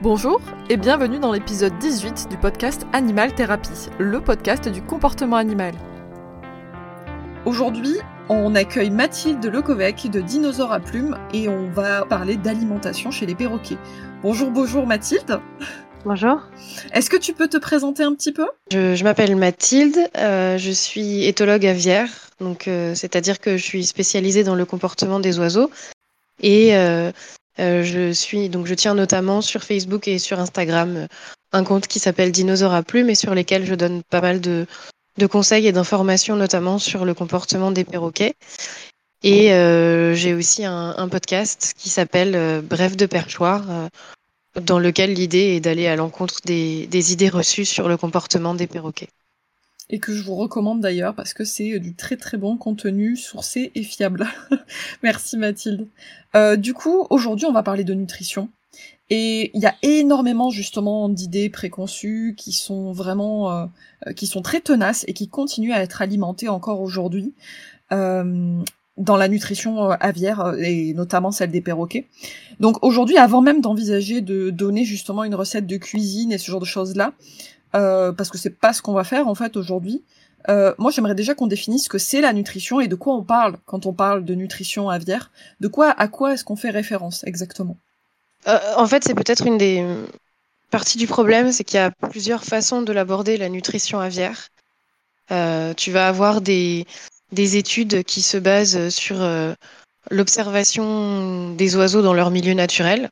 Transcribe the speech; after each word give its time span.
Bonjour 0.00 0.40
et 0.70 0.76
bienvenue 0.76 1.18
dans 1.18 1.32
l'épisode 1.32 1.76
18 1.80 2.28
du 2.30 2.36
podcast 2.36 2.86
Animal 2.92 3.34
Thérapie, 3.34 3.88
le 3.98 4.20
podcast 4.20 4.68
du 4.68 4.80
comportement 4.80 5.34
animal. 5.34 5.74
Aujourd'hui, 7.44 7.96
on 8.28 8.54
accueille 8.54 8.90
Mathilde 8.90 9.44
Lecovec 9.44 10.08
de 10.08 10.20
Dinosaures 10.20 10.70
à 10.70 10.78
Plumes 10.78 11.18
et 11.34 11.48
on 11.48 11.68
va 11.70 12.04
parler 12.04 12.36
d'alimentation 12.36 13.10
chez 13.10 13.26
les 13.26 13.34
perroquets. 13.34 13.76
Bonjour, 14.22 14.52
bonjour 14.52 14.86
Mathilde. 14.86 15.40
Bonjour. 16.04 16.42
Est-ce 16.94 17.10
que 17.10 17.16
tu 17.16 17.32
peux 17.32 17.48
te 17.48 17.56
présenter 17.56 18.04
un 18.04 18.14
petit 18.14 18.30
peu? 18.30 18.46
Je, 18.70 19.02
m'appelle 19.02 19.34
Mathilde, 19.34 19.98
euh, 20.16 20.58
je 20.58 20.70
suis 20.70 21.24
éthologue 21.24 21.66
aviaire, 21.66 22.08
donc 22.38 22.68
euh, 22.68 22.94
c'est-à-dire 22.94 23.40
que 23.40 23.56
je 23.56 23.64
suis 23.64 23.84
spécialisée 23.84 24.44
dans 24.44 24.54
le 24.54 24.64
comportement 24.64 25.18
des 25.18 25.40
oiseaux 25.40 25.72
et 26.40 26.76
euh, 26.76 27.10
je 27.58 28.12
suis 28.12 28.48
donc 28.48 28.66
je 28.66 28.74
tiens 28.74 28.94
notamment 28.94 29.40
sur 29.40 29.62
Facebook 29.62 30.08
et 30.08 30.18
sur 30.18 30.38
Instagram 30.40 30.96
euh, 30.96 31.06
un 31.52 31.64
compte 31.64 31.86
qui 31.86 31.98
s'appelle 31.98 32.32
Dinosaures 32.32 32.74
à 32.74 32.82
plumes 32.82 33.10
et 33.10 33.14
sur 33.14 33.34
lesquels 33.34 33.64
je 33.64 33.74
donne 33.74 34.02
pas 34.02 34.20
mal 34.20 34.40
de, 34.40 34.66
de 35.16 35.26
conseils 35.26 35.66
et 35.66 35.72
d'informations 35.72 36.36
notamment 36.36 36.78
sur 36.78 37.04
le 37.04 37.14
comportement 37.14 37.70
des 37.70 37.84
perroquets. 37.84 38.34
Et 39.22 39.52
euh, 39.52 40.14
j'ai 40.14 40.34
aussi 40.34 40.64
un, 40.64 40.94
un, 40.96 41.08
podcast 41.08 41.74
qui 41.76 41.88
s'appelle 41.88 42.36
euh, 42.36 42.62
Bref 42.62 42.96
de 42.96 43.04
perchoir, 43.04 43.68
euh, 43.68 43.88
dans 44.60 44.78
lequel 44.78 45.12
l'idée 45.12 45.56
est 45.56 45.60
d'aller 45.60 45.88
à 45.88 45.96
l'encontre 45.96 46.36
des, 46.44 46.86
des 46.86 47.12
idées 47.12 47.28
reçues 47.28 47.64
sur 47.64 47.88
le 47.88 47.96
comportement 47.96 48.54
des 48.54 48.68
perroquets 48.68 49.08
et 49.90 49.98
que 49.98 50.12
je 50.12 50.22
vous 50.22 50.34
recommande 50.34 50.80
d'ailleurs 50.80 51.14
parce 51.14 51.34
que 51.34 51.44
c'est 51.44 51.78
du 51.78 51.94
très 51.94 52.16
très 52.16 52.36
bon 52.36 52.56
contenu 52.56 53.16
sourcé 53.16 53.72
et 53.74 53.82
fiable. 53.82 54.26
Merci 55.02 55.36
Mathilde. 55.36 55.88
Euh, 56.36 56.56
du 56.56 56.74
coup, 56.74 57.06
aujourd'hui, 57.10 57.46
on 57.46 57.52
va 57.52 57.62
parler 57.62 57.84
de 57.84 57.94
nutrition. 57.94 58.50
Et 59.10 59.50
il 59.54 59.62
y 59.62 59.66
a 59.66 59.74
énormément 59.82 60.50
justement 60.50 61.08
d'idées 61.08 61.48
préconçues 61.48 62.34
qui 62.36 62.52
sont 62.52 62.92
vraiment, 62.92 63.50
euh, 63.50 64.12
qui 64.14 64.26
sont 64.26 64.42
très 64.42 64.60
tenaces 64.60 65.04
et 65.08 65.14
qui 65.14 65.28
continuent 65.28 65.72
à 65.72 65.82
être 65.82 66.02
alimentées 66.02 66.48
encore 66.48 66.82
aujourd'hui 66.82 67.32
euh, 67.90 68.62
dans 68.98 69.16
la 69.16 69.28
nutrition 69.28 69.90
euh, 69.90 69.94
aviaire 70.00 70.40
euh, 70.40 70.56
et 70.58 70.92
notamment 70.92 71.30
celle 71.30 71.50
des 71.50 71.60
perroquets. 71.60 72.08
Donc 72.60 72.84
aujourd'hui, 72.84 73.16
avant 73.16 73.40
même 73.40 73.60
d'envisager 73.60 74.20
de 74.20 74.50
donner 74.50 74.84
justement 74.84 75.24
une 75.24 75.34
recette 75.34 75.66
de 75.66 75.76
cuisine 75.76 76.32
et 76.32 76.38
ce 76.38 76.50
genre 76.50 76.60
de 76.60 76.66
choses 76.66 76.96
là, 76.96 77.12
euh, 77.74 78.12
parce 78.12 78.30
que 78.30 78.38
c'est 78.38 78.58
pas 78.58 78.72
ce 78.72 78.82
qu'on 78.82 78.92
va 78.92 79.04
faire 79.04 79.28
en 79.28 79.34
fait 79.34 79.56
aujourd'hui. 79.56 80.02
Euh, 80.48 80.74
moi, 80.78 80.90
j'aimerais 80.90 81.14
déjà 81.14 81.34
qu'on 81.34 81.46
définisse 81.46 81.84
ce 81.84 81.88
que 81.88 81.98
c'est 81.98 82.20
la 82.20 82.32
nutrition 82.32 82.80
et 82.80 82.88
de 82.88 82.94
quoi 82.94 83.14
on 83.14 83.22
parle 83.22 83.56
quand 83.66 83.86
on 83.86 83.92
parle 83.92 84.24
de 84.24 84.34
nutrition 84.34 84.88
aviaire. 84.88 85.30
De 85.60 85.68
quoi, 85.68 85.90
à 85.90 86.08
quoi 86.08 86.34
est-ce 86.34 86.44
qu'on 86.44 86.56
fait 86.56 86.70
référence 86.70 87.24
exactement? 87.24 87.76
Euh, 88.46 88.58
En 88.76 88.86
fait, 88.86 89.04
c'est 89.04 89.14
peut-être 89.14 89.46
une 89.46 89.58
des 89.58 89.84
parties 90.70 90.96
du 90.98 91.06
problème, 91.06 91.52
c'est 91.52 91.64
qu'il 91.64 91.78
y 91.78 91.82
a 91.82 91.90
plusieurs 91.90 92.44
façons 92.44 92.82
de 92.82 92.92
l'aborder 92.92 93.36
la 93.36 93.48
nutrition 93.48 94.00
aviaire. 94.00 94.48
Tu 95.76 95.90
vas 95.90 96.08
avoir 96.08 96.40
des, 96.40 96.86
des 97.32 97.56
études 97.56 98.04
qui 98.04 98.22
se 98.22 98.38
basent 98.38 98.88
sur 98.88 99.16
l'observation 100.10 101.54
des 101.54 101.76
oiseaux 101.76 102.00
dans 102.00 102.14
leur 102.14 102.30
milieu 102.30 102.54
naturel 102.54 103.10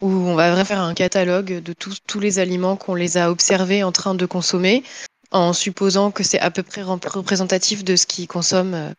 où 0.00 0.08
on 0.08 0.34
va 0.34 0.64
faire 0.64 0.80
un 0.80 0.94
catalogue 0.94 1.62
de 1.62 1.72
tous, 1.72 1.98
tous 2.06 2.20
les 2.20 2.38
aliments 2.38 2.76
qu'on 2.76 2.94
les 2.94 3.16
a 3.16 3.30
observés 3.30 3.82
en 3.82 3.92
train 3.92 4.14
de 4.14 4.26
consommer, 4.26 4.82
en 5.30 5.52
supposant 5.52 6.10
que 6.10 6.22
c'est 6.22 6.38
à 6.40 6.50
peu 6.50 6.62
près 6.62 6.82
représentatif 6.82 7.84
de 7.84 7.96
ce 7.96 8.06
qu'ils 8.06 8.28
consomment 8.28 8.74
euh, 8.74 8.92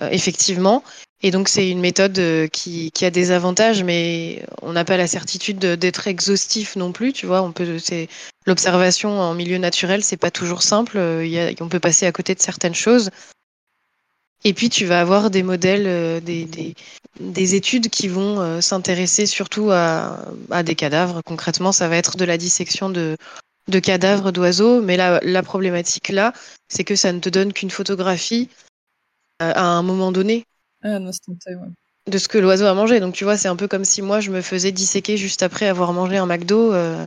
euh, 0.00 0.08
effectivement. 0.10 0.84
Et 1.20 1.32
donc 1.32 1.48
c'est 1.48 1.68
une 1.68 1.80
méthode 1.80 2.18
euh, 2.20 2.46
qui, 2.46 2.92
qui, 2.92 3.04
a 3.04 3.10
des 3.10 3.32
avantages, 3.32 3.82
mais 3.82 4.44
on 4.62 4.72
n'a 4.72 4.84
pas 4.84 4.96
la 4.96 5.08
certitude 5.08 5.58
d'être 5.58 6.06
exhaustif 6.06 6.76
non 6.76 6.92
plus. 6.92 7.12
Tu 7.12 7.26
vois, 7.26 7.42
on 7.42 7.50
peut 7.50 7.78
c'est 7.80 8.08
l'observation 8.46 9.20
en 9.20 9.34
milieu 9.34 9.58
naturel, 9.58 10.04
c'est 10.04 10.16
pas 10.16 10.30
toujours 10.30 10.62
simple. 10.62 10.98
Il 11.22 11.30
y 11.30 11.40
a, 11.40 11.50
on 11.60 11.68
peut 11.68 11.80
passer 11.80 12.06
à 12.06 12.12
côté 12.12 12.36
de 12.36 12.40
certaines 12.40 12.76
choses. 12.76 13.10
Et 14.44 14.54
puis 14.54 14.68
tu 14.70 14.84
vas 14.86 15.00
avoir 15.00 15.30
des 15.30 15.42
modèles, 15.42 15.86
euh, 15.86 16.20
des, 16.20 16.44
des, 16.44 16.74
des, 17.20 17.54
études 17.54 17.88
qui 17.88 18.08
vont 18.08 18.40
euh, 18.40 18.60
s'intéresser 18.60 19.26
surtout 19.26 19.70
à, 19.70 20.24
à, 20.50 20.62
des 20.62 20.74
cadavres. 20.74 21.20
Concrètement, 21.24 21.72
ça 21.72 21.88
va 21.88 21.96
être 21.96 22.16
de 22.16 22.24
la 22.24 22.38
dissection 22.38 22.90
de, 22.90 23.16
de 23.68 23.78
cadavres 23.78 24.32
d'oiseaux. 24.32 24.80
Mais 24.80 24.96
la, 24.96 25.20
la 25.22 25.42
problématique 25.42 26.08
là, 26.08 26.32
c'est 26.68 26.84
que 26.84 26.96
ça 26.96 27.12
ne 27.12 27.20
te 27.20 27.28
donne 27.28 27.52
qu'une 27.52 27.70
photographie 27.70 28.48
euh, 29.42 29.52
à 29.54 29.64
un 29.64 29.82
moment 29.82 30.12
donné. 30.12 30.44
Ah, 30.82 30.98
non, 30.98 31.10
ouais. 31.10 31.54
De 32.06 32.18
ce 32.18 32.28
que 32.28 32.38
l'oiseau 32.38 32.66
a 32.66 32.74
mangé. 32.74 33.00
Donc 33.00 33.14
tu 33.14 33.24
vois, 33.24 33.36
c'est 33.36 33.48
un 33.48 33.56
peu 33.56 33.68
comme 33.68 33.84
si 33.84 34.02
moi 34.02 34.20
je 34.20 34.30
me 34.30 34.40
faisais 34.40 34.72
disséquer 34.72 35.16
juste 35.16 35.42
après 35.42 35.68
avoir 35.68 35.92
mangé 35.92 36.16
un 36.16 36.26
McDo. 36.26 36.72
Euh, 36.72 37.04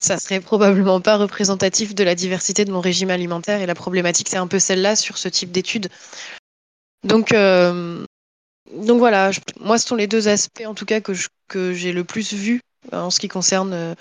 ça 0.00 0.18
serait 0.18 0.40
probablement 0.40 1.00
pas 1.00 1.16
représentatif 1.16 1.94
de 1.94 2.04
la 2.04 2.14
diversité 2.14 2.64
de 2.64 2.70
mon 2.70 2.80
régime 2.80 3.10
alimentaire 3.10 3.60
et 3.60 3.66
la 3.66 3.74
problématique 3.74 4.28
c'est 4.28 4.36
un 4.36 4.46
peu 4.46 4.58
celle-là 4.58 4.96
sur 4.96 5.16
ce 5.16 5.28
type 5.28 5.50
d'études. 5.50 5.88
Donc 7.04 7.32
euh, 7.32 8.04
donc 8.72 8.98
voilà, 8.98 9.30
moi 9.60 9.78
ce 9.78 9.86
sont 9.86 9.96
les 9.96 10.06
deux 10.06 10.28
aspects 10.28 10.64
en 10.66 10.74
tout 10.74 10.86
cas 10.86 11.00
que 11.00 11.72
j'ai 11.72 11.92
le 11.92 12.04
plus 12.04 12.32
vu 12.32 12.60
en 12.92 13.10
ce 13.10 13.20
qui 13.20 13.28
concerne 13.28 13.72
euh, 13.72 13.94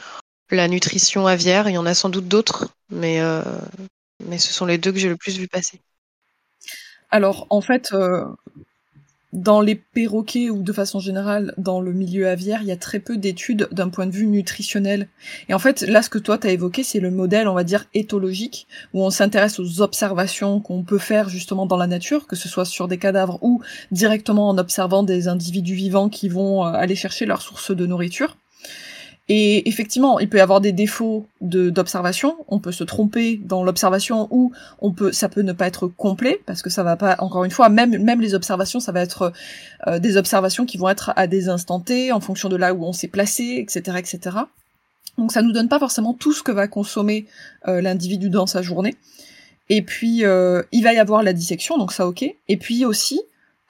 la 0.50 0.68
nutrition 0.68 1.28
aviaire. 1.28 1.70
Il 1.70 1.74
y 1.74 1.78
en 1.78 1.86
a 1.86 1.94
sans 1.94 2.10
doute 2.10 2.28
d'autres, 2.28 2.70
mais 2.90 3.22
euh, 3.22 3.44
mais 4.26 4.38
ce 4.38 4.54
sont 4.54 4.66
les 4.66 4.78
deux 4.78 4.92
que 4.92 5.00
j'ai 5.00 5.10
le 5.10 5.18
plus 5.18 5.38
vu 5.38 5.48
passer. 5.48 5.80
Alors 7.10 7.48
en 7.50 7.62
fait, 7.62 7.92
euh, 7.94 8.26
dans 9.34 9.62
les 9.62 9.76
perroquets 9.76 10.50
ou 10.50 10.62
de 10.62 10.72
façon 10.72 11.00
générale 11.00 11.54
dans 11.58 11.82
le 11.82 11.92
milieu 11.92 12.30
aviaire, 12.30 12.62
il 12.62 12.68
y 12.68 12.72
a 12.72 12.78
très 12.78 13.00
peu 13.00 13.18
d'études 13.18 13.68
d'un 13.72 13.90
point 13.90 14.06
de 14.06 14.12
vue 14.12 14.28
nutritionnel. 14.28 15.10
Et 15.50 15.54
en 15.54 15.60
fait, 15.60 15.82
là, 15.82 16.02
ce 16.02 16.10
que 16.10 16.20
toi, 16.20 16.38
tu 16.38 16.48
as 16.48 16.52
évoqué, 16.52 16.84
c'est 16.84 17.00
le 17.00 17.10
modèle, 17.10 17.48
on 17.48 17.56
va 17.56 17.64
dire, 17.64 17.86
éthologique, 17.96 18.68
où 18.94 19.04
on 19.04 19.10
s'intéresse 19.10 19.60
aux 19.60 19.82
observations 19.82 20.62
qu'on 20.62 20.84
peut 20.84 21.00
faire 21.00 21.30
justement 21.30 21.66
dans 21.66 21.78
la 21.78 21.88
nature, 21.88 22.28
que 22.28 22.36
ce 22.36 22.48
soit 22.48 22.66
sur 22.66 22.88
des 22.88 23.00
cadavres 23.00 23.40
ou 23.42 23.62
directement 23.92 24.50
en 24.50 24.58
observant 24.58 25.04
des 25.04 25.28
individus 25.28 25.76
vivants 25.76 26.10
qui 26.10 26.30
vont 26.30 26.66
euh, 26.66 26.72
aller 26.72 26.96
chercher 26.96 27.26
leur 27.26 27.42
source 27.42 27.72
de 27.72 27.86
nourriture. 27.88 28.38
Et 29.36 29.68
effectivement, 29.68 30.20
il 30.20 30.30
peut 30.30 30.38
y 30.38 30.42
avoir 30.42 30.62
des 30.62 30.74
défauts 30.74 31.26
d'observation. 31.42 32.38
On 32.50 32.60
peut 32.60 32.72
se 32.72 32.84
tromper 32.84 33.42
dans 33.44 33.64
l'observation 33.64 34.28
ou 34.30 34.52
on 34.80 34.92
peut, 34.92 35.12
ça 35.12 35.28
peut 35.28 35.42
ne 35.42 35.54
pas 35.54 35.66
être 35.66 35.88
complet 35.88 36.40
parce 36.46 36.62
que 36.62 36.70
ça 36.70 36.84
va 36.84 36.98
pas. 36.98 37.16
Encore 37.18 37.44
une 37.44 37.50
fois, 37.50 37.68
même 37.68 38.22
les 38.22 38.36
observations, 38.36 38.80
ça 38.80 38.92
va 38.92 39.02
être 39.02 39.34
euh, 39.88 39.98
des 39.98 40.18
observations 40.18 40.68
qui 40.68 40.78
vont 40.78 40.88
être 40.88 41.14
à 41.16 41.26
des 41.26 41.50
instants 41.50 41.80
T 41.80 42.12
en 42.12 42.20
fonction 42.20 42.48
de 42.48 42.56
là 42.58 42.76
où 42.76 42.86
on 42.86 42.94
s'est 42.94 43.08
placé, 43.08 43.56
etc., 43.58 43.98
etc. 43.98 44.38
Donc 45.18 45.32
ça 45.32 45.42
nous 45.42 45.52
donne 45.52 45.68
pas 45.68 45.80
forcément 45.80 46.14
tout 46.14 46.34
ce 46.34 46.44
que 46.44 46.52
va 46.52 46.68
consommer 46.68 47.26
euh, 47.68 47.82
l'individu 47.82 48.30
dans 48.30 48.46
sa 48.46 48.62
journée. 48.62 48.94
Et 49.68 49.82
puis 49.82 50.26
euh, 50.26 50.62
il 50.72 50.84
va 50.84 50.94
y 50.94 51.00
avoir 51.00 51.24
la 51.24 51.34
dissection, 51.34 51.80
donc 51.80 51.92
ça 51.92 52.06
ok. 52.06 52.24
Et 52.48 52.58
puis 52.58 52.86
aussi, 52.86 53.20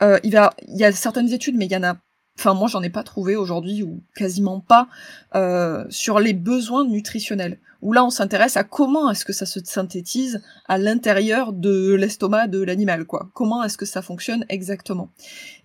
il 0.02 0.30
y 0.30 0.84
a 0.84 0.92
certaines 0.92 1.32
études, 1.32 1.56
mais 1.56 1.68
il 1.68 1.72
y 1.72 1.78
en 1.78 1.84
a 1.84 1.96
enfin 2.38 2.54
moi 2.54 2.68
j'en 2.68 2.82
ai 2.82 2.90
pas 2.90 3.04
trouvé 3.04 3.36
aujourd'hui 3.36 3.84
ou 3.84 4.02
quasiment 4.16 4.60
pas 4.60 4.88
euh, 5.36 5.86
sur 5.90 6.20
les 6.20 6.34
besoins 6.34 6.86
nutritionnels. 6.86 7.60
Où 7.82 7.92
là 7.92 8.04
on 8.06 8.10
s'intéresse 8.10 8.56
à 8.56 8.64
comment 8.64 9.12
est-ce 9.12 9.26
que 9.26 9.34
ça 9.34 9.46
se 9.46 9.60
synthétise 9.64 10.42
à 10.68 10.78
l'intérieur 10.78 11.52
de 11.52 11.94
l'estomac 11.94 12.48
de 12.48 12.62
l'animal 12.62 13.06
quoi. 13.06 13.30
Comment 13.34 13.64
est-ce 13.64 13.78
que 13.78 13.86
ça 13.86 14.02
fonctionne 14.02 14.46
exactement. 14.50 15.10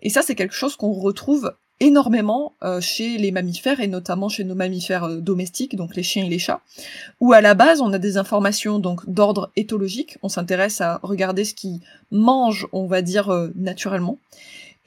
Et 0.02 0.10
ça 0.10 0.22
c'est 0.22 0.34
quelque 0.34 0.54
chose 0.54 0.76
qu'on 0.76 0.92
retrouve 0.92 1.54
énormément 1.80 2.54
euh, 2.64 2.80
chez 2.80 3.18
les 3.18 3.30
mammifères 3.30 3.78
et 3.78 3.86
notamment 3.86 4.28
chez 4.28 4.42
nos 4.42 4.56
mammifères 4.56 5.04
euh, 5.04 5.20
domestiques 5.20 5.76
donc 5.76 5.94
les 5.94 6.02
chiens 6.02 6.24
et 6.24 6.28
les 6.28 6.40
chats 6.40 6.60
où 7.20 7.32
à 7.32 7.40
la 7.40 7.54
base 7.54 7.80
on 7.80 7.92
a 7.92 7.98
des 7.98 8.16
informations 8.16 8.80
donc 8.80 9.08
d'ordre 9.08 9.52
éthologique. 9.54 10.18
On 10.22 10.28
s'intéresse 10.28 10.80
à 10.80 10.98
regarder 11.04 11.44
ce 11.44 11.54
qu'ils 11.54 11.80
mangent 12.10 12.66
on 12.72 12.88
va 12.88 13.00
dire 13.00 13.32
naturellement 13.54 14.18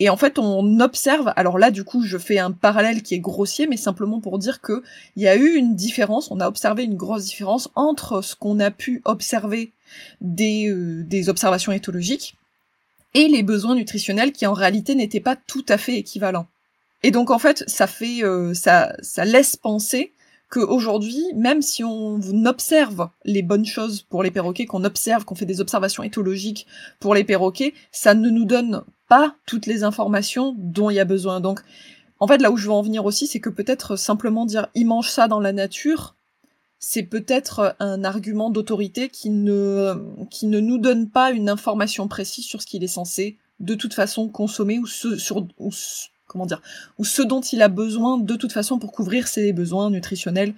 et 0.02 0.10
en 0.10 0.18
fait, 0.18 0.40
on 0.40 0.80
observe. 0.80 1.32
Alors 1.36 1.60
là, 1.60 1.70
du 1.70 1.84
coup, 1.84 2.02
je 2.02 2.18
fais 2.18 2.40
un 2.40 2.50
parallèle 2.50 3.04
qui 3.04 3.14
est 3.14 3.20
grossier, 3.20 3.68
mais 3.68 3.78
simplement 3.78 4.20
pour 4.20 4.40
dire 4.40 4.60
que 4.60 4.82
il 5.16 5.22
y 5.22 5.28
a 5.28 5.36
eu 5.36 5.54
une 5.54 5.76
différence. 5.76 6.32
On 6.32 6.40
a 6.40 6.48
observé 6.48 6.86
une 6.86 6.96
grosse 6.96 7.26
différence 7.26 7.70
entre 7.76 8.24
ce 8.24 8.34
qu'on 8.34 8.60
a 8.60 8.72
pu 8.72 9.04
observer 9.06 9.74
des, 10.20 10.68
euh, 10.72 11.04
des 11.04 11.30
observations 11.30 11.72
éthologiques 11.72 12.36
et 13.14 13.28
les 13.28 13.44
besoins 13.44 13.76
nutritionnels 13.76 14.32
qui 14.32 14.48
en 14.48 14.54
réalité 14.54 14.96
n'étaient 14.96 15.20
pas 15.20 15.36
tout 15.36 15.66
à 15.70 15.78
fait 15.78 15.98
équivalents. 15.98 16.48
Et 17.04 17.12
donc 17.12 17.30
en 17.30 17.38
fait, 17.38 17.64
ça 17.68 17.86
fait, 17.86 18.24
euh, 18.24 18.56
ça, 18.56 18.96
ça 19.04 19.24
laisse 19.24 19.56
penser 19.56 20.14
qu'aujourd'hui, 20.50 21.24
même 21.36 21.62
si 21.62 21.84
on 21.84 22.20
observe 22.46 23.10
les 23.24 23.44
bonnes 23.44 23.68
choses 23.68 24.02
pour 24.02 24.24
les 24.24 24.32
perroquets, 24.32 24.66
qu'on 24.66 24.84
observe, 24.84 25.26
qu'on 25.26 25.36
fait 25.36 25.46
des 25.46 25.62
observations 25.62 26.02
éthologiques 26.02 26.66
pour 27.00 27.14
les 27.14 27.24
perroquets, 27.24 27.76
ça 27.92 28.16
ne 28.16 28.32
nous 28.32 28.46
donne 28.46 28.84
pas 29.12 29.36
toutes 29.46 29.66
les 29.66 29.84
informations 29.84 30.56
dont 30.58 30.90
il 30.90 30.94
y 30.94 31.00
a 31.02 31.06
besoin. 31.06 31.42
Donc, 31.42 31.60
en 32.22 32.28
fait, 32.28 32.38
là 32.38 32.50
où 32.50 32.56
je 32.56 32.68
veux 32.68 32.72
en 32.72 32.82
venir 32.82 33.04
aussi, 33.04 33.28
c'est 33.28 33.42
que 33.42 33.50
peut-être 33.50 33.98
simplement 33.98 34.46
dire 34.46 34.68
il 34.74 34.88
mange 34.88 35.10
ça 35.10 35.28
dans 35.28 35.42
la 35.42 35.52
nature, 35.52 36.16
c'est 36.80 37.04
peut-être 37.04 37.76
un 37.82 38.06
argument 38.06 38.50
d'autorité 38.50 39.10
qui 39.10 39.30
ne, 39.30 39.96
qui 40.30 40.48
ne 40.48 40.62
nous 40.62 40.78
donne 40.78 41.10
pas 41.10 41.32
une 41.32 41.50
information 41.50 42.08
précise 42.08 42.46
sur 42.46 42.62
ce 42.62 42.68
qu'il 42.68 42.86
est 42.86 42.88
censé 42.88 43.38
de 43.60 43.76
toute 43.76 43.94
façon 43.94 44.30
consommer 44.30 44.80
ou, 44.80 44.88
ce, 44.88 45.18
sur, 45.18 45.46
ou 45.60 45.72
comment 46.26 46.46
dire, 46.46 46.62
ou 46.98 47.04
ce 47.04 47.22
dont 47.22 47.42
il 47.42 47.62
a 47.62 47.68
besoin 47.68 48.18
de 48.18 48.36
toute 48.38 48.54
façon 48.54 48.80
pour 48.80 48.94
couvrir 48.94 49.28
ses 49.28 49.52
besoins 49.52 49.90
nutritionnels 49.90 50.54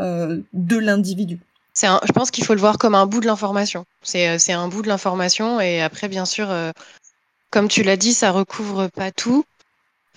euh, 0.00 0.40
de 0.54 0.78
l'individu. 0.78 1.40
C'est 1.78 1.86
je 2.06 2.12
pense 2.12 2.32
qu'il 2.32 2.44
faut 2.44 2.54
le 2.54 2.60
voir 2.60 2.76
comme 2.76 2.96
un 2.96 3.06
bout 3.06 3.20
de 3.20 3.26
l'information. 3.26 3.84
C'est, 4.02 4.28
euh, 4.28 4.56
un 4.56 4.68
bout 4.68 4.82
de 4.82 4.88
l'information 4.88 5.60
et 5.60 5.80
après, 5.80 6.08
bien 6.08 6.24
sûr, 6.24 6.50
euh, 6.50 6.72
comme 7.50 7.68
tu 7.68 7.82
l'as 7.82 7.96
dit, 7.96 8.14
ça 8.14 8.30
recouvre 8.30 8.88
pas 8.88 9.10
tout. 9.10 9.44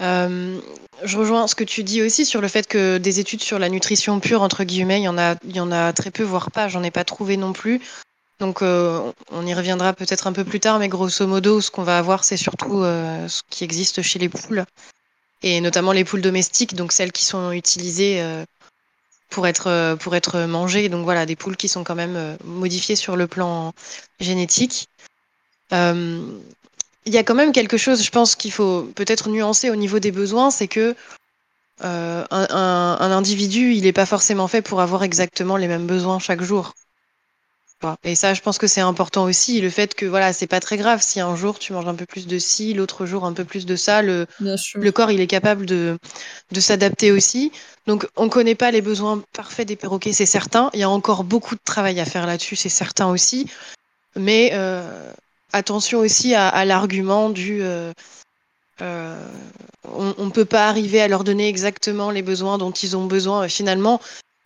Euh, 0.02 0.60
je 1.04 1.18
rejoins 1.18 1.48
ce 1.48 1.56
que 1.56 1.64
tu 1.64 1.84
dis 1.84 2.02
aussi 2.02 2.26
sur 2.26 2.42
le 2.42 2.48
fait 2.48 2.68
que 2.68 2.98
des 2.98 3.20
études 3.20 3.42
sur 3.42 3.60
la 3.60 3.70
nutrition 3.70 4.20
pure, 4.20 4.42
entre 4.42 4.64
guillemets, 4.64 5.00
il 5.00 5.04
y 5.04 5.60
en 5.60 5.72
a, 5.72 5.94
très 5.94 6.12
peu, 6.12 6.24
voire 6.24 6.52
pas. 6.52 6.68
J'en 6.68 6.84
ai 6.84 6.92
pas 6.92 7.04
trouvé 7.04 7.38
non 7.38 7.54
plus. 7.54 7.82
Donc, 8.40 8.64
euh, 8.64 9.12
on 9.30 9.46
y 9.46 9.54
reviendra 9.54 9.94
peut-être 9.94 10.26
un 10.26 10.34
peu 10.34 10.44
plus 10.44 10.60
tard, 10.60 10.80
mais 10.80 10.90
grosso 10.90 11.28
modo, 11.28 11.62
ce 11.62 11.70
qu'on 11.70 11.84
va 11.84 12.00
avoir, 12.00 12.24
c'est 12.24 12.38
surtout 12.38 12.84
euh, 12.84 13.28
ce 13.28 13.44
qui 13.50 13.64
existe 13.64 14.02
chez 14.02 14.18
les 14.18 14.30
poules, 14.30 14.66
et 15.44 15.62
notamment 15.62 15.92
les 15.92 16.04
poules 16.04 16.22
domestiques, 16.22 16.76
donc 16.76 16.92
celles 16.92 17.12
qui 17.12 17.24
sont 17.24 17.52
utilisées 17.52 18.24
pour 19.30 19.48
être 19.48 20.46
mangées. 20.48 20.90
Donc 20.90 21.04
voilà, 21.04 21.28
des 21.28 21.36
poules 21.36 21.56
qui 21.56 21.68
sont 21.68 21.84
quand 21.84 21.96
même 21.96 22.38
modifiées 22.44 22.96
sur 22.96 23.16
le 23.16 23.28
plan 23.28 23.74
génétique. 24.20 24.90
Il 27.06 27.14
y 27.14 27.18
a 27.18 27.24
quand 27.24 27.36
même 27.36 27.52
quelque 27.52 27.78
chose, 27.78 28.04
je 28.04 28.12
pense 28.12 28.36
qu'il 28.36 28.52
faut 28.52 28.84
peut-être 28.96 29.30
nuancer 29.30 29.70
au 29.70 29.76
niveau 29.76 30.00
des 30.00 30.12
besoins, 30.12 30.52
c'est 30.52 30.68
que 30.68 30.96
un, 31.84 32.26
un, 32.30 33.12
individu, 33.12 33.74
il 33.74 33.84
n'est 33.84 33.94
pas 33.94 34.06
forcément 34.06 34.48
fait 34.48 34.62
pour 34.62 34.82
avoir 34.82 35.04
exactement 35.04 35.58
les 35.58 35.68
mêmes 35.68 35.88
besoins 35.88 36.20
chaque 36.20 36.42
jour. 36.42 36.74
Et 38.04 38.16
ça, 38.16 38.34
je 38.34 38.42
pense 38.42 38.58
que 38.58 38.68
c'est 38.68 38.82
important 38.82 39.24
aussi, 39.24 39.60
le 39.60 39.70
fait 39.70 39.96
que 39.96 40.06
voilà, 40.06 40.34
c'est 40.34 40.48
pas 40.48 40.60
très 40.60 40.78
grave 40.78 41.02
si 41.02 41.20
un 41.20 41.36
jour 41.36 41.58
tu 41.58 41.74
manges 41.74 41.88
un 41.88 41.96
peu 41.96 42.06
plus 42.06 42.28
de 42.28 42.38
ci, 42.38 42.74
l'autre 42.74 43.06
jour 43.06 43.26
un 43.26 43.34
peu 43.34 43.44
plus 43.44 43.66
de 43.66 43.76
ça. 43.76 44.02
Le, 44.02 44.28
le 44.76 44.92
corps, 44.92 45.10
il 45.12 45.20
est 45.20 45.28
capable 45.28 45.66
de, 45.66 45.98
de 46.52 46.60
s'adapter 46.60 47.12
aussi. 47.12 47.52
Donc, 47.88 48.08
on 48.16 48.30
connaît 48.30 48.56
pas 48.56 48.70
les 48.70 48.82
besoins 48.82 49.24
parfaits 49.34 49.68
des 49.68 49.76
perroquets, 49.76 50.14
c'est 50.14 50.28
certain. 50.28 50.70
Il 50.74 50.80
y 50.80 50.84
a 50.84 50.90
encore 50.90 51.24
beaucoup 51.24 51.56
de 51.56 51.62
travail 51.64 52.00
à 52.00 52.06
faire 52.06 52.28
là-dessus, 52.28 52.56
c'est 52.56 52.70
certain 52.70 53.08
aussi. 53.08 53.48
Mais 54.16 54.52
euh, 54.54 55.12
attention 55.54 56.00
aussi 56.00 56.34
à, 56.34 56.48
à 56.48 56.66
l'argument 56.66 57.30
du 57.30 57.62
euh, 57.62 57.94
euh, 58.82 59.28
on 59.84 60.26
ne 60.26 60.32
peut 60.32 60.46
pas 60.46 60.68
arriver 60.68 61.02
à 61.02 61.08
leur 61.08 61.24
donner 61.24 61.48
exactement 61.48 62.12
les 62.12 62.22
besoins 62.22 62.58
dont 62.58 62.72
ils 62.72 62.96
ont 62.96 63.06
besoin. 63.06 63.48
Finalement, 63.48 64.00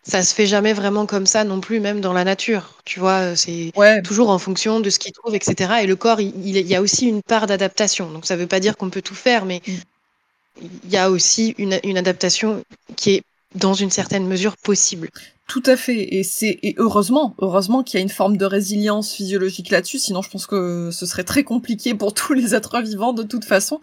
ça 0.03 0.23
se 0.23 0.33
fait 0.33 0.45
jamais 0.45 0.73
vraiment 0.73 1.05
comme 1.05 1.25
ça 1.25 1.43
non 1.43 1.59
plus, 1.61 1.79
même 1.79 2.01
dans 2.01 2.13
la 2.13 2.23
nature. 2.23 2.73
Tu 2.85 2.99
vois, 2.99 3.35
c'est 3.35 3.71
toujours 4.03 4.29
en 4.29 4.39
fonction 4.39 4.79
de 4.79 4.89
ce 4.89 4.99
qu'il 4.99 5.11
trouve, 5.13 5.35
etc. 5.35 5.75
Et 5.83 5.87
le 5.87 5.95
corps, 5.95 6.21
il, 6.21 6.33
il, 6.45 6.67
y 6.67 6.75
a 6.75 6.81
aussi 6.81 7.07
une 7.07 7.21
part 7.21 7.47
d'adaptation. 7.47 8.11
Donc 8.11 8.25
ça 8.25 8.35
ne 8.35 8.41
veut 8.41 8.47
pas 8.47 8.59
dire 8.59 8.77
qu'on 8.77 8.89
peut 8.89 9.01
tout 9.01 9.15
faire, 9.15 9.45
mais 9.45 9.61
mm. 9.67 10.65
il 10.85 10.89
y 10.89 10.97
a 10.97 11.09
aussi 11.09 11.55
une, 11.57 11.79
une, 11.83 11.97
adaptation 11.97 12.63
qui 12.95 13.15
est 13.15 13.23
dans 13.55 13.73
une 13.73 13.91
certaine 13.91 14.27
mesure 14.27 14.57
possible. 14.57 15.09
Tout 15.47 15.61
à 15.67 15.77
fait, 15.77 16.15
et 16.15 16.23
c'est 16.23 16.57
et 16.63 16.73
heureusement, 16.79 17.35
heureusement 17.37 17.83
qu'il 17.83 17.99
y 17.99 18.01
a 18.01 18.01
une 18.01 18.09
forme 18.09 18.35
de 18.35 18.45
résilience 18.45 19.13
physiologique 19.13 19.69
là-dessus. 19.69 19.99
Sinon, 19.99 20.23
je 20.23 20.29
pense 20.31 20.47
que 20.47 20.89
ce 20.91 21.05
serait 21.05 21.23
très 21.23 21.43
compliqué 21.43 21.93
pour 21.93 22.13
tous 22.15 22.33
les 22.33 22.55
êtres 22.55 22.81
vivants 22.81 23.13
de 23.13 23.21
toute 23.21 23.45
façon. 23.45 23.79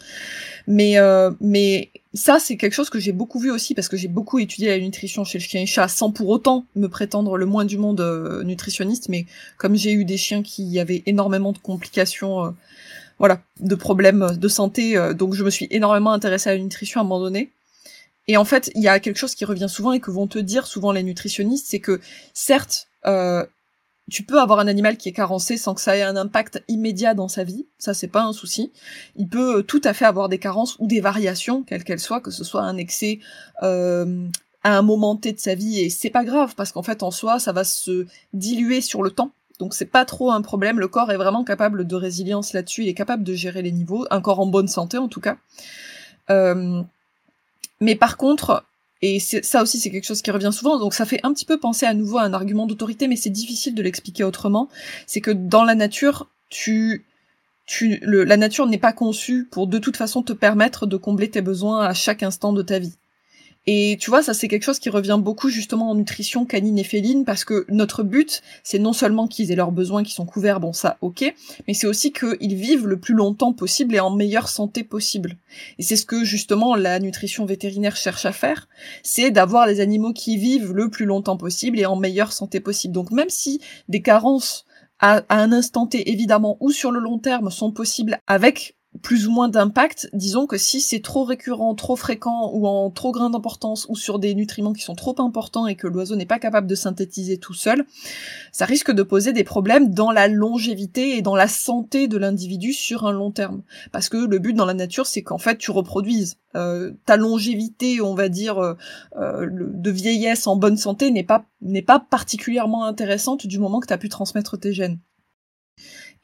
Mais 0.66 0.98
euh, 0.98 1.30
mais 1.40 1.92
ça, 2.14 2.40
c'est 2.40 2.56
quelque 2.56 2.72
chose 2.72 2.90
que 2.90 2.98
j'ai 2.98 3.12
beaucoup 3.12 3.38
vu 3.38 3.52
aussi 3.52 3.74
parce 3.74 3.88
que 3.88 3.96
j'ai 3.96 4.08
beaucoup 4.08 4.40
étudié 4.40 4.70
la 4.70 4.78
nutrition 4.80 5.22
chez 5.22 5.38
le 5.38 5.44
chien 5.44 5.62
et 5.62 5.66
chat 5.66 5.86
sans 5.86 6.10
pour 6.10 6.28
autant 6.30 6.66
me 6.74 6.88
prétendre 6.88 7.36
le 7.36 7.46
moins 7.46 7.64
du 7.64 7.78
monde 7.78 8.00
euh, 8.00 8.42
nutritionniste. 8.42 9.08
Mais 9.08 9.26
comme 9.56 9.76
j'ai 9.76 9.92
eu 9.92 10.04
des 10.04 10.16
chiens 10.16 10.42
qui 10.42 10.80
avaient 10.80 11.04
énormément 11.06 11.52
de 11.52 11.58
complications, 11.58 12.44
euh, 12.44 12.50
voilà, 13.20 13.40
de 13.60 13.76
problèmes 13.76 14.36
de 14.36 14.48
santé, 14.48 14.98
donc 15.14 15.34
je 15.34 15.44
me 15.44 15.50
suis 15.50 15.68
énormément 15.70 16.10
intéressée 16.10 16.50
à 16.50 16.54
la 16.54 16.58
nutrition 16.58 17.00
à 17.00 17.04
un 17.04 17.06
moment 17.06 17.20
donné. 17.20 17.52
Et 18.28 18.36
en 18.36 18.44
fait, 18.44 18.70
il 18.74 18.82
y 18.82 18.88
a 18.88 19.00
quelque 19.00 19.16
chose 19.16 19.34
qui 19.34 19.44
revient 19.44 19.68
souvent 19.68 19.92
et 19.92 20.00
que 20.00 20.10
vont 20.10 20.26
te 20.26 20.38
dire 20.38 20.66
souvent 20.66 20.92
les 20.92 21.02
nutritionnistes, 21.02 21.66
c'est 21.68 21.80
que 21.80 22.00
certes, 22.34 22.88
euh, 23.06 23.44
tu 24.10 24.24
peux 24.24 24.40
avoir 24.40 24.58
un 24.58 24.68
animal 24.68 24.96
qui 24.96 25.08
est 25.08 25.12
carencé 25.12 25.56
sans 25.56 25.74
que 25.74 25.80
ça 25.80 25.96
ait 25.96 26.02
un 26.02 26.16
impact 26.16 26.62
immédiat 26.68 27.14
dans 27.14 27.28
sa 27.28 27.44
vie, 27.44 27.66
ça 27.78 27.94
c'est 27.94 28.08
pas 28.08 28.22
un 28.22 28.32
souci. 28.32 28.72
Il 29.16 29.28
peut 29.28 29.58
euh, 29.58 29.62
tout 29.62 29.80
à 29.84 29.94
fait 29.94 30.04
avoir 30.04 30.28
des 30.28 30.38
carences 30.38 30.76
ou 30.78 30.86
des 30.86 31.00
variations, 31.00 31.62
quelles 31.62 31.84
qu'elles 31.84 32.00
soient, 32.00 32.20
que 32.20 32.30
ce 32.30 32.44
soit 32.44 32.62
un 32.62 32.76
excès 32.76 33.20
euh, 33.62 34.26
à 34.64 34.76
un 34.76 34.82
moment 34.82 35.16
T 35.16 35.32
de 35.32 35.40
sa 35.40 35.54
vie, 35.54 35.80
et 35.80 35.90
c'est 35.90 36.10
pas 36.10 36.24
grave 36.24 36.54
parce 36.56 36.72
qu'en 36.72 36.82
fait 36.82 37.02
en 37.02 37.10
soi 37.10 37.38
ça 37.38 37.52
va 37.52 37.64
se 37.64 38.06
diluer 38.32 38.80
sur 38.80 39.02
le 39.02 39.10
temps. 39.10 39.32
Donc 39.58 39.74
c'est 39.74 39.86
pas 39.86 40.04
trop 40.04 40.32
un 40.32 40.42
problème, 40.42 40.80
le 40.80 40.88
corps 40.88 41.12
est 41.12 41.16
vraiment 41.16 41.44
capable 41.44 41.86
de 41.86 41.94
résilience 41.94 42.52
là-dessus, 42.52 42.82
il 42.82 42.88
est 42.88 42.94
capable 42.94 43.22
de 43.22 43.34
gérer 43.34 43.62
les 43.62 43.72
niveaux, 43.72 44.06
un 44.10 44.20
corps 44.20 44.40
en 44.40 44.46
bonne 44.46 44.68
santé 44.68 44.98
en 44.98 45.08
tout 45.08 45.20
cas. 45.20 45.36
Euh, 46.30 46.82
mais 47.82 47.96
par 47.96 48.16
contre, 48.16 48.64
et 49.02 49.18
ça 49.18 49.62
aussi 49.62 49.78
c'est 49.80 49.90
quelque 49.90 50.06
chose 50.06 50.22
qui 50.22 50.30
revient 50.30 50.50
souvent, 50.52 50.78
donc 50.78 50.94
ça 50.94 51.04
fait 51.04 51.20
un 51.24 51.32
petit 51.34 51.44
peu 51.44 51.58
penser 51.58 51.84
à 51.84 51.92
nouveau 51.92 52.18
à 52.18 52.22
un 52.22 52.32
argument 52.32 52.66
d'autorité, 52.66 53.08
mais 53.08 53.16
c'est 53.16 53.30
difficile 53.30 53.74
de 53.74 53.82
l'expliquer 53.82 54.24
autrement, 54.24 54.68
c'est 55.06 55.20
que 55.20 55.32
dans 55.32 55.64
la 55.64 55.74
nature, 55.74 56.28
tu, 56.48 57.04
tu, 57.66 57.98
la 58.02 58.36
nature 58.36 58.66
n'est 58.66 58.78
pas 58.78 58.92
conçue 58.92 59.48
pour 59.50 59.66
de 59.66 59.78
toute 59.78 59.96
façon 59.96 60.22
te 60.22 60.32
permettre 60.32 60.86
de 60.86 60.96
combler 60.96 61.28
tes 61.30 61.42
besoins 61.42 61.84
à 61.84 61.94
chaque 61.94 62.22
instant 62.22 62.52
de 62.52 62.62
ta 62.62 62.78
vie. 62.78 62.94
Et 63.66 63.96
tu 64.00 64.10
vois, 64.10 64.22
ça 64.22 64.34
c'est 64.34 64.48
quelque 64.48 64.64
chose 64.64 64.80
qui 64.80 64.90
revient 64.90 65.18
beaucoup 65.20 65.48
justement 65.48 65.90
en 65.90 65.94
nutrition 65.94 66.44
canine 66.44 66.78
et 66.78 66.84
féline 66.84 67.24
parce 67.24 67.44
que 67.44 67.64
notre 67.68 68.02
but, 68.02 68.42
c'est 68.64 68.80
non 68.80 68.92
seulement 68.92 69.28
qu'ils 69.28 69.52
aient 69.52 69.56
leurs 69.56 69.70
besoins 69.70 70.02
qui 70.02 70.12
sont 70.12 70.26
couverts, 70.26 70.58
bon 70.58 70.72
ça 70.72 70.98
ok, 71.00 71.32
mais 71.68 71.74
c'est 71.74 71.86
aussi 71.86 72.12
qu'ils 72.12 72.56
vivent 72.56 72.88
le 72.88 72.98
plus 72.98 73.14
longtemps 73.14 73.52
possible 73.52 73.94
et 73.94 74.00
en 74.00 74.10
meilleure 74.10 74.48
santé 74.48 74.82
possible. 74.82 75.36
Et 75.78 75.82
c'est 75.82 75.96
ce 75.96 76.06
que 76.06 76.24
justement 76.24 76.74
la 76.74 76.98
nutrition 76.98 77.44
vétérinaire 77.44 77.94
cherche 77.94 78.26
à 78.26 78.32
faire, 78.32 78.68
c'est 79.04 79.30
d'avoir 79.30 79.66
les 79.66 79.78
animaux 79.78 80.12
qui 80.12 80.36
vivent 80.36 80.72
le 80.72 80.90
plus 80.90 81.06
longtemps 81.06 81.36
possible 81.36 81.78
et 81.78 81.86
en 81.86 81.96
meilleure 81.96 82.32
santé 82.32 82.58
possible. 82.58 82.94
Donc 82.94 83.12
même 83.12 83.30
si 83.30 83.60
des 83.88 84.02
carences 84.02 84.64
à, 84.98 85.22
à 85.28 85.36
un 85.36 85.52
instant 85.52 85.86
T 85.86 86.10
évidemment 86.10 86.56
ou 86.58 86.72
sur 86.72 86.90
le 86.90 86.98
long 86.98 87.18
terme 87.18 87.50
sont 87.50 87.70
possibles 87.70 88.18
avec 88.26 88.76
plus 89.00 89.26
ou 89.26 89.32
moins 89.32 89.48
d'impact. 89.48 90.10
Disons 90.12 90.46
que 90.46 90.58
si 90.58 90.80
c'est 90.80 91.00
trop 91.00 91.24
récurrent, 91.24 91.74
trop 91.74 91.96
fréquent 91.96 92.50
ou 92.52 92.66
en 92.66 92.90
trop 92.90 93.10
grande 93.12 93.34
importance 93.34 93.86
ou 93.88 93.96
sur 93.96 94.18
des 94.18 94.34
nutriments 94.34 94.74
qui 94.74 94.82
sont 94.82 94.94
trop 94.94 95.14
importants 95.18 95.66
et 95.66 95.76
que 95.76 95.86
l'oiseau 95.86 96.14
n'est 96.14 96.26
pas 96.26 96.38
capable 96.38 96.66
de 96.66 96.74
synthétiser 96.74 97.38
tout 97.38 97.54
seul, 97.54 97.86
ça 98.52 98.66
risque 98.66 98.90
de 98.90 99.02
poser 99.02 99.32
des 99.32 99.44
problèmes 99.44 99.94
dans 99.94 100.10
la 100.10 100.28
longévité 100.28 101.16
et 101.16 101.22
dans 101.22 101.36
la 101.36 101.48
santé 101.48 102.06
de 102.06 102.18
l'individu 102.18 102.72
sur 102.72 103.06
un 103.06 103.12
long 103.12 103.30
terme. 103.30 103.62
Parce 103.92 104.08
que 104.08 104.18
le 104.18 104.38
but 104.38 104.52
dans 104.52 104.66
la 104.66 104.74
nature, 104.74 105.06
c'est 105.06 105.22
qu'en 105.22 105.38
fait 105.38 105.56
tu 105.56 105.70
reproduises. 105.70 106.36
Euh, 106.54 106.92
ta 107.06 107.16
longévité, 107.16 108.02
on 108.02 108.14
va 108.14 108.28
dire, 108.28 108.58
euh, 108.58 108.74
euh, 109.16 109.48
de 109.50 109.90
vieillesse 109.90 110.46
en 110.46 110.56
bonne 110.56 110.76
santé 110.76 111.10
n'est 111.10 111.24
pas 111.24 111.46
n'est 111.62 111.80
pas 111.80 111.98
particulièrement 111.98 112.84
intéressante 112.84 113.46
du 113.46 113.58
moment 113.58 113.80
que 113.80 113.86
tu 113.86 113.94
as 113.94 113.98
pu 113.98 114.10
transmettre 114.10 114.58
tes 114.58 114.72
gènes. 114.72 114.98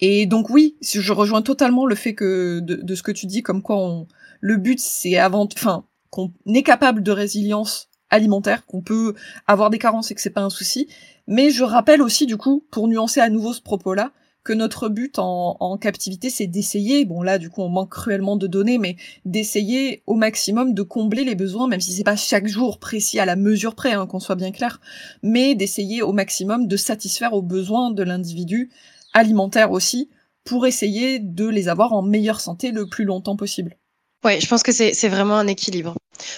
Et 0.00 0.26
donc 0.26 0.50
oui, 0.50 0.76
je 0.80 1.12
rejoins 1.12 1.42
totalement 1.42 1.86
le 1.86 1.94
fait 1.94 2.14
que 2.14 2.60
de, 2.60 2.94
ce 2.94 3.02
que 3.02 3.12
tu 3.12 3.26
dis, 3.26 3.42
comme 3.42 3.62
quoi 3.62 3.76
on, 3.76 4.06
le 4.40 4.56
but 4.56 4.78
c'est 4.78 5.16
avant, 5.16 5.48
enfin 5.54 5.84
qu'on 6.10 6.32
est 6.46 6.62
capable 6.62 7.02
de 7.02 7.10
résilience 7.10 7.88
alimentaire, 8.10 8.64
qu'on 8.64 8.80
peut 8.80 9.14
avoir 9.46 9.70
des 9.70 9.78
carences 9.78 10.10
et 10.10 10.14
que 10.14 10.20
c'est 10.20 10.30
pas 10.30 10.42
un 10.42 10.50
souci. 10.50 10.88
Mais 11.26 11.50
je 11.50 11.64
rappelle 11.64 12.00
aussi 12.00 12.26
du 12.26 12.36
coup, 12.36 12.64
pour 12.70 12.88
nuancer 12.88 13.20
à 13.20 13.28
nouveau 13.28 13.52
ce 13.52 13.60
propos-là, 13.60 14.12
que 14.44 14.52
notre 14.54 14.88
but 14.88 15.18
en, 15.18 15.58
en 15.60 15.76
captivité, 15.76 16.30
c'est 16.30 16.46
d'essayer, 16.46 17.04
bon 17.04 17.20
là 17.20 17.36
du 17.36 17.50
coup 17.50 17.60
on 17.60 17.68
manque 17.68 17.90
cruellement 17.90 18.36
de 18.36 18.46
données, 18.46 18.78
mais 18.78 18.96
d'essayer 19.26 20.02
au 20.06 20.14
maximum 20.14 20.72
de 20.72 20.82
combler 20.82 21.24
les 21.24 21.34
besoins, 21.34 21.68
même 21.68 21.80
si 21.80 21.92
c'est 21.92 22.04
pas 22.04 22.16
chaque 22.16 22.46
jour 22.46 22.78
précis 22.78 23.18
à 23.18 23.26
la 23.26 23.36
mesure 23.36 23.74
près, 23.74 23.92
hein, 23.92 24.06
qu'on 24.06 24.20
soit 24.20 24.36
bien 24.36 24.52
clair, 24.52 24.80
mais 25.22 25.54
d'essayer 25.54 26.00
au 26.00 26.12
maximum 26.12 26.66
de 26.66 26.76
satisfaire 26.78 27.34
aux 27.34 27.42
besoins 27.42 27.90
de 27.90 28.02
l'individu 28.02 28.70
alimentaire 29.12 29.70
aussi, 29.70 30.10
pour 30.44 30.66
essayer 30.66 31.18
de 31.18 31.46
les 31.46 31.68
avoir 31.68 31.92
en 31.92 32.02
meilleure 32.02 32.40
santé 32.40 32.70
le 32.70 32.86
plus 32.86 33.04
longtemps 33.04 33.36
possible. 33.36 33.76
Ouais, 34.24 34.40
je 34.40 34.46
pense 34.46 34.62
que 34.62 34.72
c'est 34.72 35.08
vraiment 35.08 35.36
un 35.36 35.46
équilibre. 35.46 35.94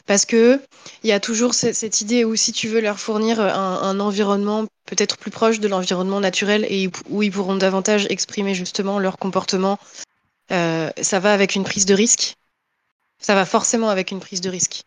Parce 0.06 0.26
que 0.26 0.60
il 1.02 1.08
y 1.08 1.12
a 1.12 1.20
toujours 1.20 1.54
cette, 1.54 2.00
idée 2.02 2.24
où 2.24 2.36
si 2.36 2.52
tu 2.52 2.68
veux 2.68 2.80
leur 2.80 2.98
fournir 2.98 3.40
un, 3.40 3.98
environnement 4.00 4.66
peut-être 4.84 5.16
plus 5.16 5.30
proche 5.30 5.60
de 5.60 5.68
l'environnement 5.68 6.20
naturel 6.20 6.66
et 6.68 6.90
où 7.08 7.22
ils 7.22 7.32
pourront 7.32 7.56
davantage 7.56 8.06
exprimer 8.10 8.54
justement 8.54 8.98
leur 8.98 9.16
comportement, 9.16 9.78
euh, 10.52 10.90
ça 11.00 11.20
va 11.20 11.32
avec 11.32 11.54
une 11.54 11.64
prise 11.64 11.86
de 11.86 11.94
risque. 11.94 12.34
Ça 13.18 13.34
va 13.34 13.46
forcément 13.46 13.88
avec 13.88 14.10
une 14.10 14.20
prise 14.20 14.40
de 14.40 14.50
risque. 14.50 14.82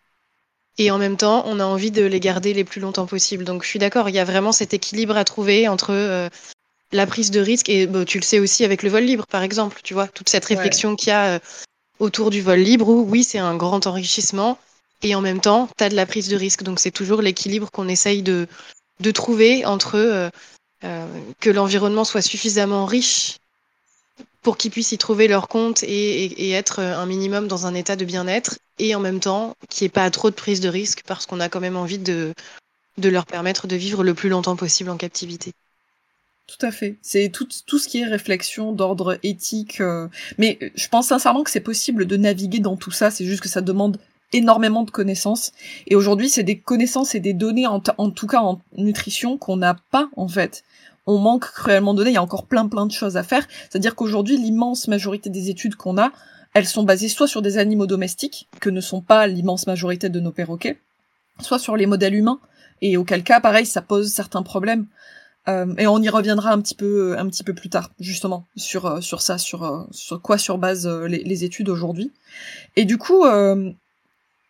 Et 0.78 0.92
en 0.92 0.98
même 0.98 1.18
temps, 1.18 1.44
on 1.46 1.60
a 1.60 1.66
envie 1.66 1.92
de 1.92 2.04
les 2.04 2.20
garder 2.20 2.54
les 2.54 2.64
plus 2.64 2.82
longtemps 2.82 3.06
possible. 3.06 3.44
Donc 3.44 3.64
je 3.64 3.70
suis 3.70 3.80
d'accord, 3.80 4.10
il 4.10 4.16
y 4.16 4.20
a 4.20 4.26
vraiment 4.26 4.52
cet 4.52 4.74
équilibre 4.74 5.18
à 5.18 5.24
trouver 5.24 5.68
entre 5.68 5.92
euh, 5.92 6.30
la 6.94 7.08
prise 7.08 7.32
de 7.32 7.40
risque, 7.40 7.70
et 7.70 7.88
bah, 7.88 8.06
tu 8.06 8.20
le 8.20 8.24
sais 8.24 8.40
aussi 8.40 8.64
avec 8.64 8.84
le 8.84 8.90
vol 8.90 9.04
libre, 9.04 9.26
par 9.28 9.44
exemple, 9.44 9.82
tu 9.84 9.94
vois, 9.94 10.08
toute 10.08 10.30
cette 10.30 10.46
réflexion 10.46 10.96
qu'il 10.96 11.10
y 11.10 11.12
a 11.12 11.36
euh, 11.36 11.40
autour 12.00 12.30
du 12.30 12.42
vol 12.42 12.60
libre, 12.60 12.88
où 12.88 13.06
oui, 13.10 13.24
c'est 13.24 13.40
un 13.40 13.56
grand 13.56 13.86
enrichissement, 13.88 14.58
et 15.02 15.16
en 15.16 15.22
même 15.22 15.42
temps, 15.42 15.68
tu 15.78 15.84
as 15.84 15.90
de 15.90 15.96
la 15.96 16.06
prise 16.06 16.30
de 16.30 16.38
risque. 16.38 16.64
Donc 16.64 16.80
c'est 16.80 16.92
toujours 16.92 17.22
l'équilibre 17.22 17.70
qu'on 17.72 17.88
essaye 17.88 18.22
de, 18.22 18.48
de 19.00 19.12
trouver 19.12 19.66
entre 19.66 19.96
euh, 19.96 20.30
euh, 20.84 21.08
que 21.40 21.50
l'environnement 21.50 22.06
soit 22.06 22.22
suffisamment 22.22 22.86
riche 22.86 23.38
pour 24.42 24.58
qu'ils 24.58 24.72
puissent 24.72 24.92
y 24.92 24.98
trouver 24.98 25.28
leur 25.28 25.48
compte 25.48 25.84
et, 25.84 26.52
être 26.52 26.80
un 26.80 27.06
minimum 27.06 27.48
dans 27.48 27.66
un 27.66 27.74
état 27.74 27.96
de 27.96 28.04
bien-être 28.04 28.58
et 28.78 28.94
en 28.94 29.00
même 29.00 29.22
temps 29.22 29.56
qu'il 29.70 29.86
n'y 29.86 29.88
ait 29.88 29.90
pas 29.90 30.12
trop 30.12 30.30
de 30.30 30.36
prise 30.36 30.60
de 30.60 30.68
risque 30.68 31.04
parce 31.08 31.26
qu'on 31.26 31.40
a 31.40 31.48
quand 31.48 31.62
même 31.62 31.78
envie 31.78 31.98
de, 31.98 32.34
de 32.98 33.10
leur 33.10 33.26
permettre 33.26 33.68
de 33.68 33.78
vivre 33.78 34.04
le 34.04 34.14
plus 34.14 34.28
longtemps 34.28 34.58
possible 34.58 34.90
en 34.90 34.98
captivité. 34.98 35.54
Tout 36.48 36.66
à 36.66 36.72
fait. 36.72 36.98
C'est 37.02 37.30
tout, 37.30 37.48
tout 37.66 37.80
ce 37.80 37.88
qui 37.88 38.02
est 38.02 38.06
réflexion 38.06 38.74
d'ordre 38.74 39.18
éthique. 39.24 39.80
Euh, 39.82 40.08
mais 40.38 40.60
je 40.76 40.88
pense 40.88 41.08
sincèrement 41.08 41.44
que 41.44 41.52
c'est 41.52 41.62
possible 41.62 42.06
de 42.06 42.18
naviguer 42.18 42.60
dans 42.60 42.76
tout 42.76 42.92
ça. 42.92 43.12
C'est 43.12 43.26
juste 43.26 43.42
que 43.42 43.50
ça 43.50 43.62
demande 43.62 43.98
énormément 44.34 44.84
de 44.84 44.92
connaissances. 44.92 45.52
Et 45.88 45.96
aujourd'hui, 45.96 46.30
c'est 46.30 46.44
des 46.44 46.58
connaissances 46.60 47.16
et 47.16 47.20
des 47.20 47.34
données, 47.34 47.68
en, 47.68 47.82
en 47.98 48.10
tout 48.10 48.28
cas 48.28 48.42
en 48.42 48.60
nutrition, 48.76 49.38
qu'on 49.38 49.58
n'a 49.58 49.76
pas 49.92 50.10
en 50.16 50.28
fait 50.28 50.64
on 51.06 51.18
manque 51.18 51.52
cruellement 51.52 51.94
de 51.94 52.00
données, 52.00 52.12
il 52.12 52.16
y 52.16 52.18
a 52.18 52.24
encore 52.24 52.46
plein 52.46 52.68
plein 52.68 52.86
de 52.86 52.92
choses 52.92 53.18
à 53.18 53.24
faire. 53.24 53.48
C'est-à-dire 53.70 53.96
qu'aujourd'hui, 53.96 54.38
l'immense 54.38 54.88
majorité 54.88 55.30
des 55.30 55.50
études 55.50 55.76
qu'on 55.76 55.98
a, 55.98 56.12
elles 56.54 56.68
sont 56.68 56.84
basées 56.84 57.10
soit 57.10 57.28
sur 57.28 57.42
des 57.42 57.58
animaux 57.58 57.88
domestiques, 57.88 58.48
que 58.60 58.70
ne 58.70 58.82
sont 58.82 59.02
pas 59.02 59.28
l'immense 59.28 59.68
majorité 59.68 60.10
de 60.10 60.20
nos 60.20 60.32
perroquets, 60.32 60.78
soit 61.42 61.60
sur 61.60 61.76
les 61.76 61.86
modèles 61.86 62.16
humains, 62.16 62.40
et 62.82 62.98
auquel 62.98 63.24
cas, 63.24 63.40
pareil, 63.40 63.66
ça 63.66 63.82
pose 63.82 64.12
certains 64.12 64.44
problèmes. 64.44 64.86
Euh, 65.50 65.74
et 65.78 65.88
on 65.88 66.02
y 66.02 66.10
reviendra 66.10 66.52
un 66.52 66.62
petit 66.62 66.76
peu 66.76 67.18
un 67.18 67.28
petit 67.28 67.44
peu 67.44 67.54
plus 67.54 67.70
tard, 67.70 67.92
justement, 68.00 68.48
sur 68.56 68.86
euh, 68.86 69.02
sur 69.02 69.22
ça, 69.22 69.38
sur 69.38 69.64
euh, 69.64 69.84
sur 69.92 70.22
quoi 70.22 70.38
sur 70.38 70.58
base 70.58 70.88
les, 70.88 71.24
les, 71.24 71.44
études 71.44 71.70
aujourd'hui. 71.70 72.14
Et 72.78 72.86
du 72.86 72.98
coup, 72.98 73.26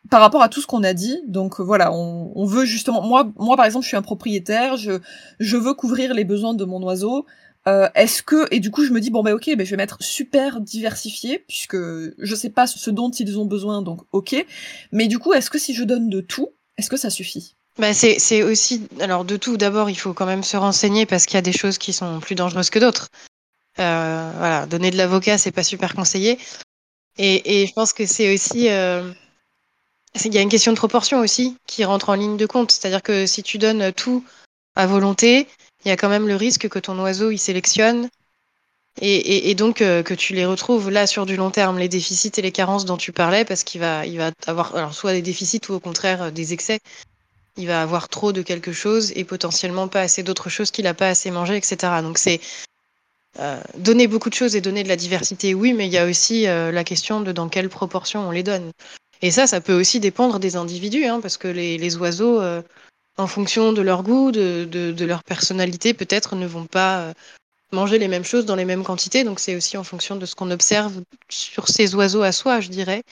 par 0.09 0.21
rapport 0.21 0.41
à 0.41 0.49
tout 0.49 0.61
ce 0.61 0.67
qu'on 0.67 0.83
a 0.83 0.93
dit, 0.93 1.21
donc 1.27 1.59
euh, 1.59 1.63
voilà, 1.63 1.91
on, 1.93 2.31
on, 2.35 2.45
veut 2.45 2.65
justement, 2.65 3.01
moi, 3.01 3.31
moi 3.37 3.55
par 3.55 3.65
exemple, 3.65 3.83
je 3.83 3.89
suis 3.89 3.97
un 3.97 4.01
propriétaire, 4.01 4.77
je, 4.77 4.99
je 5.39 5.57
veux 5.57 5.73
couvrir 5.73 6.13
les 6.13 6.25
besoins 6.25 6.53
de 6.53 6.65
mon 6.65 6.83
oiseau. 6.83 7.25
Euh, 7.65 7.87
Est-ce 7.95 8.21
que 8.21 8.53
et 8.53 8.59
du 8.59 8.71
coup 8.71 8.83
je 8.83 8.91
me 8.91 8.99
dis 8.99 9.09
bon 9.09 9.23
ben 9.23 9.33
ok, 9.33 9.49
ben 9.55 9.65
je 9.65 9.71
vais 9.71 9.77
mettre 9.77 9.97
super 10.01 10.59
diversifié 10.59 11.39
puisque 11.47 11.77
je 11.77 12.35
sais 12.35 12.49
pas 12.49 12.67
ce 12.67 12.89
dont 12.89 13.09
ils 13.09 13.39
ont 13.39 13.45
besoin, 13.45 13.81
donc 13.81 14.01
ok. 14.11 14.45
Mais 14.91 15.07
du 15.07 15.17
coup, 15.17 15.33
est-ce 15.33 15.49
que 15.49 15.57
si 15.57 15.73
je 15.73 15.85
donne 15.85 16.09
de 16.09 16.19
tout, 16.19 16.49
est-ce 16.77 16.89
que 16.89 16.97
ça 16.97 17.09
suffit? 17.09 17.55
Bah 17.79 17.93
c'est 17.93 18.43
aussi 18.43 18.87
alors 18.99 19.25
de 19.25 19.37
tout. 19.37 19.57
D'abord, 19.57 19.89
il 19.89 19.95
faut 19.95 20.13
quand 20.13 20.25
même 20.25 20.43
se 20.43 20.57
renseigner 20.57 21.05
parce 21.05 21.25
qu'il 21.25 21.35
y 21.35 21.37
a 21.37 21.41
des 21.41 21.53
choses 21.53 21.77
qui 21.77 21.93
sont 21.93 22.19
plus 22.19 22.35
dangereuses 22.35 22.69
que 22.69 22.79
d'autres. 22.79 23.09
Euh, 23.79 24.31
voilà, 24.37 24.65
donner 24.67 24.91
de 24.91 24.97
l'avocat, 24.97 25.37
c'est 25.37 25.51
pas 25.51 25.63
super 25.63 25.95
conseillé. 25.95 26.37
Et, 27.17 27.63
et 27.63 27.67
je 27.67 27.73
pense 27.73 27.93
que 27.93 28.05
c'est 28.05 28.33
aussi 28.33 28.69
euh, 28.69 29.11
il 30.23 30.33
y 30.33 30.37
a 30.37 30.41
une 30.41 30.49
question 30.49 30.71
de 30.71 30.77
proportion 30.77 31.19
aussi 31.19 31.57
qui 31.67 31.83
rentre 31.83 32.09
en 32.09 32.13
ligne 32.13 32.37
de 32.37 32.45
compte. 32.45 32.71
C'est-à-dire 32.71 33.01
que 33.01 33.25
si 33.25 33.41
tu 33.43 33.57
donnes 33.57 33.91
tout 33.93 34.23
à 34.75 34.85
volonté, 34.85 35.47
il 35.85 35.89
y 35.89 35.91
a 35.91 35.97
quand 35.97 36.09
même 36.09 36.27
le 36.27 36.35
risque 36.35 36.69
que 36.69 36.79
ton 36.79 36.99
oiseau 36.99 37.31
il 37.31 37.39
sélectionne 37.39 38.09
et, 39.01 39.55
donc 39.55 39.81
euh, 39.81 40.03
que 40.03 40.13
tu 40.13 40.33
les 40.33 40.45
retrouves 40.45 40.91
là 40.91 41.07
sur 41.07 41.25
du 41.25 41.35
long 41.35 41.49
terme, 41.49 41.79
les 41.79 41.89
déficits 41.89 42.31
et 42.37 42.41
les 42.41 42.51
carences 42.51 42.85
dont 42.85 42.97
tu 42.97 43.11
parlais, 43.11 43.43
parce 43.43 43.63
qu'il 43.63 43.81
va, 43.81 44.05
il 44.05 44.17
va 44.17 44.31
avoir 44.45 44.75
alors 44.75 44.93
soit 44.93 45.13
des 45.13 45.21
déficits 45.21 45.61
ou 45.69 45.73
au 45.73 45.79
contraire 45.79 46.23
euh, 46.23 46.31
des 46.31 46.53
excès. 46.53 46.79
Il 47.57 47.67
va 47.67 47.81
avoir 47.81 48.09
trop 48.09 48.31
de 48.31 48.41
quelque 48.41 48.73
chose 48.73 49.11
et 49.15 49.23
potentiellement 49.23 49.87
pas 49.87 50.01
assez 50.01 50.23
d'autres 50.23 50.49
choses 50.49 50.71
qu'il 50.71 50.87
a 50.87 50.93
pas 50.93 51.09
assez 51.09 51.31
mangé, 51.31 51.55
etc. 51.55 52.01
Donc 52.01 52.17
c'est 52.17 52.41
euh, 53.39 53.61
donner 53.77 54.07
beaucoup 54.07 54.29
de 54.29 54.35
choses 54.35 54.55
et 54.55 54.61
donner 54.61 54.83
de 54.83 54.89
la 54.89 54.95
diversité, 54.95 55.53
oui, 55.53 55.73
mais 55.73 55.87
il 55.87 55.93
y 55.93 55.97
a 55.97 56.05
aussi 56.05 56.43
la 56.43 56.83
question 56.83 57.21
de 57.21 57.31
dans 57.31 57.49
quelle 57.49 57.69
proportion 57.69 58.27
on 58.27 58.31
les 58.31 58.43
donne. 58.43 58.71
Et 59.23 59.31
ça, 59.31 59.47
ça 59.47 59.61
peut 59.61 59.73
aussi 59.73 60.01
dépendre 60.01 60.37
des 60.37 60.57
individus, 60.57 61.05
hein, 61.05 61.21
parce 61.21 61.37
que 61.37 61.47
les, 61.47 61.77
les 61.77 61.95
oiseaux, 61.95 62.41
euh, 62.41 62.61
en 63.15 63.25
fonction 63.25 63.71
de 63.71 63.81
leur 63.81 64.03
goût, 64.03 64.31
de, 64.33 64.67
de, 64.69 64.91
de 64.91 65.05
leur 65.05 65.23
personnalité, 65.23 65.93
peut-être 65.93 66.35
ne 66.35 66.45
vont 66.45 66.65
pas 66.65 66.99
euh, 66.99 67.13
manger 67.71 67.99
les 67.99 68.09
mêmes 68.09 68.25
choses 68.25 68.45
dans 68.45 68.57
les 68.57 68.65
mêmes 68.65 68.83
quantités. 68.83 69.23
Donc 69.23 69.39
c'est 69.39 69.55
aussi 69.55 69.77
en 69.77 69.85
fonction 69.85 70.17
de 70.17 70.25
ce 70.25 70.35
qu'on 70.35 70.51
observe 70.51 71.01
sur 71.29 71.69
ces 71.69 71.95
oiseaux 71.95 72.21
à 72.21 72.33
soi, 72.33 72.59
je 72.59 72.67
dirais. 72.67 73.03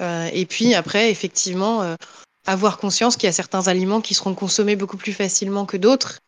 Euh, 0.00 0.28
et 0.32 0.44
puis 0.44 0.74
après, 0.74 1.12
effectivement, 1.12 1.82
euh, 1.82 1.94
avoir 2.46 2.78
conscience 2.78 3.16
qu'il 3.16 3.26
y 3.26 3.30
a 3.30 3.32
certains 3.32 3.68
aliments 3.68 4.00
qui 4.00 4.14
seront 4.14 4.34
consommés 4.34 4.76
beaucoup 4.76 4.96
plus 4.96 5.12
facilement 5.12 5.64
que 5.64 5.76
d'autres 5.76 6.18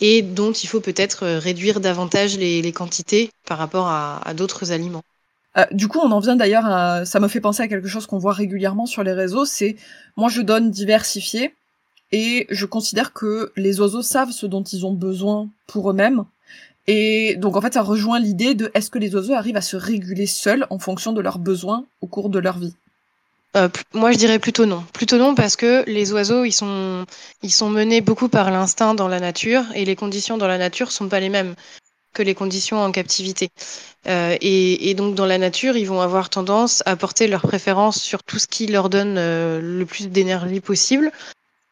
et 0.00 0.22
dont 0.22 0.52
il 0.52 0.66
faut 0.66 0.80
peut-être 0.80 1.26
réduire 1.26 1.80
davantage 1.80 2.36
les, 2.38 2.72
quantités 2.72 3.30
par 3.46 3.58
rapport 3.58 3.86
à, 3.86 4.26
à 4.26 4.34
d'autres 4.34 4.72
aliments. 4.72 5.02
Euh, 5.58 5.66
du 5.70 5.88
coup, 5.88 5.98
on 5.98 6.10
en 6.10 6.20
vient 6.20 6.36
d'ailleurs 6.36 6.66
à, 6.66 7.04
ça 7.04 7.20
me 7.20 7.28
fait 7.28 7.40
penser 7.40 7.62
à 7.62 7.68
quelque 7.68 7.88
chose 7.88 8.06
qu'on 8.06 8.18
voit 8.18 8.32
régulièrement 8.32 8.86
sur 8.86 9.02
les 9.02 9.12
réseaux, 9.12 9.44
c'est, 9.44 9.76
moi 10.16 10.28
je 10.28 10.40
donne 10.40 10.70
diversifié, 10.70 11.54
et 12.10 12.46
je 12.50 12.66
considère 12.66 13.12
que 13.12 13.52
les 13.56 13.80
oiseaux 13.80 14.02
savent 14.02 14.30
ce 14.30 14.46
dont 14.46 14.62
ils 14.62 14.86
ont 14.86 14.92
besoin 14.92 15.48
pour 15.66 15.90
eux-mêmes, 15.90 16.24
et 16.86 17.36
donc 17.36 17.56
en 17.56 17.60
fait 17.60 17.74
ça 17.74 17.82
rejoint 17.82 18.18
l'idée 18.18 18.54
de 18.54 18.70
est-ce 18.74 18.90
que 18.90 18.98
les 18.98 19.14
oiseaux 19.14 19.34
arrivent 19.34 19.56
à 19.56 19.62
se 19.62 19.76
réguler 19.76 20.26
seuls 20.26 20.66
en 20.70 20.78
fonction 20.78 21.12
de 21.12 21.20
leurs 21.20 21.38
besoins 21.38 21.84
au 22.00 22.06
cours 22.06 22.30
de 22.30 22.38
leur 22.38 22.58
vie? 22.58 22.74
Euh, 23.56 23.68
moi, 23.92 24.12
je 24.12 24.18
dirais 24.18 24.38
plutôt 24.38 24.66
non. 24.66 24.82
Plutôt 24.94 25.18
non 25.18 25.34
parce 25.34 25.56
que 25.56 25.84
les 25.86 26.12
oiseaux, 26.12 26.44
ils 26.44 26.52
sont, 26.52 27.04
ils 27.42 27.52
sont 27.52 27.68
menés 27.68 28.00
beaucoup 28.00 28.28
par 28.28 28.50
l'instinct 28.50 28.94
dans 28.94 29.08
la 29.08 29.20
nature 29.20 29.64
et 29.74 29.84
les 29.84 29.96
conditions 29.96 30.38
dans 30.38 30.46
la 30.46 30.58
nature 30.58 30.90
sont 30.90 31.08
pas 31.08 31.20
les 31.20 31.28
mêmes 31.28 31.54
que 32.14 32.22
les 32.22 32.34
conditions 32.34 32.78
en 32.82 32.92
captivité. 32.92 33.50
Euh, 34.06 34.36
et, 34.40 34.90
et, 34.90 34.94
donc 34.94 35.14
dans 35.14 35.26
la 35.26 35.38
nature, 35.38 35.76
ils 35.76 35.86
vont 35.86 36.00
avoir 36.00 36.30
tendance 36.30 36.82
à 36.86 36.96
porter 36.96 37.26
leur 37.26 37.42
préférence 37.42 38.00
sur 38.00 38.22
tout 38.22 38.38
ce 38.38 38.46
qui 38.46 38.66
leur 38.66 38.88
donne 38.88 39.16
euh, 39.18 39.60
le 39.60 39.86
plus 39.86 40.08
d'énergie 40.08 40.60
possible, 40.60 41.10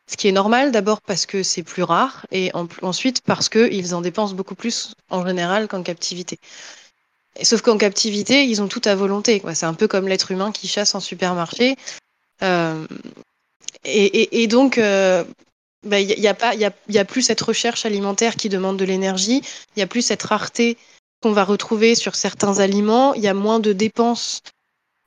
ce 0.06 0.16
qui 0.16 0.28
est 0.28 0.32
normal 0.32 0.72
d'abord 0.72 1.00
parce 1.02 1.26
que 1.26 1.42
c'est 1.42 1.62
plus 1.62 1.82
rare 1.82 2.26
et 2.30 2.50
en, 2.54 2.66
ensuite 2.82 3.20
parce 3.22 3.48
qu'ils 3.48 3.94
en 3.94 4.00
dépensent 4.00 4.34
beaucoup 4.34 4.54
plus 4.54 4.94
en 5.10 5.26
général 5.26 5.68
qu'en 5.68 5.82
captivité. 5.82 6.38
Sauf 7.42 7.62
qu'en 7.62 7.78
captivité, 7.78 8.44
ils 8.44 8.60
ont 8.62 8.68
tout 8.68 8.82
à 8.84 8.94
volonté. 8.94 9.42
C'est 9.54 9.66
un 9.66 9.74
peu 9.74 9.88
comme 9.88 10.08
l'être 10.08 10.30
humain 10.30 10.52
qui 10.52 10.68
chasse 10.68 10.94
en 10.94 11.00
supermarché. 11.00 11.76
Euh, 12.42 12.86
et, 13.84 14.46
donc, 14.46 14.78
euh, 14.78 15.24
il 15.84 15.88
bah, 15.88 15.96
a 15.96 16.00
il 16.54 16.60
y 16.60 16.92
y 16.94 16.98
a 16.98 17.04
plus 17.04 17.22
cette 17.22 17.40
recherche 17.40 17.86
alimentaire 17.86 18.36
qui 18.36 18.48
demande 18.48 18.76
de 18.76 18.84
l'énergie, 18.84 19.42
il 19.76 19.80
y 19.80 19.82
a 19.82 19.86
plus 19.86 20.02
cette 20.02 20.22
rareté 20.22 20.76
qu'on 21.22 21.32
va 21.32 21.44
retrouver 21.44 21.94
sur 21.94 22.14
certains 22.14 22.58
aliments, 22.58 23.14
il 23.14 23.22
y 23.22 23.28
a 23.28 23.34
moins 23.34 23.60
de 23.60 23.72
dépenses 23.72 24.42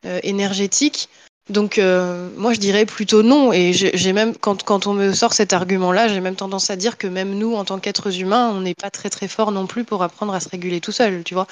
euh, 0.06 0.20
énergétiques. 0.24 1.10
Donc 1.50 1.78
euh, 1.78 2.30
moi 2.38 2.54
je 2.54 2.60
dirais 2.60 2.86
plutôt 2.86 3.22
non 3.22 3.52
et 3.52 3.74
j'ai 3.74 4.14
même 4.14 4.34
quand, 4.34 4.64
quand 4.64 4.88
on 4.88 4.94
me 4.94 5.12
sort 5.12 5.34
cet 5.34 5.52
argument-là, 5.52 6.08
j'ai 6.08 6.22
même 6.22 6.38
tendance 6.38 6.70
à 6.70 6.78
dire 6.78 6.98
que 6.98 7.08
même 7.08 7.38
nous 7.38 7.56
en 7.56 7.66
tant 7.66 7.80
qu'êtres 7.80 8.18
humains, 8.22 8.50
on 8.52 8.62
n'est 8.62 8.76
pas 8.76 8.90
très 8.90 9.10
très 9.10 9.28
fort 9.28 9.52
non 9.52 9.68
plus 9.68 9.84
pour 9.84 10.04
apprendre 10.04 10.34
à 10.34 10.40
se 10.40 10.48
réguler 10.48 10.80
tout 10.80 10.94
seul, 10.94 11.24
tu 11.24 11.34
vois. 11.34 11.48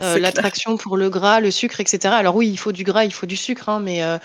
Euh, 0.00 0.18
L'attraction 0.18 0.76
pour 0.76 0.96
le 0.96 1.10
gras, 1.10 1.40
le 1.40 1.50
sucre, 1.50 1.80
etc. 1.80 2.14
Alors 2.14 2.36
oui, 2.36 2.48
il 2.48 2.58
faut 2.58 2.72
du 2.72 2.84
gras, 2.84 3.04
il 3.04 3.12
faut 3.12 3.26
du 3.26 3.36
sucre, 3.36 3.68
hein, 3.68 3.80
mais 3.80 4.02
euh, 4.02 4.18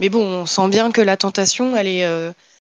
mais 0.00 0.08
bon, 0.08 0.24
on 0.24 0.46
sent 0.46 0.68
bien 0.68 0.90
que 0.90 1.00
la 1.00 1.16
tentation, 1.16 1.76
elle 1.76 1.88
est 1.88 2.06
euh, 2.06 2.32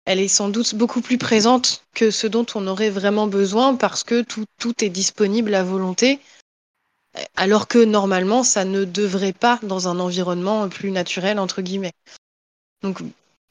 elle 0.06 0.20
est 0.20 0.28
sans 0.28 0.48
doute 0.48 0.74
beaucoup 0.74 1.00
plus 1.00 1.18
présente 1.18 1.82
que 1.94 2.10
ce 2.10 2.26
dont 2.26 2.46
on 2.54 2.66
aurait 2.66 2.90
vraiment 2.90 3.26
besoin 3.26 3.74
parce 3.74 4.04
que 4.04 4.22
tout, 4.22 4.44
tout 4.58 4.84
est 4.84 4.90
disponible 4.90 5.54
à 5.54 5.62
volonté, 5.62 6.20
alors 7.36 7.68
que 7.68 7.82
normalement, 7.82 8.42
ça 8.42 8.64
ne 8.64 8.84
devrait 8.84 9.32
pas 9.32 9.58
dans 9.62 9.88
un 9.88 10.00
environnement 10.00 10.68
plus 10.68 10.90
naturel, 10.90 11.38
entre 11.38 11.62
guillemets. 11.62 11.94
Donc 12.82 13.00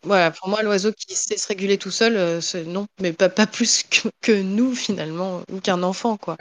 voilà, 0.03 0.29
pour 0.31 0.47
moi, 0.49 0.61
l'oiseau 0.61 0.91
qui 0.91 1.15
sait 1.15 1.37
se 1.37 1.47
réguler 1.47 1.77
tout 1.77 1.89
seul, 1.91 2.39
non, 2.67 2.85
mais 2.99 3.13
pas, 3.13 3.29
pas 3.29 3.47
plus 3.47 3.83
que, 3.83 4.09
que 4.21 4.41
nous 4.41 4.75
finalement, 4.75 5.41
ou 5.51 5.59
qu'un 5.59 5.81
enfant, 5.81 6.17
quoi. 6.17 6.37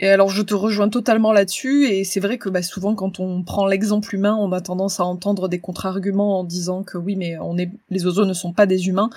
Et 0.00 0.08
alors 0.08 0.28
je 0.28 0.42
te 0.42 0.54
rejoins 0.54 0.88
totalement 0.88 1.32
là-dessus, 1.32 1.86
et 1.86 2.04
c'est 2.04 2.20
vrai 2.20 2.38
que 2.38 2.48
bah, 2.48 2.62
souvent 2.62 2.94
quand 2.94 3.18
on 3.18 3.42
prend 3.42 3.66
l'exemple 3.66 4.14
humain, 4.14 4.36
on 4.38 4.52
a 4.52 4.60
tendance 4.60 5.00
à 5.00 5.04
entendre 5.04 5.48
des 5.48 5.58
contre-arguments 5.58 6.38
en 6.38 6.44
disant 6.44 6.84
que 6.84 6.96
oui, 6.98 7.16
mais 7.16 7.36
les 7.90 8.06
oiseaux 8.06 8.24
ne 8.24 8.32
sont 8.32 8.52
pas 8.52 8.66
des 8.66 8.86
humains. 8.86 9.10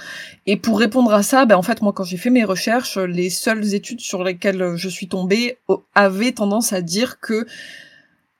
Et 0.47 0.57
pour 0.57 0.79
répondre 0.79 1.13
à 1.13 1.21
ça, 1.21 1.45
bah, 1.45 1.57
en 1.57 1.61
fait 1.61 1.83
moi 1.83 1.93
quand 1.93 2.03
j'ai 2.03 2.17
fait 2.17 2.31
mes 2.31 2.43
recherches, 2.43 2.97
les 2.97 3.29
seules 3.29 3.75
études 3.75 4.01
sur 4.01 4.23
lesquelles 4.23 4.75
je 4.75 4.89
suis 4.89 5.07
tombée 5.07 5.59
avaient 5.93 6.31
tendance 6.31 6.73
à 6.73 6.81
dire 6.81 7.19
que 7.19 7.45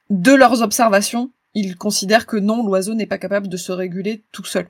de 0.09 0.33
leurs 0.33 0.63
observations, 0.63 1.29
ils 1.53 1.77
considèrent 1.77 2.25
que 2.25 2.37
non, 2.37 2.65
l'oiseau 2.65 2.95
n'est 2.95 3.05
pas 3.05 3.17
capable 3.17 3.49
de 3.49 3.57
se 3.57 3.71
réguler 3.71 4.23
tout 4.31 4.45
seul. 4.45 4.67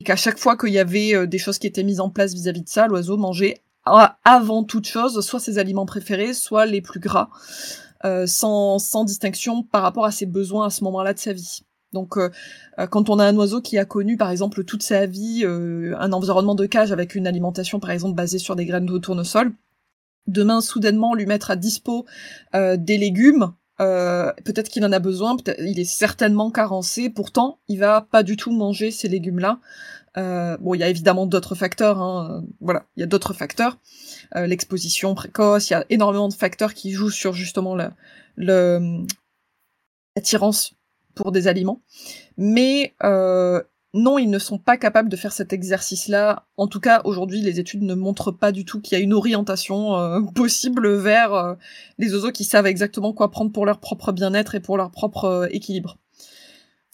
Et 0.00 0.04
qu'à 0.04 0.16
chaque 0.16 0.38
fois 0.38 0.56
qu'il 0.56 0.72
y 0.72 0.78
avait 0.78 1.14
euh, 1.14 1.26
des 1.26 1.38
choses 1.38 1.58
qui 1.58 1.66
étaient 1.66 1.82
mises 1.82 2.00
en 2.00 2.10
place 2.10 2.34
vis-à-vis 2.34 2.60
-vis 2.60 2.64
de 2.64 2.68
ça, 2.68 2.86
l'oiseau 2.86 3.16
mangeait 3.16 3.62
avant 3.86 4.64
toute 4.64 4.86
chose, 4.86 5.20
soit 5.24 5.40
ses 5.40 5.58
aliments 5.58 5.86
préférés, 5.86 6.34
soit 6.34 6.66
les 6.66 6.80
plus 6.80 7.00
gras, 7.00 7.30
euh, 8.04 8.26
sans, 8.26 9.04
distinction 9.04 9.62
par 9.62 9.82
rapport 9.82 10.04
à 10.04 10.10
ses 10.10 10.26
besoins 10.26 10.66
à 10.66 10.70
ce 10.70 10.84
moment-là 10.84 11.14
de 11.14 11.18
sa 11.18 11.32
vie. 11.32 11.60
Donc, 11.92 12.18
euh, 12.18 12.30
euh, 12.78 12.86
quand 12.86 13.08
on 13.08 13.18
a 13.18 13.24
un 13.24 13.36
oiseau 13.36 13.60
qui 13.60 13.78
a 13.78 13.84
connu, 13.84 14.16
par 14.16 14.30
exemple, 14.30 14.64
toute 14.64 14.82
sa 14.82 15.06
vie 15.06 15.44
un 15.46 16.12
environnement 16.12 16.54
de 16.54 16.66
cage 16.66 16.92
avec 16.92 17.14
une 17.14 17.26
alimentation, 17.26 17.80
par 17.80 17.90
exemple, 17.90 18.16
basée 18.16 18.38
sur 18.38 18.56
des 18.56 18.66
graines 18.66 18.86
de 18.86 18.98
tournesol, 18.98 19.52
demain, 20.26 20.60
soudainement, 20.60 21.14
lui 21.14 21.26
mettre 21.26 21.50
à 21.50 21.56
dispo 21.56 22.04
des 22.52 22.98
légumes, 22.98 23.52
euh, 23.80 24.32
peut-être 24.44 24.68
qu'il 24.68 24.84
en 24.84 24.92
a 24.92 24.98
besoin, 24.98 25.36
il 25.58 25.78
est 25.78 25.84
certainement 25.84 26.50
carencé, 26.50 27.10
pourtant 27.10 27.58
il 27.68 27.78
va 27.78 28.00
pas 28.00 28.22
du 28.22 28.36
tout 28.36 28.50
manger 28.50 28.90
ces 28.90 29.08
légumes-là. 29.08 29.60
Euh, 30.16 30.56
bon, 30.58 30.72
il 30.74 30.80
y 30.80 30.82
a 30.82 30.88
évidemment 30.88 31.26
d'autres 31.26 31.54
facteurs, 31.54 32.00
hein, 32.00 32.42
voilà, 32.60 32.86
il 32.96 33.00
y 33.00 33.02
a 33.02 33.06
d'autres 33.06 33.34
facteurs, 33.34 33.76
euh, 34.34 34.46
l'exposition 34.46 35.14
précoce, 35.14 35.68
il 35.68 35.74
y 35.74 35.76
a 35.76 35.84
énormément 35.90 36.28
de 36.28 36.34
facteurs 36.34 36.72
qui 36.72 36.92
jouent 36.92 37.10
sur 37.10 37.34
justement 37.34 37.76
l'attirance 40.16 40.74
pour 41.14 41.32
des 41.32 41.48
aliments, 41.48 41.82
mais 42.38 42.94
euh, 43.02 43.62
non, 43.96 44.18
ils 44.18 44.28
ne 44.28 44.38
sont 44.38 44.58
pas 44.58 44.76
capables 44.76 45.08
de 45.08 45.16
faire 45.16 45.32
cet 45.32 45.54
exercice-là. 45.54 46.46
En 46.58 46.66
tout 46.66 46.80
cas, 46.80 47.00
aujourd'hui, 47.04 47.40
les 47.40 47.58
études 47.58 47.82
ne 47.82 47.94
montrent 47.94 48.30
pas 48.30 48.52
du 48.52 48.66
tout 48.66 48.80
qu'il 48.80 48.96
y 48.96 49.00
a 49.00 49.02
une 49.02 49.14
orientation 49.14 49.96
euh, 49.96 50.20
possible 50.34 50.94
vers 50.96 51.32
euh, 51.32 51.54
les 51.98 52.12
oiseaux 52.12 52.30
qui 52.30 52.44
savent 52.44 52.66
exactement 52.66 53.14
quoi 53.14 53.30
prendre 53.30 53.52
pour 53.52 53.64
leur 53.64 53.80
propre 53.80 54.12
bien-être 54.12 54.54
et 54.54 54.60
pour 54.60 54.76
leur 54.76 54.90
propre 54.90 55.24
euh, 55.24 55.46
équilibre. 55.50 55.96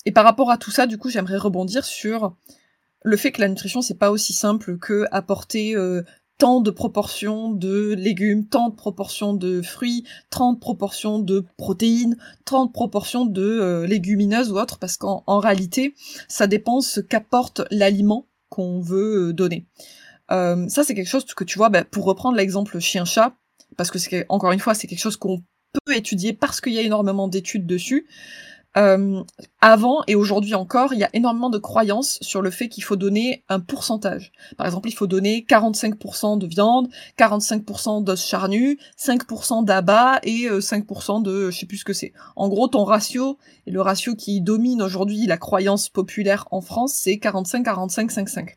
Et 0.07 0.13
par 0.13 0.25
rapport 0.25 0.51
à 0.51 0.59
tout 0.59 0.71
ça, 0.71 0.87
du 0.87 0.97
coup, 0.97 1.11
j'aimerais 1.11 1.37
rebondir 1.37 1.85
sur 1.85 2.37
le 3.03 3.17
fait 3.17 3.33
que 3.33 3.41
la 3.41 3.49
nutrition, 3.49 3.83
c'est 3.83 3.99
pas 3.99 4.13
aussi 4.13 4.33
simple 4.33 4.79
que 4.79 5.07
apporter 5.11 5.75
tant 6.39 6.61
de 6.61 6.71
proportions 6.71 7.51
de 7.51 7.95
légumes, 7.95 8.47
tant 8.47 8.71
de 8.71 8.75
proportions 8.75 9.35
de 9.35 9.63
fruits, 9.63 10.05
tant 10.31 10.55
de 10.55 10.59
proportions 10.59 11.19
de 11.19 11.45
protéines, 11.57 12.17
tant 12.45 12.67
de 12.67 12.73
proportions 12.73 13.25
de 13.25 13.43
euh, 13.43 13.87
légumineuses 13.87 14.51
ou 14.51 14.59
autres, 14.59 14.79
parce 14.79 14.97
qu'en 14.97 15.23
réalité, 15.39 15.95
ça 16.29 16.47
dépend 16.47 16.81
ce 16.81 17.01
qu'apporte 17.01 17.63
l'aliment 17.71 18.27
qu'on 18.49 18.81
veut 18.81 19.29
euh, 19.29 19.33
donner. 19.33 19.67
Euh, 20.31 20.69
ça, 20.69 20.85
c'est 20.85 20.95
quelque 20.95 21.09
chose 21.09 21.25
que 21.25 21.45
tu 21.45 21.59
vois, 21.59 21.69
bah, 21.69 21.85
pour 21.85 22.05
reprendre 22.05 22.37
l'exemple 22.37 22.79
chien-chat, 22.79 23.35
parce 23.77 23.91
que 23.91 24.25
encore 24.29 24.53
une 24.53 24.61
fois, 24.61 24.75
c'est 24.75 24.87
quelque 24.87 24.99
chose 24.99 25.17
qu'on 25.17 25.43
peut 25.85 25.97
étudier 25.97 26.33
parce 26.33 26.61
qu'il 26.61 26.73
y 26.73 26.79
a 26.79 26.83
énormément 26.83 27.29
d'études 27.29 27.67
dessus. 27.67 28.07
Euh, 28.79 29.23
avant 29.61 30.03
et 30.07 30.15
aujourd'hui 30.15 30.55
encore, 30.55 30.95
il 30.95 30.99
y 30.99 31.05
a 31.05 31.11
énormément 31.13 31.51
de 31.51 31.59
croyances 31.59 32.19
sur 32.23 32.41
le 32.41 32.51
fait 32.51 32.69
qu'il 32.69 32.83
faut 32.83 32.97
donner 32.97 33.45
un 33.49 33.61
pourcentage. 33.61 34.33
Par 34.57 34.67
exemple, 34.67 34.89
il 34.89 34.93
faut 34.93 35.07
donner 35.07 35.45
45% 35.49 36.39
de 36.39 36.47
viande, 36.47 36.89
45% 37.19 38.03
d'os 38.03 38.25
charnus, 38.25 38.79
5% 38.99 39.65
d'abat 39.65 40.21
et 40.23 40.49
5% 40.49 41.19
euh, 41.19 41.23
de 41.23 41.51
je 41.51 41.59
sais 41.59 41.67
plus 41.67 41.79
ce 41.79 41.85
que 41.85 41.93
c'est. 41.93 42.13
En 42.35 42.49
gros, 42.49 42.69
ton 42.69 42.85
ratio 42.85 43.39
et 43.67 43.71
le 43.71 43.81
ratio 43.83 44.15
qui 44.15 44.41
domine 44.41 44.81
aujourd'hui 44.81 45.27
la 45.27 45.37
croyance 45.37 45.89
populaire 45.91 46.49
en 46.51 46.63
France, 46.63 46.95
c'est 46.95 47.19
45 47.19 47.65
45 47.65 48.11
55. 48.11 48.57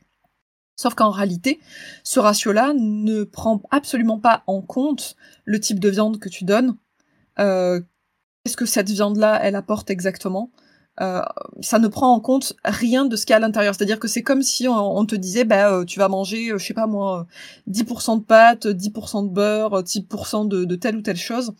Sauf 0.77 0.93
qu'en 0.93 1.09
réalité, 1.09 1.59
ce 2.03 2.19
ratio-là 2.19 2.73
ne 2.75 3.23
prend 3.23 3.61
absolument 3.71 4.19
pas 4.19 4.43
en 4.47 4.61
compte 4.61 5.15
le 5.45 5.59
type 5.59 5.79
de 5.79 5.89
viande 5.89 6.19
que 6.19 6.27
tu 6.27 6.43
donnes, 6.43 6.75
euh, 7.39 7.81
qu'est-ce 8.45 8.57
que 8.57 8.65
cette 8.67 8.89
viande-là, 8.89 9.39
elle 9.41 9.55
apporte 9.55 9.89
exactement? 9.89 10.51
Euh, 11.01 11.21
ça 11.61 11.79
ne 11.79 11.87
prend 11.87 12.13
en 12.13 12.19
compte 12.19 12.53
rien 12.63 13.05
de 13.05 13.15
ce 13.15 13.25
qu'il 13.25 13.31
y 13.31 13.33
a 13.33 13.37
à 13.37 13.39
l'intérieur. 13.39 13.73
C'est-à-dire 13.73 13.99
que 13.99 14.07
c'est 14.07 14.21
comme 14.21 14.43
si 14.43 14.67
on, 14.67 15.05
te 15.05 15.15
disait, 15.15 15.43
bah, 15.45 15.71
euh, 15.71 15.83
tu 15.83 15.99
vas 15.99 16.07
manger, 16.07 16.51
euh, 16.51 16.57
je 16.59 16.65
sais 16.65 16.75
pas 16.75 16.85
moi, 16.85 17.25
10% 17.67 18.19
de 18.19 18.23
pâtes, 18.23 18.67
10% 18.67 19.27
de 19.27 19.33
beurre, 19.33 19.83
10% 19.83 20.47
de, 20.47 20.63
de 20.63 20.75
telle 20.75 20.95
ou 20.95 21.01
telle 21.01 21.17
chose. 21.17 21.53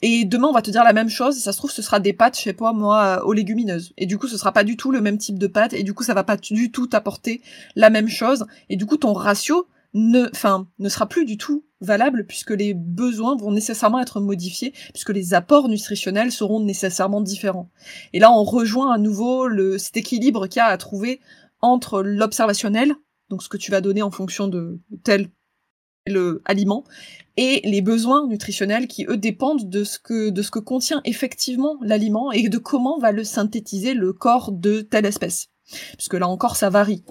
Et 0.00 0.24
demain, 0.24 0.48
on 0.48 0.52
va 0.52 0.62
te 0.62 0.70
dire 0.70 0.82
la 0.82 0.92
même 0.92 1.08
chose, 1.10 1.36
et 1.36 1.40
ça 1.40 1.52
se 1.52 1.58
trouve, 1.58 1.72
ce 1.72 1.82
sera 1.82 2.00
des 2.00 2.12
pâtes, 2.12 2.38
je 2.38 2.42
sais 2.42 2.52
pas 2.52 2.72
moi, 2.72 3.24
aux 3.26 3.32
légumineuses. 3.32 3.92
Et 3.98 4.06
du 4.06 4.16
coup, 4.16 4.28
ce 4.28 4.38
sera 4.38 4.52
pas 4.52 4.64
du 4.64 4.76
tout 4.76 4.92
le 4.92 5.00
même 5.00 5.18
type 5.18 5.38
de 5.38 5.48
pâtes, 5.48 5.72
et 5.72 5.82
du 5.82 5.92
coup, 5.92 6.04
ça 6.04 6.14
va 6.14 6.24
pas 6.24 6.36
du 6.36 6.70
tout 6.70 6.86
t'apporter 6.86 7.42
la 7.74 7.90
même 7.90 8.08
chose. 8.08 8.46
Et 8.70 8.76
du 8.76 8.86
coup, 8.86 8.96
ton 8.96 9.12
ratio 9.12 9.66
ne, 9.94 10.28
enfin, 10.32 10.68
ne 10.78 10.88
sera 10.88 11.06
plus 11.06 11.24
du 11.24 11.36
tout 11.36 11.64
valable 11.80 12.26
puisque 12.26 12.50
les 12.50 12.74
besoins 12.74 13.36
vont 13.36 13.52
nécessairement 13.52 14.00
être 14.00 14.20
modifiés, 14.20 14.72
puisque 14.92 15.10
les 15.10 15.34
apports 15.34 15.68
nutritionnels 15.68 16.32
seront 16.32 16.60
nécessairement 16.60 17.20
différents. 17.20 17.70
Et 18.12 18.18
là, 18.18 18.32
on 18.32 18.44
rejoint 18.44 18.92
à 18.92 18.98
nouveau 18.98 19.46
le, 19.46 19.78
cet 19.78 19.96
équilibre 19.96 20.46
qu'il 20.46 20.60
y 20.60 20.62
a 20.62 20.66
à 20.66 20.76
trouver 20.76 21.20
entre 21.60 22.02
l'observationnel, 22.02 22.94
donc 23.30 23.42
ce 23.42 23.48
que 23.48 23.56
tu 23.56 23.70
vas 23.70 23.80
donner 23.80 24.02
en 24.02 24.10
fonction 24.10 24.48
de 24.48 24.80
tel 25.04 25.28
le 26.06 26.40
aliment, 26.46 26.84
et 27.36 27.60
les 27.64 27.82
besoins 27.82 28.26
nutritionnels 28.26 28.88
qui 28.88 29.04
eux 29.08 29.18
dépendent 29.18 29.68
de 29.68 29.84
ce 29.84 29.98
que 29.98 30.30
de 30.30 30.42
ce 30.42 30.50
que 30.50 30.58
contient 30.58 31.02
effectivement 31.04 31.76
l'aliment 31.82 32.32
et 32.32 32.48
de 32.48 32.58
comment 32.58 32.98
va 32.98 33.12
le 33.12 33.24
synthétiser 33.24 33.92
le 33.92 34.12
corps 34.12 34.50
de 34.52 34.80
telle 34.80 35.04
espèce. 35.04 35.48
Puisque 35.96 36.14
là 36.14 36.28
encore 36.28 36.56
ça 36.56 36.70
varie. 36.70 37.04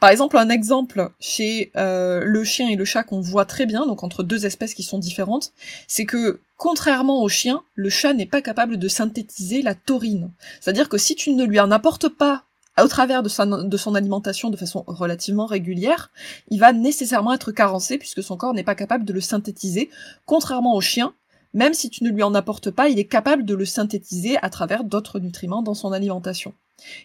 Par 0.00 0.10
exemple, 0.10 0.36
un 0.36 0.48
exemple 0.48 1.10
chez 1.20 1.72
euh, 1.76 2.22
le 2.24 2.44
chien 2.44 2.68
et 2.68 2.76
le 2.76 2.84
chat 2.84 3.02
qu'on 3.02 3.20
voit 3.20 3.44
très 3.44 3.66
bien, 3.66 3.86
donc 3.86 4.02
entre 4.02 4.22
deux 4.22 4.46
espèces 4.46 4.74
qui 4.74 4.82
sont 4.82 4.98
différentes, 4.98 5.52
c'est 5.86 6.04
que 6.04 6.40
contrairement 6.56 7.22
au 7.22 7.28
chien, 7.28 7.62
le 7.74 7.88
chat 7.88 8.12
n'est 8.12 8.26
pas 8.26 8.42
capable 8.42 8.76
de 8.76 8.88
synthétiser 8.88 9.62
la 9.62 9.74
taurine. 9.74 10.30
C'est-à-dire 10.60 10.88
que 10.88 10.98
si 10.98 11.14
tu 11.14 11.32
ne 11.32 11.44
lui 11.44 11.60
en 11.60 11.70
apportes 11.70 12.08
pas 12.08 12.44
au 12.82 12.88
travers 12.88 13.22
de, 13.22 13.66
de 13.68 13.76
son 13.76 13.94
alimentation 13.94 14.50
de 14.50 14.56
façon 14.56 14.84
relativement 14.86 15.46
régulière, 15.46 16.10
il 16.48 16.60
va 16.60 16.72
nécessairement 16.72 17.32
être 17.32 17.50
carencé 17.50 17.98
puisque 17.98 18.22
son 18.22 18.36
corps 18.36 18.54
n'est 18.54 18.62
pas 18.62 18.74
capable 18.76 19.04
de 19.04 19.12
le 19.12 19.20
synthétiser, 19.20 19.90
contrairement 20.26 20.74
au 20.74 20.80
chien, 20.80 21.12
même 21.54 21.74
si 21.74 21.90
tu 21.90 22.04
ne 22.04 22.10
lui 22.10 22.22
en 22.22 22.34
apportes 22.34 22.70
pas, 22.70 22.88
il 22.88 22.98
est 22.98 23.04
capable 23.04 23.44
de 23.44 23.54
le 23.54 23.64
synthétiser 23.64 24.36
à 24.42 24.50
travers 24.50 24.84
d'autres 24.84 25.18
nutriments 25.18 25.62
dans 25.62 25.74
son 25.74 25.92
alimentation. 25.92 26.52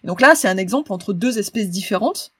donc 0.03 0.21
là, 0.21 0.35
c'est 0.35 0.47
un 0.47 0.57
exemple 0.57 0.93
entre 0.93 1.13
deux 1.13 1.39
espèces 1.39 1.69
différentes, 1.69 2.33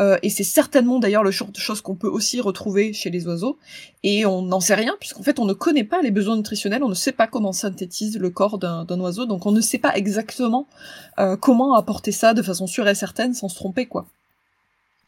euh, 0.00 0.18
et 0.22 0.30
c'est 0.30 0.44
certainement 0.44 0.98
d'ailleurs 0.98 1.22
le 1.22 1.30
genre 1.30 1.50
de 1.50 1.58
choses 1.58 1.80
qu'on 1.80 1.94
peut 1.96 2.08
aussi 2.08 2.40
retrouver 2.40 2.92
chez 2.92 3.10
les 3.10 3.26
oiseaux. 3.26 3.58
Et 4.02 4.26
on 4.26 4.42
n'en 4.42 4.60
sait 4.60 4.74
rien, 4.74 4.94
puisqu'en 5.00 5.22
fait 5.22 5.38
on 5.38 5.44
ne 5.44 5.54
connaît 5.54 5.84
pas 5.84 6.02
les 6.02 6.10
besoins 6.10 6.36
nutritionnels, 6.36 6.84
on 6.84 6.88
ne 6.88 6.94
sait 6.94 7.12
pas 7.12 7.26
comment 7.26 7.52
synthétise 7.52 8.18
le 8.18 8.30
corps 8.30 8.58
d'un 8.58 9.00
oiseau, 9.00 9.26
donc 9.26 9.46
on 9.46 9.52
ne 9.52 9.60
sait 9.60 9.78
pas 9.78 9.96
exactement 9.96 10.68
euh, 11.18 11.36
comment 11.36 11.74
apporter 11.74 12.12
ça 12.12 12.34
de 12.34 12.42
façon 12.42 12.66
sûre 12.66 12.86
et 12.88 12.94
certaine 12.94 13.34
sans 13.34 13.48
se 13.48 13.56
tromper, 13.56 13.86
quoi. 13.86 14.06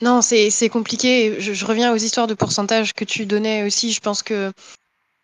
Non, 0.00 0.22
c'est 0.22 0.68
compliqué. 0.68 1.40
Je, 1.40 1.52
je, 1.52 1.66
reviens 1.66 1.92
aux 1.92 1.96
histoires 1.96 2.28
de 2.28 2.34
pourcentage 2.34 2.94
que 2.94 3.04
tu 3.04 3.26
donnais 3.26 3.64
aussi. 3.64 3.90
Je 3.92 3.98
pense 4.00 4.22
que 4.22 4.52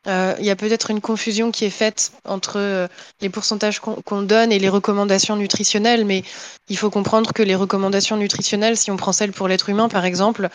euh, 0.06 0.34
il 0.38 0.44
y 0.44 0.50
a 0.50 0.56
peut-être 0.56 0.90
une 0.90 1.00
confusion 1.00 1.50
qui 1.50 1.64
est 1.64 1.70
faite 1.70 2.12
entre 2.26 2.58
euh, 2.58 2.88
les 3.20 3.30
pourcentages 3.30 3.80
qu'on 3.80 4.22
donne 4.22 4.52
et 4.52 4.58
les 4.58 4.68
recommandations 4.68 5.36
nutritionnelles, 5.36 6.04
mais 6.04 6.24
il 6.68 6.76
faut 6.76 6.90
comprendre 6.90 7.32
que 7.32 7.42
les 7.42 7.54
recommandations 7.54 8.16
nutritionnelles, 8.16 8.76
si 8.76 8.90
on 8.90 8.96
prend 8.96 9.12
celles 9.12 9.32
pour 9.32 9.48
l'être 9.48 9.70
humain 9.70 9.88
par 9.88 10.04
exemple, 10.04 10.50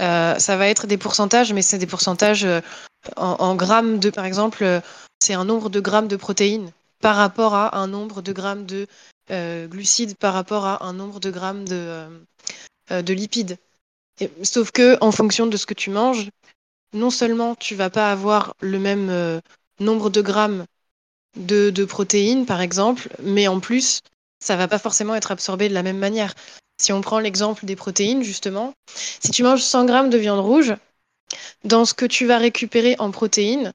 euh, 0.00 0.38
ça 0.38 0.56
va 0.56 0.68
être 0.68 0.86
des 0.86 0.96
pourcentages, 0.96 1.52
mais 1.52 1.62
c'est 1.62 1.78
des 1.78 1.86
pourcentages 1.86 2.46
en, 3.16 3.54
grammes 3.56 3.98
de, 3.98 4.10
par 4.10 4.24
exemple, 4.24 4.80
c'est 5.20 5.34
un 5.34 5.44
nombre 5.44 5.68
de 5.68 5.80
grammes 5.80 6.08
de 6.08 6.16
protéines 6.16 6.70
par 7.00 7.16
rapport 7.16 7.54
à 7.54 7.76
un 7.78 7.88
nombre 7.88 8.22
de 8.22 8.32
grammes 8.32 8.64
de 8.64 8.86
glucides, 9.66 10.16
par 10.16 10.32
rapport 10.32 10.64
à 10.64 10.84
un 10.84 10.94
nombre 10.94 11.20
de 11.20 11.30
grammes 11.30 11.66
de, 11.66 12.06
de 12.90 13.12
lipides. 13.12 13.58
Et, 14.20 14.30
sauf 14.42 14.70
que 14.70 14.96
en 15.00 15.12
fonction 15.12 15.46
de 15.46 15.56
ce 15.56 15.66
que 15.66 15.74
tu 15.74 15.90
manges, 15.90 16.28
non 16.92 17.10
seulement 17.10 17.54
tu 17.54 17.74
vas 17.74 17.90
pas 17.90 18.10
avoir 18.10 18.54
le 18.60 18.78
même 18.78 19.08
euh, 19.10 19.40
nombre 19.80 20.10
de 20.10 20.20
grammes 20.20 20.64
de, 21.36 21.84
protéines, 21.84 22.46
par 22.46 22.60
exemple, 22.60 23.08
mais 23.22 23.48
en 23.48 23.60
plus, 23.60 24.00
ça 24.40 24.56
va 24.56 24.68
pas 24.68 24.78
forcément 24.78 25.14
être 25.14 25.30
absorbé 25.30 25.68
de 25.68 25.74
la 25.74 25.82
même 25.82 25.98
manière. 25.98 26.34
Si 26.80 26.92
on 26.92 27.00
prend 27.00 27.18
l'exemple 27.18 27.64
des 27.64 27.76
protéines, 27.76 28.22
justement, 28.22 28.74
si 29.20 29.30
tu 29.30 29.42
manges 29.42 29.62
100 29.62 29.84
grammes 29.84 30.10
de 30.10 30.18
viande 30.18 30.40
rouge, 30.40 30.74
dans 31.64 31.84
ce 31.84 31.94
que 31.94 32.06
tu 32.06 32.26
vas 32.26 32.38
récupérer 32.38 32.96
en 32.98 33.10
protéines, 33.10 33.72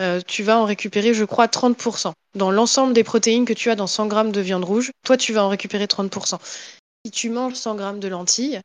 euh, 0.00 0.20
tu 0.26 0.42
vas 0.42 0.58
en 0.58 0.64
récupérer, 0.64 1.14
je 1.14 1.24
crois, 1.24 1.48
30%. 1.48 2.12
Dans 2.34 2.50
l'ensemble 2.50 2.92
des 2.92 3.04
protéines 3.04 3.44
que 3.44 3.52
tu 3.52 3.70
as 3.70 3.76
dans 3.76 3.86
100 3.86 4.06
grammes 4.06 4.32
de 4.32 4.40
viande 4.40 4.64
rouge, 4.64 4.90
toi, 5.04 5.16
tu 5.16 5.32
vas 5.32 5.44
en 5.44 5.48
récupérer 5.48 5.86
30%. 5.86 6.38
Si 7.04 7.10
tu 7.10 7.30
manges 7.30 7.54
100 7.54 7.76
grammes 7.76 8.00
de 8.00 8.08
lentilles, 8.08 8.60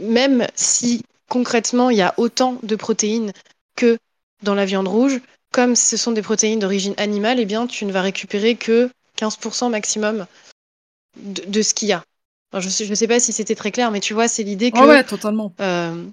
même 0.00 0.46
si 0.54 1.02
concrètement, 1.28 1.90
il 1.90 1.96
y 1.96 2.02
a 2.02 2.14
autant 2.16 2.58
de 2.62 2.76
protéines 2.76 3.32
que 3.76 3.98
dans 4.42 4.54
la 4.54 4.64
viande 4.64 4.88
rouge. 4.88 5.20
Comme 5.52 5.76
ce 5.76 5.96
sont 5.96 6.12
des 6.12 6.22
protéines 6.22 6.58
d'origine 6.58 6.94
animale, 6.96 7.38
eh 7.38 7.44
bien, 7.44 7.66
tu 7.66 7.84
ne 7.84 7.92
vas 7.92 8.02
récupérer 8.02 8.56
que 8.56 8.90
15% 9.18 9.70
maximum 9.70 10.26
de, 11.16 11.62
ce 11.62 11.74
qu'il 11.74 11.88
y 11.88 11.92
a. 11.92 12.02
je 12.52 12.88
ne 12.88 12.94
sais, 12.94 13.06
pas 13.06 13.20
si 13.20 13.32
c'était 13.32 13.54
très 13.54 13.70
clair, 13.70 13.90
mais 13.90 14.00
tu 14.00 14.14
vois, 14.14 14.26
c'est 14.26 14.42
l'idée 14.42 14.72
que. 14.72 14.78
ouais, 14.80 15.04
totalement. 15.04 15.52
Euh, 15.60 16.04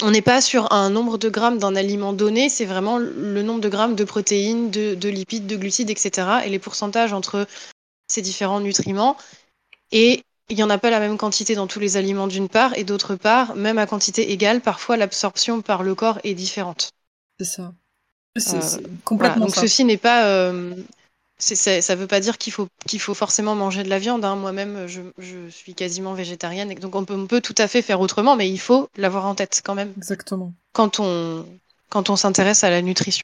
on 0.00 0.12
n'est 0.12 0.22
pas 0.22 0.40
sur 0.40 0.72
un 0.72 0.90
nombre 0.90 1.18
de 1.18 1.28
grammes 1.28 1.58
d'un 1.58 1.74
aliment 1.74 2.12
donné, 2.12 2.48
c'est 2.48 2.64
vraiment 2.64 2.98
le 2.98 3.42
nombre 3.42 3.60
de 3.60 3.68
grammes 3.68 3.96
de 3.96 4.04
protéines, 4.04 4.70
de, 4.70 4.94
de, 4.94 5.08
lipides, 5.08 5.48
de 5.48 5.56
glucides, 5.56 5.90
etc. 5.90 6.28
et 6.44 6.50
les 6.50 6.60
pourcentages 6.60 7.12
entre 7.12 7.48
ces 8.06 8.22
différents 8.22 8.60
nutriments. 8.60 9.16
Et 9.90 10.22
il 10.50 10.56
n'y 10.56 10.62
en 10.62 10.70
a 10.70 10.78
pas 10.78 10.90
la 10.90 11.00
même 11.00 11.18
quantité 11.18 11.54
dans 11.54 11.66
tous 11.66 11.78
les 11.78 11.96
aliments 11.96 12.26
d'une 12.26 12.48
part, 12.48 12.76
et 12.76 12.84
d'autre 12.84 13.16
part, 13.16 13.54
même 13.54 13.78
à 13.78 13.86
quantité 13.86 14.32
égale, 14.32 14.60
parfois 14.60 14.96
l'absorption 14.96 15.60
par 15.60 15.82
le 15.82 15.94
corps 15.94 16.18
est 16.24 16.34
différente. 16.34 16.92
C'est 17.38 17.44
ça. 17.44 17.72
C'est 18.36 18.56
euh, 18.56 18.88
complètement 19.04 19.46
Donc 19.46 19.54
ceci 19.54 19.84
n'est 19.84 19.98
pas... 19.98 20.26
Euh, 20.26 20.74
ça 21.38 21.54
ne 21.54 21.94
veut 21.94 22.08
pas 22.08 22.18
dire 22.18 22.36
qu'il 22.36 22.52
faut, 22.52 22.66
qu'il 22.86 22.98
faut 22.98 23.14
forcément 23.14 23.54
manger 23.54 23.84
de 23.84 23.88
la 23.88 24.00
viande. 24.00 24.24
Hein. 24.24 24.34
Moi-même, 24.34 24.88
je, 24.88 25.48
suis 25.50 25.74
quasiment 25.74 26.14
végétarienne, 26.14 26.74
donc 26.74 26.96
on 26.96 27.04
peut, 27.04 27.14
on 27.14 27.26
peut 27.26 27.40
tout 27.40 27.54
à 27.58 27.68
fait 27.68 27.82
faire 27.82 28.00
autrement, 28.00 28.34
mais 28.34 28.50
il 28.50 28.58
faut 28.58 28.88
l'avoir 28.96 29.24
en 29.26 29.36
tête 29.36 29.62
quand 29.64 29.76
même. 29.76 29.92
Exactement. 29.96 30.52
Quand 30.72 30.98
on, 30.98 31.46
quand 31.90 32.10
on 32.10 32.16
s'intéresse 32.16 32.64
à 32.64 32.70
la 32.70 32.82
nutrition. 32.82 33.22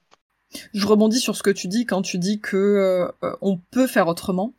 Je 0.73 0.87
rebondis 0.87 1.19
sur 1.19 1.35
ce 1.35 1.43
que 1.43 1.51
tu 1.51 1.67
dis 1.67 1.87
quand 1.87 2.03
tu 2.03 2.19
dis 2.19 2.39
que 2.39 3.11
on 3.41 3.59
peut 3.73 3.89
faire 3.89 4.07
autrement. 4.07 4.53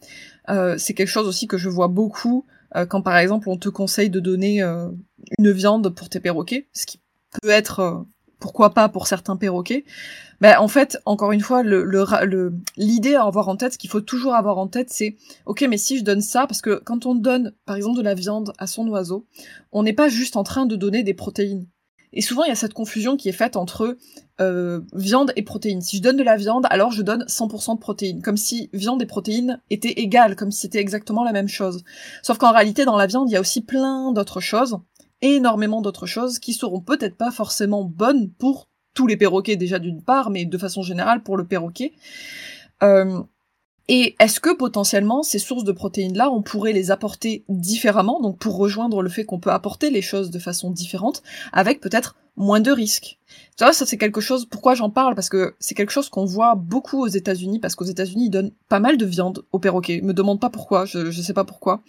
c'est 0.49 0.93
quelque 0.93 1.07
chose 1.07 1.27
aussi 1.27 1.47
que 1.47 1.57
je 1.57 1.69
vois 1.69 1.87
beaucoup 1.87 2.45
quand 2.89 3.01
par 3.01 3.17
exemple 3.17 3.49
on 3.49 3.57
te 3.57 3.69
conseille 3.69 4.09
de 4.09 4.19
donner 4.19 4.61
une 4.61 5.51
viande 5.51 5.89
pour 5.89 6.09
tes 6.09 6.19
perroquets, 6.19 6.67
ce 6.73 6.85
qui 6.85 6.99
peut 7.41 7.49
être 7.49 8.05
pourquoi 8.39 8.73
pas 8.73 8.89
pour 8.89 9.07
certains 9.07 9.37
perroquets. 9.37 9.85
Ben, 10.41 10.57
en 10.59 10.67
fait, 10.67 10.99
encore 11.05 11.31
une 11.31 11.41
fois, 11.41 11.63
l'idée 12.77 13.15
à 13.15 13.23
avoir 13.23 13.47
en 13.47 13.55
tête, 13.55 13.73
ce 13.73 13.77
qu'il 13.77 13.89
faut 13.89 14.01
toujours 14.01 14.35
avoir 14.35 14.57
en 14.57 14.67
tête, 14.67 14.89
c'est, 14.89 15.15
ok, 15.45 15.65
mais 15.69 15.77
si 15.77 15.97
je 15.97 16.03
donne 16.03 16.21
ça, 16.21 16.45
parce 16.45 16.61
que 16.61 16.81
quand 16.83 17.05
on 17.05 17.15
donne, 17.15 17.53
par 17.65 17.75
exemple, 17.75 17.97
de 17.97 18.03
la 18.03 18.13
viande 18.13 18.53
à 18.57 18.67
son 18.67 18.87
oiseau, 18.87 19.25
on 19.71 19.83
n'est 19.83 19.93
pas 19.93 20.09
juste 20.09 20.35
en 20.35 20.43
train 20.43 20.65
de 20.65 20.75
donner 20.75 21.03
des 21.03 21.13
protéines. 21.13 21.67
Et 22.15 22.21
souvent, 22.21 22.43
il 22.43 22.49
y 22.49 22.51
a 22.51 22.55
cette 22.55 22.73
confusion 22.73 23.17
qui 23.17 23.29
est 23.29 23.33
faite 23.33 23.55
entre 23.55 23.97
euh, 24.41 24.81
viande 24.93 25.31
et 25.35 25.43
protéines. 25.43 25.81
Si 25.81 25.97
je 25.97 26.01
donne 26.01 26.17
de 26.17 26.23
la 26.23 26.37
viande, 26.37 26.65
alors 26.69 26.91
je 26.91 27.01
donne 27.01 27.23
100% 27.25 27.75
de 27.75 27.79
protéines, 27.79 28.21
comme 28.21 28.37
si 28.37 28.69
viande 28.73 29.01
et 29.01 29.05
protéines 29.05 29.61
étaient 29.69 29.99
égales, 29.99 30.35
comme 30.35 30.51
si 30.51 30.61
c'était 30.61 30.79
exactement 30.79 31.23
la 31.23 31.33
même 31.33 31.47
chose. 31.47 31.83
Sauf 32.23 32.37
qu'en 32.37 32.51
réalité, 32.51 32.85
dans 32.85 32.97
la 32.97 33.05
viande, 33.05 33.29
il 33.29 33.33
y 33.33 33.37
a 33.37 33.41
aussi 33.41 33.61
plein 33.61 34.11
d'autres 34.11 34.39
choses 34.39 34.79
énormément 35.21 35.81
d'autres 35.81 36.05
choses 36.05 36.39
qui 36.39 36.53
seront 36.53 36.81
peut-être 36.81 37.15
pas 37.15 37.31
forcément 37.31 37.83
bonnes 37.83 38.29
pour 38.29 38.69
tous 38.93 39.07
les 39.07 39.17
perroquets 39.17 39.55
déjà 39.55 39.79
d'une 39.79 40.01
part, 40.01 40.29
mais 40.29 40.45
de 40.45 40.57
façon 40.57 40.81
générale 40.81 41.23
pour 41.23 41.37
le 41.37 41.45
perroquet. 41.45 41.93
Euh, 42.83 43.21
et 43.87 44.15
est-ce 44.19 44.39
que 44.39 44.55
potentiellement 44.55 45.21
ces 45.21 45.37
sources 45.37 45.63
de 45.63 45.71
protéines-là, 45.71 46.31
on 46.31 46.41
pourrait 46.41 46.73
les 46.73 46.89
apporter 46.89 47.43
différemment, 47.49 48.19
donc 48.19 48.39
pour 48.39 48.57
rejoindre 48.57 49.03
le 49.03 49.09
fait 49.09 49.25
qu'on 49.25 49.39
peut 49.39 49.51
apporter 49.51 49.91
les 49.91 50.01
choses 50.01 50.31
de 50.31 50.39
façon 50.39 50.71
différente, 50.71 51.21
avec 51.53 51.81
peut-être 51.81 52.15
moins 52.35 52.59
de 52.59 52.71
risques? 52.71 53.19
Ça 53.57 53.71
c'est 53.73 53.97
quelque 53.97 54.21
chose, 54.21 54.47
pourquoi 54.47 54.73
j'en 54.73 54.89
parle? 54.89 55.13
Parce 55.13 55.29
que 55.29 55.55
c'est 55.59 55.75
quelque 55.75 55.91
chose 55.91 56.09
qu'on 56.09 56.25
voit 56.25 56.55
beaucoup 56.55 57.03
aux 57.03 57.07
États-Unis, 57.07 57.59
parce 57.59 57.75
qu'aux 57.75 57.85
États-Unis 57.85 58.25
ils 58.25 58.29
donnent 58.31 58.51
pas 58.69 58.79
mal 58.79 58.97
de 58.97 59.05
viande 59.05 59.45
aux 59.51 59.59
perroquets. 59.59 60.01
Me 60.01 60.13
demande 60.13 60.41
pas 60.41 60.49
pourquoi, 60.49 60.85
je, 60.85 61.11
je 61.11 61.21
sais 61.21 61.33
pas 61.33 61.45
pourquoi. 61.45 61.83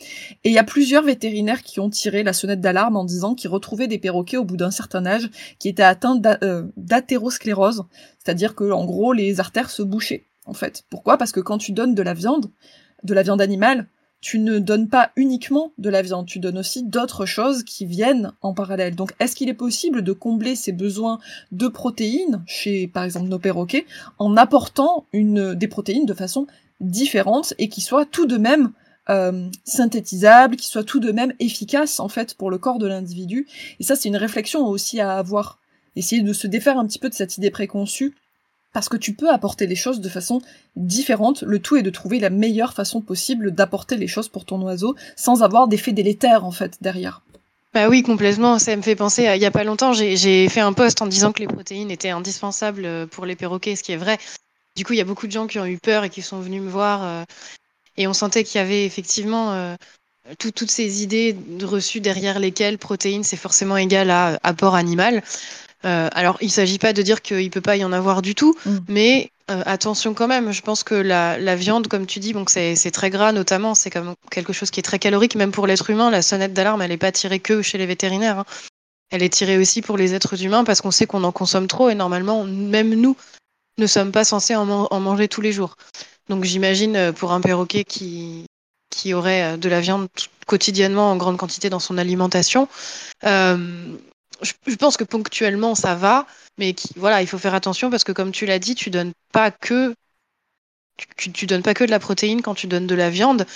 Et 0.44 0.50
il 0.50 0.52
y 0.52 0.58
a 0.58 0.64
plusieurs 0.64 1.02
vétérinaires 1.02 1.62
qui 1.62 1.80
ont 1.80 1.88
tiré 1.88 2.22
la 2.22 2.34
sonnette 2.34 2.60
d'alarme 2.60 2.98
en 2.98 3.04
disant 3.04 3.34
qu'ils 3.34 3.50
retrouvaient 3.50 3.88
des 3.88 3.98
perroquets 3.98 4.36
au 4.36 4.44
bout 4.44 4.58
d'un 4.58 4.70
certain 4.70 5.06
âge 5.06 5.30
qui 5.58 5.70
étaient 5.70 5.82
atteints 5.82 6.20
euh, 6.42 6.64
d'athérosclérose, 6.76 7.84
c'est-à-dire 8.22 8.54
que 8.54 8.70
en 8.70 8.84
gros 8.84 9.14
les 9.14 9.40
artères 9.40 9.70
se 9.70 9.82
bouchaient 9.82 10.26
en 10.46 10.54
fait. 10.54 10.84
Pourquoi? 10.90 11.18
Parce 11.18 11.32
que 11.32 11.40
quand 11.40 11.58
tu 11.58 11.72
donnes 11.72 11.94
de 11.94 12.02
la 12.02 12.14
viande, 12.14 12.50
de 13.02 13.14
la 13.14 13.22
viande 13.22 13.40
animale, 13.40 13.86
tu 14.20 14.38
ne 14.38 14.58
donnes 14.58 14.88
pas 14.88 15.10
uniquement 15.16 15.72
de 15.78 15.90
la 15.90 16.02
viande, 16.02 16.26
tu 16.26 16.38
donnes 16.38 16.58
aussi 16.58 16.82
d'autres 16.82 17.26
choses 17.26 17.62
qui 17.62 17.86
viennent 17.86 18.32
en 18.40 18.54
parallèle. 18.54 18.96
Donc 18.96 19.12
est-ce 19.20 19.36
qu'il 19.36 19.48
est 19.48 19.54
possible 19.54 20.02
de 20.02 20.12
combler 20.12 20.56
ces 20.56 20.72
besoins 20.72 21.18
de 21.52 21.68
protéines 21.68 22.42
chez 22.46 22.88
par 22.88 23.04
exemple 23.04 23.28
nos 23.28 23.38
perroquets 23.38 23.86
en 24.18 24.36
apportant 24.36 25.06
des 25.12 25.68
protéines 25.68 26.06
de 26.06 26.14
façon 26.14 26.46
différente 26.80 27.54
et 27.58 27.68
qui 27.68 27.80
soient 27.80 28.06
tout 28.06 28.26
de 28.26 28.36
même 28.36 28.72
euh, 29.10 29.48
synthétisables, 29.64 30.56
qui 30.56 30.66
soient 30.66 30.82
tout 30.82 30.98
de 30.98 31.12
même 31.12 31.32
efficaces 31.38 32.00
en 32.00 32.08
fait 32.08 32.34
pour 32.34 32.50
le 32.50 32.58
corps 32.58 32.78
de 32.78 32.86
l'individu? 32.86 33.46
Et 33.78 33.84
ça 33.84 33.96
c'est 33.96 34.08
une 34.08 34.16
réflexion 34.16 34.66
aussi 34.66 34.98
à 35.00 35.16
avoir. 35.16 35.60
Essayer 35.98 36.20
de 36.20 36.34
se 36.34 36.46
défaire 36.46 36.78
un 36.78 36.86
petit 36.86 36.98
peu 36.98 37.08
de 37.08 37.14
cette 37.14 37.38
idée 37.38 37.50
préconçue 37.50 38.14
parce 38.76 38.90
que 38.90 38.98
tu 38.98 39.14
peux 39.14 39.30
apporter 39.30 39.66
les 39.66 39.74
choses 39.74 40.02
de 40.02 40.08
façon 40.10 40.42
différente. 40.76 41.40
Le 41.40 41.60
tout 41.60 41.78
est 41.78 41.82
de 41.82 41.88
trouver 41.88 42.20
la 42.20 42.28
meilleure 42.28 42.74
façon 42.74 43.00
possible 43.00 43.52
d'apporter 43.52 43.96
les 43.96 44.06
choses 44.06 44.28
pour 44.28 44.44
ton 44.44 44.60
oiseau 44.60 44.94
sans 45.16 45.42
avoir 45.42 45.66
d'effet 45.66 45.92
délétère 45.92 46.44
en 46.44 46.50
fait 46.50 46.76
derrière. 46.82 47.22
Bah 47.72 47.88
oui, 47.88 48.02
complètement. 48.02 48.58
Ça 48.58 48.76
me 48.76 48.82
fait 48.82 48.94
penser, 48.94 49.30
il 49.34 49.40
y 49.40 49.46
a 49.46 49.50
pas 49.50 49.64
longtemps, 49.64 49.94
j'ai 49.94 50.46
fait 50.50 50.60
un 50.60 50.74
post 50.74 51.00
en 51.00 51.06
disant 51.06 51.32
que 51.32 51.40
les 51.40 51.46
protéines 51.46 51.90
étaient 51.90 52.10
indispensables 52.10 52.84
euh, 52.84 53.06
pour 53.06 53.24
les 53.24 53.34
perroquets, 53.34 53.76
ce 53.76 53.82
qui 53.82 53.92
est 53.92 53.96
vrai. 53.96 54.18
Du 54.76 54.84
coup, 54.84 54.92
il 54.92 54.98
y 54.98 55.00
a 55.00 55.06
beaucoup 55.06 55.26
de 55.26 55.32
gens 55.32 55.46
qui 55.46 55.58
ont 55.58 55.64
eu 55.64 55.78
peur 55.78 56.04
et 56.04 56.10
qui 56.10 56.20
sont 56.20 56.40
venus 56.40 56.60
me 56.60 56.68
voir. 56.68 57.02
Euh, 57.02 57.24
et 57.96 58.06
on 58.06 58.12
sentait 58.12 58.44
qu'il 58.44 58.60
y 58.60 58.62
avait 58.62 58.84
effectivement 58.84 59.54
euh, 59.54 59.74
toutes 60.38 60.70
ces 60.70 61.02
idées 61.02 61.34
reçues 61.62 62.00
derrière 62.00 62.40
lesquelles 62.40 62.76
protéines, 62.76 63.24
c'est 63.24 63.38
forcément 63.38 63.78
égal 63.78 64.10
à 64.10 64.38
apport 64.42 64.74
animal. 64.74 65.22
Euh, 65.86 66.08
alors, 66.12 66.36
il 66.40 66.46
ne 66.46 66.50
s'agit 66.50 66.78
pas 66.78 66.92
de 66.92 67.00
dire 67.02 67.22
qu'il 67.22 67.44
ne 67.44 67.48
peut 67.48 67.60
pas 67.60 67.76
y 67.76 67.84
en 67.84 67.92
avoir 67.92 68.20
du 68.20 68.34
tout, 68.34 68.56
mm. 68.64 68.78
mais 68.88 69.30
euh, 69.50 69.62
attention 69.66 70.14
quand 70.14 70.26
même. 70.26 70.50
Je 70.52 70.60
pense 70.62 70.82
que 70.82 70.94
la, 70.94 71.56
viande, 71.56 71.86
comme 71.86 72.06
tu 72.06 72.18
dis, 72.18 72.32
bon, 72.32 72.44
c'est 72.48 72.90
très 72.90 73.10
gras 73.10 73.32
notamment, 73.32 73.74
c'est 73.74 73.90
comme 73.90 74.14
quelque 74.30 74.52
chose 74.52 74.70
qui 74.70 74.80
est 74.80 74.82
très 74.82 74.98
calorique, 74.98 75.36
même 75.36 75.52
pour 75.52 75.66
l'être 75.66 75.88
humain. 75.90 76.10
La 76.10 76.22
sonnette 76.22 76.52
d'alarme, 76.52 76.82
elle 76.82 76.90
n'est 76.90 76.96
pas 76.96 77.12
tirée 77.12 77.38
que 77.38 77.62
chez 77.62 77.78
les 77.78 77.86
vétérinaires. 77.86 78.40
Hein. 78.40 78.44
Elle 79.10 79.22
est 79.22 79.32
tirée 79.32 79.58
aussi 79.58 79.82
pour 79.82 79.96
les 79.96 80.14
êtres 80.14 80.42
humains 80.42 80.64
parce 80.64 80.80
qu'on 80.80 80.90
sait 80.90 81.06
qu'on 81.06 81.22
en 81.22 81.30
consomme 81.30 81.68
trop 81.68 81.88
et 81.88 81.94
normalement, 81.94 82.42
même 82.42 82.92
nous, 82.94 83.16
ne 83.78 83.86
sommes 83.86 84.10
pas 84.10 84.24
censés 84.24 84.56
en, 84.56 84.66
manger 85.00 85.28
tous 85.28 85.40
les 85.40 85.52
jours. 85.52 85.76
Donc 86.28 86.42
j'imagine 86.42 86.96
euh, 86.96 87.12
pour 87.12 87.30
un 87.32 87.40
perroquet 87.40 87.84
qui, 87.84 88.46
qui 88.90 89.14
aurait 89.14 89.56
de 89.58 89.68
la 89.68 89.80
viande 89.80 90.08
quotidiennement 90.48 91.12
en 91.12 91.16
grande 91.16 91.36
quantité 91.36 91.70
dans 91.70 91.78
son 91.78 91.98
alimentation, 91.98 92.66
je, 94.42 94.74
pense 94.76 94.96
que 94.96 95.04
ponctuellement 95.04 95.74
ça 95.74 95.94
va, 95.94 96.26
mais 96.58 96.74
voilà, 96.96 97.22
il 97.22 97.26
faut 97.26 97.38
faire 97.38 97.54
attention 97.54 97.90
parce 97.90 98.04
que 98.04 98.12
comme 98.12 98.32
tu 98.32 98.46
l'as 98.46 98.58
dit, 98.58 98.74
tu 98.74 98.90
donnes 98.90 99.12
pas 99.32 99.50
que 99.50 99.94
tu, 101.16 101.46
donnes 101.46 101.62
pas 101.62 101.74
que 101.74 101.84
de 101.84 101.90
la 101.90 101.98
protéine 101.98 102.40
quand 102.40 102.54
tu 102.54 102.66
donnes 102.66 102.86
de 102.86 102.94
la 102.94 103.10
viande. 103.10 103.46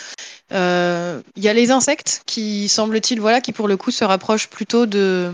Euh, 0.53 1.23
il 1.37 1.43
y 1.43 1.49
a 1.49 1.55
les 1.55 1.71
insectes 1.71 2.23
qui 2.27 2.69
semble-t-il 2.69 3.21
voilà 3.21 3.41
qui 3.41 3.53
pour 3.53 3.69
le 3.69 3.77
coup 3.77 3.91
se 3.91 4.05
rapprochent 4.05 4.49
plutôt 4.49 4.85
de 4.85 5.33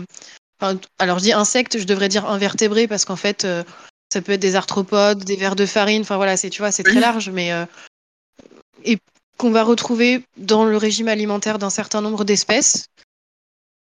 alors 0.99 1.19
je 1.19 1.23
dis 1.23 1.33
insectes, 1.33 1.77
je 1.77 1.83
devrais 1.83 2.09
dire 2.09 2.25
invertébrés 2.25 2.87
parce 2.87 3.05
qu'en 3.05 3.15
fait 3.15 3.45
euh, 3.45 3.63
ça 4.11 4.21
peut 4.21 4.33
être 4.33 4.41
des 4.41 4.55
arthropodes, 4.55 5.23
des 5.23 5.35
vers 5.35 5.55
de 5.55 5.65
farine, 5.65 6.01
enfin 6.01 6.15
voilà, 6.15 6.37
c'est 6.37 6.49
tu 6.49 6.61
vois, 6.61 6.71
c'est 6.71 6.83
très 6.83 6.99
large 6.99 7.29
mais 7.29 7.51
euh, 7.51 7.65
et 8.83 8.97
qu'on 9.37 9.51
va 9.51 9.63
retrouver 9.63 10.23
dans 10.37 10.65
le 10.65 10.77
régime 10.77 11.07
alimentaire 11.07 11.59
d'un 11.59 11.69
certain 11.69 12.01
nombre 12.01 12.23
d'espèces 12.23 12.87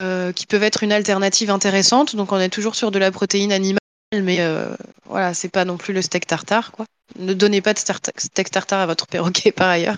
euh, 0.03 0.31
qui 0.31 0.45
peuvent 0.45 0.63
être 0.63 0.83
une 0.83 0.93
alternative 0.93 1.51
intéressante. 1.51 2.17
Donc 2.17 2.33
on 2.33 2.39
est 2.39 2.51
toujours 2.51 2.75
sur 2.75 2.91
de 2.91 2.99
la 2.99 3.11
protéine 3.11 3.51
animale, 3.51 3.81
mais 4.13 4.41
euh, 4.41 4.75
voilà, 5.07 5.33
c'est 5.33 5.49
pas 5.49 5.65
non 5.65 5.79
plus 5.79 5.95
le 5.95 6.03
steak 6.03 6.27
tartare. 6.27 6.73
Ne 7.19 7.33
donnez 7.33 7.63
pas 7.63 7.73
de 7.73 7.79
steak 7.79 8.51
tartare 8.51 8.81
à 8.81 8.87
votre 8.87 9.07
perroquet 9.07 9.53
par 9.53 9.69
ailleurs. 9.69 9.97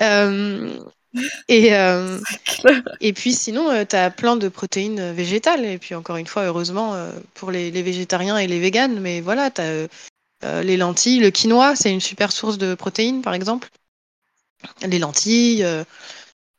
Euh, 0.00 0.76
et, 1.48 1.70
et 3.00 3.12
puis 3.12 3.32
sinon, 3.32 3.84
tu 3.86 3.96
as 3.96 4.10
plein 4.10 4.36
de 4.36 4.48
protéines 4.48 5.12
végétales. 5.12 5.64
Et 5.64 5.78
puis 5.78 5.94
encore 5.94 6.16
une 6.16 6.26
fois, 6.26 6.42
heureusement 6.44 6.96
pour 7.34 7.52
les, 7.52 7.70
les, 7.70 7.82
végétariens 7.82 8.38
et 8.38 8.46
les 8.48 8.58
véganes, 8.58 8.98
mais 9.00 9.20
voilà, 9.20 9.50
tu 9.50 9.62
as 9.62 10.62
les 10.62 10.76
lentilles, 10.76 11.20
le 11.20 11.30
quinoa, 11.30 11.76
c'est 11.76 11.92
une 11.92 12.00
super 12.00 12.32
source 12.32 12.58
de 12.58 12.74
protéines 12.74 13.22
par 13.22 13.34
exemple. 13.34 13.68
Les 14.84 14.98
lentilles, 14.98 15.64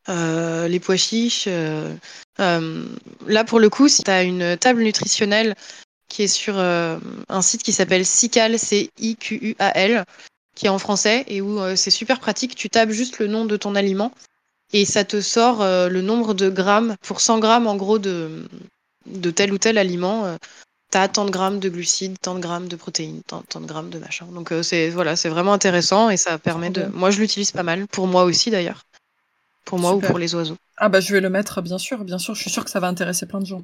euh, 0.07 0.67
les 0.67 0.79
pois 0.79 0.95
chiches. 0.95 1.45
Euh, 1.47 1.93
euh, 2.39 2.85
là, 3.27 3.43
pour 3.43 3.59
le 3.59 3.69
coup, 3.69 3.87
si 3.87 4.03
tu 4.03 4.11
as 4.11 4.23
une 4.23 4.57
table 4.57 4.83
nutritionnelle 4.83 5.55
qui 6.07 6.23
est 6.23 6.27
sur 6.27 6.57
un 6.57 7.41
site 7.43 7.61
qui 7.61 7.71
s'appelle 7.71 8.03
Cical, 8.03 8.57
C-I-Q-U-A-L, 8.57 10.05
qui 10.55 10.65
est 10.65 10.69
en 10.69 10.79
français 10.79 11.23
et 11.27 11.39
où 11.39 11.59
c'est 11.75 11.91
super 11.91 12.19
pratique. 12.19 12.55
Tu 12.55 12.67
tapes 12.67 12.89
juste 12.89 13.19
le 13.19 13.27
nom 13.27 13.45
de 13.45 13.55
ton 13.57 13.75
aliment 13.75 14.11
et 14.73 14.85
ça 14.85 15.03
te 15.03 15.21
sort 15.21 15.59
le 15.63 16.01
nombre 16.01 16.33
de 16.33 16.49
grammes 16.49 16.95
pour 17.03 17.21
100 17.21 17.37
grammes 17.37 17.67
en 17.67 17.75
gros 17.75 17.99
de, 17.99 18.43
de 19.05 19.29
tel 19.29 19.53
ou 19.53 19.59
tel 19.59 19.77
aliment. 19.77 20.35
T'as 20.89 21.07
tant 21.09 21.25
de 21.25 21.29
grammes 21.29 21.59
de 21.59 21.69
glucides, 21.69 22.17
tant 22.19 22.33
de 22.33 22.39
grammes 22.39 22.67
de 22.67 22.75
protéines, 22.75 23.21
tant, 23.27 23.43
de 23.61 23.67
grammes 23.67 23.91
de 23.91 23.99
machin. 23.99 24.25
Donc 24.33 24.51
c'est 24.63 24.89
voilà, 24.89 25.15
c'est 25.15 25.29
vraiment 25.29 25.53
intéressant 25.53 26.09
et 26.09 26.17
ça 26.17 26.39
permet 26.39 26.71
de. 26.71 26.85
Moi, 26.85 27.11
je 27.11 27.19
l'utilise 27.19 27.51
pas 27.51 27.61
mal. 27.61 27.85
Pour 27.85 28.07
moi 28.07 28.23
aussi 28.23 28.49
d'ailleurs 28.49 28.81
pour 29.65 29.79
moi 29.79 29.95
ou 29.95 29.99
pour 29.99 30.17
les 30.17 30.35
oiseaux. 30.35 30.57
Ah 30.77 30.89
bah 30.89 30.99
je 30.99 31.13
vais 31.13 31.21
le 31.21 31.29
mettre 31.29 31.61
bien 31.61 31.77
sûr, 31.77 32.03
bien 32.03 32.17
sûr, 32.17 32.35
je 32.35 32.41
suis 32.41 32.49
sûre 32.49 32.63
que 32.63 32.71
ça 32.71 32.79
va 32.79 32.87
intéresser 32.87 33.25
plein 33.25 33.39
de 33.39 33.45
gens. 33.45 33.63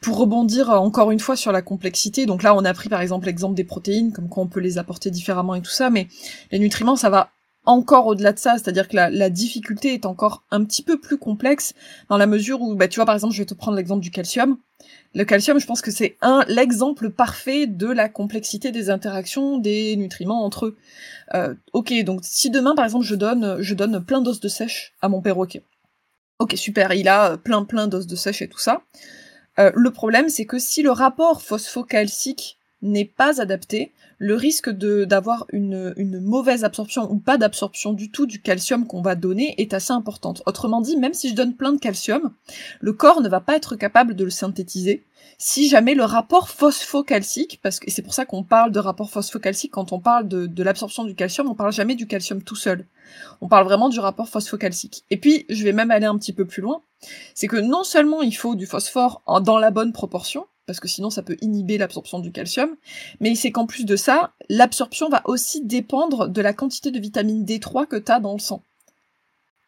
Pour 0.00 0.18
rebondir 0.18 0.70
euh, 0.70 0.76
encore 0.76 1.10
une 1.10 1.20
fois 1.20 1.36
sur 1.36 1.52
la 1.52 1.62
complexité, 1.62 2.26
donc 2.26 2.42
là 2.42 2.54
on 2.54 2.64
a 2.64 2.72
pris 2.74 2.88
par 2.88 3.00
exemple 3.00 3.26
l'exemple 3.26 3.54
des 3.54 3.64
protéines, 3.64 4.12
comme 4.12 4.28
quoi 4.28 4.42
on 4.42 4.46
peut 4.46 4.60
les 4.60 4.78
apporter 4.78 5.10
différemment 5.10 5.54
et 5.54 5.62
tout 5.62 5.70
ça, 5.70 5.90
mais 5.90 6.08
les 6.50 6.58
nutriments 6.58 6.96
ça 6.96 7.10
va 7.10 7.30
encore 7.68 8.06
au-delà 8.06 8.32
de 8.32 8.38
ça, 8.38 8.54
c'est-à-dire 8.54 8.88
que 8.88 8.96
la, 8.96 9.30
difficulté 9.30 9.92
est 9.92 10.06
encore 10.06 10.42
un 10.50 10.64
petit 10.64 10.82
peu 10.82 10.98
plus 10.98 11.18
complexe 11.18 11.74
dans 12.08 12.16
la 12.16 12.26
mesure 12.26 12.62
où, 12.62 12.74
bah, 12.74 12.88
tu 12.88 12.96
vois, 12.96 13.04
par 13.04 13.14
exemple, 13.14 13.34
je 13.34 13.42
vais 13.42 13.46
te 13.46 13.52
prendre 13.52 13.76
l'exemple 13.76 14.00
du 14.00 14.10
calcium. 14.10 14.56
Le 15.14 15.24
calcium, 15.24 15.60
je 15.60 15.66
pense 15.66 15.82
que 15.82 15.90
c'est 15.90 16.16
un 16.22 16.44
l'exemple 16.48 17.10
parfait 17.10 17.66
de 17.66 17.86
la 17.86 18.08
complexité 18.08 18.72
des 18.72 18.88
interactions 18.88 19.58
des 19.58 19.96
nutriments 19.96 20.44
entre 20.44 20.66
eux. 20.66 20.76
Euh, 21.34 21.54
ok, 21.74 21.92
donc 22.04 22.20
si 22.22 22.48
demain, 22.48 22.74
par 22.74 22.86
exemple, 22.86 23.04
je 23.04 23.14
donne, 23.14 23.58
je 23.60 23.74
donne 23.74 24.02
plein 24.02 24.22
d'os 24.22 24.40
de 24.40 24.48
sèche 24.48 24.94
à 25.02 25.10
mon 25.10 25.20
perroquet. 25.20 25.62
Ok, 26.38 26.54
super, 26.56 26.94
il 26.94 27.06
a 27.06 27.36
plein 27.36 27.64
plein 27.64 27.86
d'os 27.86 28.06
de 28.06 28.16
sèche 28.16 28.40
et 28.40 28.48
tout 28.48 28.60
ça. 28.60 28.80
Euh, 29.58 29.72
le 29.74 29.90
problème, 29.90 30.30
c'est 30.30 30.46
que 30.46 30.58
si 30.58 30.82
le 30.82 30.90
rapport 30.90 31.42
phosphocalcique 31.42 32.57
n'est 32.82 33.04
pas 33.04 33.40
adapté, 33.40 33.92
le 34.18 34.34
risque 34.34 34.70
d'avoir 34.70 35.46
une, 35.52 35.94
une 35.96 36.20
mauvaise 36.20 36.64
absorption 36.64 37.10
ou 37.10 37.18
pas 37.18 37.38
d'absorption 37.38 37.92
du 37.92 38.10
tout 38.10 38.26
du 38.26 38.40
calcium 38.40 38.86
qu'on 38.86 39.02
va 39.02 39.14
donner 39.14 39.54
est 39.58 39.74
assez 39.74 39.92
importante. 39.92 40.42
Autrement 40.46 40.80
dit, 40.80 40.96
même 40.96 41.14
si 41.14 41.28
je 41.28 41.34
donne 41.34 41.54
plein 41.54 41.72
de 41.72 41.80
calcium, 41.80 42.32
le 42.80 42.92
corps 42.92 43.20
ne 43.20 43.28
va 43.28 43.40
pas 43.40 43.56
être 43.56 43.76
capable 43.76 44.14
de 44.14 44.24
le 44.24 44.30
synthétiser 44.30 45.04
si 45.40 45.68
jamais 45.68 45.94
le 45.94 46.04
rapport 46.04 46.48
phosphocalcique, 46.48 47.60
parce 47.62 47.78
que 47.78 47.90
c'est 47.90 48.02
pour 48.02 48.12
ça 48.12 48.24
qu'on 48.24 48.42
parle 48.42 48.72
de 48.72 48.80
rapport 48.80 49.10
phosphocalcique 49.10 49.72
quand 49.72 49.92
on 49.92 50.00
parle 50.00 50.26
de, 50.26 50.46
de 50.46 50.62
l'absorption 50.64 51.04
du 51.04 51.14
calcium, 51.14 51.48
on 51.48 51.54
parle 51.54 51.72
jamais 51.72 51.94
du 51.94 52.08
calcium 52.08 52.42
tout 52.42 52.56
seul. 52.56 52.84
On 53.40 53.48
parle 53.48 53.64
vraiment 53.64 53.88
du 53.88 54.00
rapport 54.00 54.28
phosphocalcique. 54.28 55.04
Et 55.10 55.16
puis, 55.16 55.46
je 55.48 55.62
vais 55.62 55.72
même 55.72 55.92
aller 55.92 56.06
un 56.06 56.18
petit 56.18 56.32
peu 56.32 56.44
plus 56.44 56.60
loin, 56.60 56.82
c'est 57.34 57.46
que 57.46 57.56
non 57.56 57.84
seulement 57.84 58.22
il 58.22 58.34
faut 58.34 58.56
du 58.56 58.66
phosphore 58.66 59.22
dans 59.42 59.58
la 59.58 59.70
bonne 59.70 59.92
proportion, 59.92 60.46
parce 60.68 60.78
que 60.78 60.86
sinon 60.86 61.10
ça 61.10 61.22
peut 61.22 61.36
inhiber 61.40 61.78
l'absorption 61.78 62.20
du 62.20 62.30
calcium. 62.30 62.76
Mais 63.18 63.34
c'est 63.34 63.50
qu'en 63.50 63.66
plus 63.66 63.84
de 63.84 63.96
ça, 63.96 64.34
l'absorption 64.48 65.08
va 65.08 65.22
aussi 65.24 65.64
dépendre 65.64 66.28
de 66.28 66.40
la 66.40 66.52
quantité 66.52 66.92
de 66.92 67.00
vitamine 67.00 67.44
D3 67.44 67.86
que 67.86 67.96
tu 67.96 68.12
as 68.12 68.20
dans 68.20 68.34
le 68.34 68.38
sang. 68.38 68.62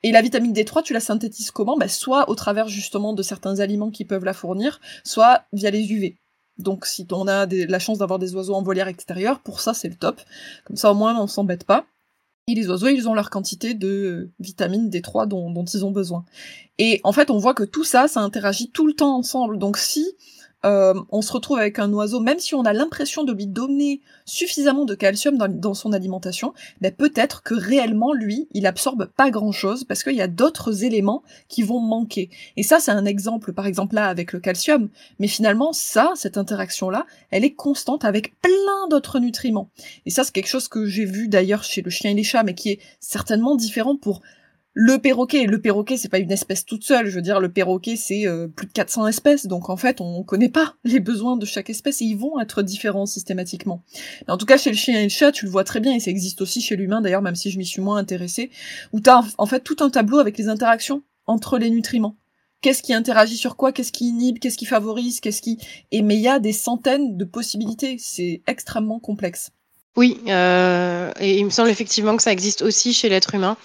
Et 0.03 0.13
la 0.13 0.23
vitamine 0.23 0.53
D3, 0.53 0.83
tu 0.83 0.93
la 0.93 1.01
synthétises 1.01 1.51
comment? 1.51 1.77
Bah, 1.77 1.89
Soit 1.89 2.29
au 2.31 2.35
travers 2.35 2.69
justement 2.69 3.15
de 3.15 3.23
certains 3.23 3.61
aliments 3.61 3.91
qui 3.91 4.05
peuvent 4.05 4.25
la 4.25 4.33
fournir, 4.33 4.81
soit 5.03 5.43
via 5.53 5.71
les 5.71 5.91
UV. 5.91 6.17
Donc 6.59 6.85
si 6.85 7.07
on 7.11 7.27
a 7.27 7.47
la 7.47 7.79
chance 7.79 7.99
d'avoir 7.99 8.19
des 8.19 8.35
oiseaux 8.35 8.55
en 8.55 8.63
volière 8.63 8.89
extérieure, 8.89 9.41
pour 9.41 9.61
ça 9.61 9.73
c'est 9.73 9.89
le 9.89 9.97
top. 9.97 10.21
Comme 10.67 10.77
ça 10.77 10.93
au 10.93 10.95
moins 10.95 11.19
on 11.19 11.27
s'embête 11.27 11.65
pas. 11.65 11.87
Et 12.47 12.55
les 12.55 12.69
oiseaux, 12.69 12.89
ils 12.89 13.09
ont 13.09 13.15
leur 13.15 13.31
quantité 13.31 13.75
de 13.75 14.31
vitamine 14.41 14.91
D3 14.91 15.29
dont, 15.29 15.51
dont 15.51 15.65
ils 15.65 15.85
ont 15.85 15.93
besoin. 15.93 16.25
Et 16.79 17.01
en 17.05 17.13
fait, 17.13 17.31
on 17.31 17.39
voit 17.39 17.55
que 17.55 17.63
tout 17.63 17.85
ça, 17.85 18.09
ça 18.09 18.21
interagit 18.21 18.71
tout 18.71 18.89
le 18.89 18.95
temps 18.95 19.17
ensemble. 19.17 19.57
Donc 19.59 19.77
si 19.77 20.05
euh, 20.65 20.95
on 21.11 21.23
se 21.23 21.33
retrouve 21.33 21.59
avec 21.59 21.79
un 21.79 21.93
oiseau, 21.93 22.21
même 22.21 22.39
si 22.39 22.55
on 22.55 22.63
a 22.63 22.73
l'impression 22.73 23.25
de 23.25 23.33
lui 23.33 23.47
donner 23.47 24.01
suffisamment 24.27 24.85
de 24.85 24.95
calcium 24.95 25.39
dans, 25.39 25.75
son 25.75 25.93
alimentation, 25.93 26.53
ben 26.81 26.93
peut-être 26.93 27.43
que 27.43 27.55
réellement 27.55 28.13
lui, 28.13 28.49
il 28.53 28.67
absorbe 28.67 29.07
pas 29.07 29.31
grand-chose 29.31 29.85
parce 29.85 30.03
qu'il 30.03 30.17
y 30.17 30.21
a 30.21 30.29
d'autres 30.29 30.85
éléments 30.85 31.23
qui 31.49 31.63
vont 31.63 31.81
manquer. 31.81 32.29
Et 32.57 32.63
ça, 32.63 32.79
c'est 32.81 32.91
un 32.91 33.07
exemple, 33.07 33.53
par 33.53 33.67
exemple 33.67 33.95
là 33.95 34.09
avec 34.09 34.33
le 34.33 34.41
calcium. 34.41 34.89
Mais 35.19 35.29
finalement, 35.29 35.73
ça, 35.73 36.13
cette 36.15 36.37
interaction-là, 36.37 37.07
elle 37.31 37.45
est 37.45 37.55
constante 37.55 38.05
avec 38.05 38.39
plein 38.41 38.89
d'autres 38.91 39.19
nutriments. 39.19 39.71
Et 40.07 40.11
ça, 40.11 40.25
c'est 40.25 40.33
quelque 40.33 40.49
chose 40.49 40.69
que 40.69 40.87
j'ai 40.87 41.05
vu 41.05 41.29
d'ailleurs 41.29 41.65
chez 41.65 41.83
le 41.83 41.91
chien 41.91 42.11
et 42.11 42.15
les 42.15 42.25
chats, 42.25 42.43
mais 42.43 42.55
qui 42.55 42.71
est 42.71 42.81
certainement 43.01 43.57
différent 43.57 43.97
pour 43.97 44.21
le 44.83 44.97
perroquet, 44.97 45.45
le 45.45 45.61
perroquet, 45.61 45.99
c'est 45.99 46.09
pas 46.09 46.21
une 46.21 46.33
espèce 46.33 46.65
toute 46.65 46.85
seule. 46.85 47.07
Je 47.07 47.17
veux 47.17 47.21
dire, 47.21 47.39
le 47.39 47.53
perroquet, 47.53 47.97
c'est 47.97 48.27
euh, 48.27 48.49
plus 48.49 48.67
de 48.67 48.73
400 48.73 49.09
espèces. 49.09 49.47
Donc, 49.47 49.69
en 49.69 49.77
fait, 49.77 50.01
on 50.01 50.23
connaît 50.23 50.49
pas 50.49 50.75
les 50.85 51.01
besoins 51.01 51.37
de 51.37 51.45
chaque 51.45 51.69
espèce 51.69 52.01
et 52.01 52.07
ils 52.07 52.17
vont 52.17 52.41
être 52.41 52.63
différents 52.63 53.05
systématiquement. 53.05 53.83
Mais 54.27 54.33
en 54.33 54.39
tout 54.39 54.47
cas, 54.47 54.57
chez 54.57 54.71
le 54.71 54.77
chien 54.77 54.99
et 54.99 55.03
le 55.03 55.11
chat, 55.11 55.33
tu 55.33 55.45
le 55.45 55.51
vois 55.51 55.65
très 55.65 55.81
bien 55.81 55.95
et 55.95 56.01
ça 56.01 56.11
existe 56.11 56.41
aussi 56.41 56.63
chez 56.63 56.77
l'humain, 56.77 57.03
d'ailleurs, 57.03 57.21
même 57.21 57.35
si 57.35 57.51
je 57.51 57.59
m'y 57.59 57.67
suis 57.67 57.83
moins 57.83 57.99
intéressée, 57.99 58.51
où 58.95 59.01
t'as, 59.01 59.23
en 59.37 59.45
fait, 59.45 59.61
tout 59.61 59.77
un 59.81 59.91
tableau 59.91 60.19
avec 60.19 60.39
les 60.39 60.49
interactions 60.49 61.03
entre 61.27 61.59
les 61.59 61.69
nutriments. 61.69 62.17
Qu'est-ce 62.63 62.83
qui 62.83 62.95
interagit 62.95 63.37
sur 63.37 63.57
quoi? 63.57 63.73
Qu'est-ce 63.73 63.93
qui 63.93 64.09
inhibe? 64.09 64.39
Qu'est-ce 64.39 64.57
qui 64.57 64.67
favorise? 64.67 65.21
Qu'est-ce 65.21 65.43
qui... 65.43 65.59
Mais 65.93 66.17
il 66.17 66.23
y 66.23 66.29
a 66.29 66.39
des 66.39 66.55
centaines 66.55 67.19
de 67.19 67.25
possibilités. 67.27 67.97
C'est 67.99 68.41
extrêmement 68.47 68.99
complexe. 68.99 69.51
Oui, 69.97 70.19
euh, 70.29 71.13
et 71.21 71.39
il 71.39 71.45
me 71.45 71.51
semble 71.51 71.69
effectivement 71.69 72.17
que 72.17 72.23
ça 72.23 72.33
existe 72.33 72.63
aussi 72.63 72.95
chez 72.95 73.11
l'être 73.11 73.35
humain. 73.35 73.59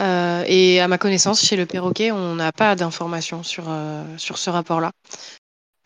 Euh, 0.00 0.44
et 0.46 0.80
à 0.80 0.88
ma 0.88 0.98
connaissance, 0.98 1.44
chez 1.44 1.56
le 1.56 1.66
perroquet, 1.66 2.10
on 2.10 2.34
n'a 2.34 2.52
pas 2.52 2.74
d'informations 2.74 3.42
sur, 3.42 3.64
euh, 3.68 4.04
sur 4.16 4.38
ce 4.38 4.50
rapport-là. 4.50 4.92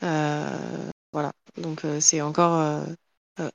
Euh, 0.03 0.91
voilà, 1.13 1.33
donc 1.57 1.83
c'est 2.01 2.21
encore 2.21 2.85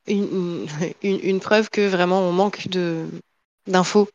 une, 0.08 0.68
une, 1.04 1.20
une, 1.24 1.40
preuve 1.40 1.70
que 1.70 1.88
vraiment 1.88 2.22
on 2.22 2.32
manque 2.32 2.68
d'infos 3.68 4.10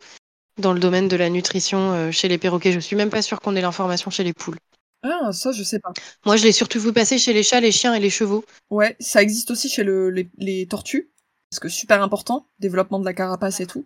dans 0.58 0.72
le 0.72 0.80
domaine 0.80 1.08
de 1.08 1.16
la 1.16 1.30
nutrition 1.30 2.10
chez 2.10 2.28
les 2.28 2.38
perroquets. 2.38 2.72
Je 2.72 2.80
suis 2.80 2.96
même 2.96 3.10
pas 3.10 3.22
sûre 3.22 3.40
qu'on 3.40 3.54
ait 3.56 3.60
l'information 3.60 4.10
chez 4.10 4.24
les 4.24 4.32
poules. 4.32 4.58
Ah, 5.02 5.32
ça, 5.32 5.52
je 5.52 5.62
sais 5.62 5.78
pas. 5.78 5.92
Moi, 6.24 6.36
je 6.36 6.44
l'ai 6.44 6.52
surtout 6.52 6.80
vu 6.80 6.92
passer 6.92 7.18
chez 7.18 7.34
les 7.34 7.42
chats, 7.42 7.60
les 7.60 7.72
chiens 7.72 7.94
et 7.94 8.00
les 8.00 8.08
chevaux. 8.08 8.44
Ouais, 8.70 8.96
ça 9.00 9.22
existe 9.22 9.50
aussi 9.50 9.68
chez 9.68 9.84
le, 9.84 10.08
les, 10.08 10.30
les 10.38 10.66
tortues 10.66 11.10
parce 11.54 11.60
que 11.60 11.68
super 11.68 12.02
important, 12.02 12.48
développement 12.58 12.98
de 12.98 13.04
la 13.04 13.14
carapace 13.14 13.60
et 13.60 13.66
tout. 13.66 13.84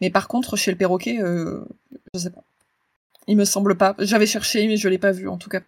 Mais 0.00 0.10
par 0.10 0.26
contre, 0.26 0.56
chez 0.56 0.72
le 0.72 0.76
perroquet, 0.76 1.20
euh, 1.20 1.64
je 2.12 2.18
sais 2.18 2.30
pas. 2.30 2.42
Il 3.28 3.36
me 3.36 3.44
semble 3.44 3.76
pas. 3.76 3.94
J'avais 4.00 4.26
cherché, 4.26 4.66
mais 4.66 4.76
je 4.76 4.88
l'ai 4.88 4.98
pas 4.98 5.12
vu 5.12 5.28
en 5.28 5.36
tout 5.36 5.48
cas. 5.48 5.60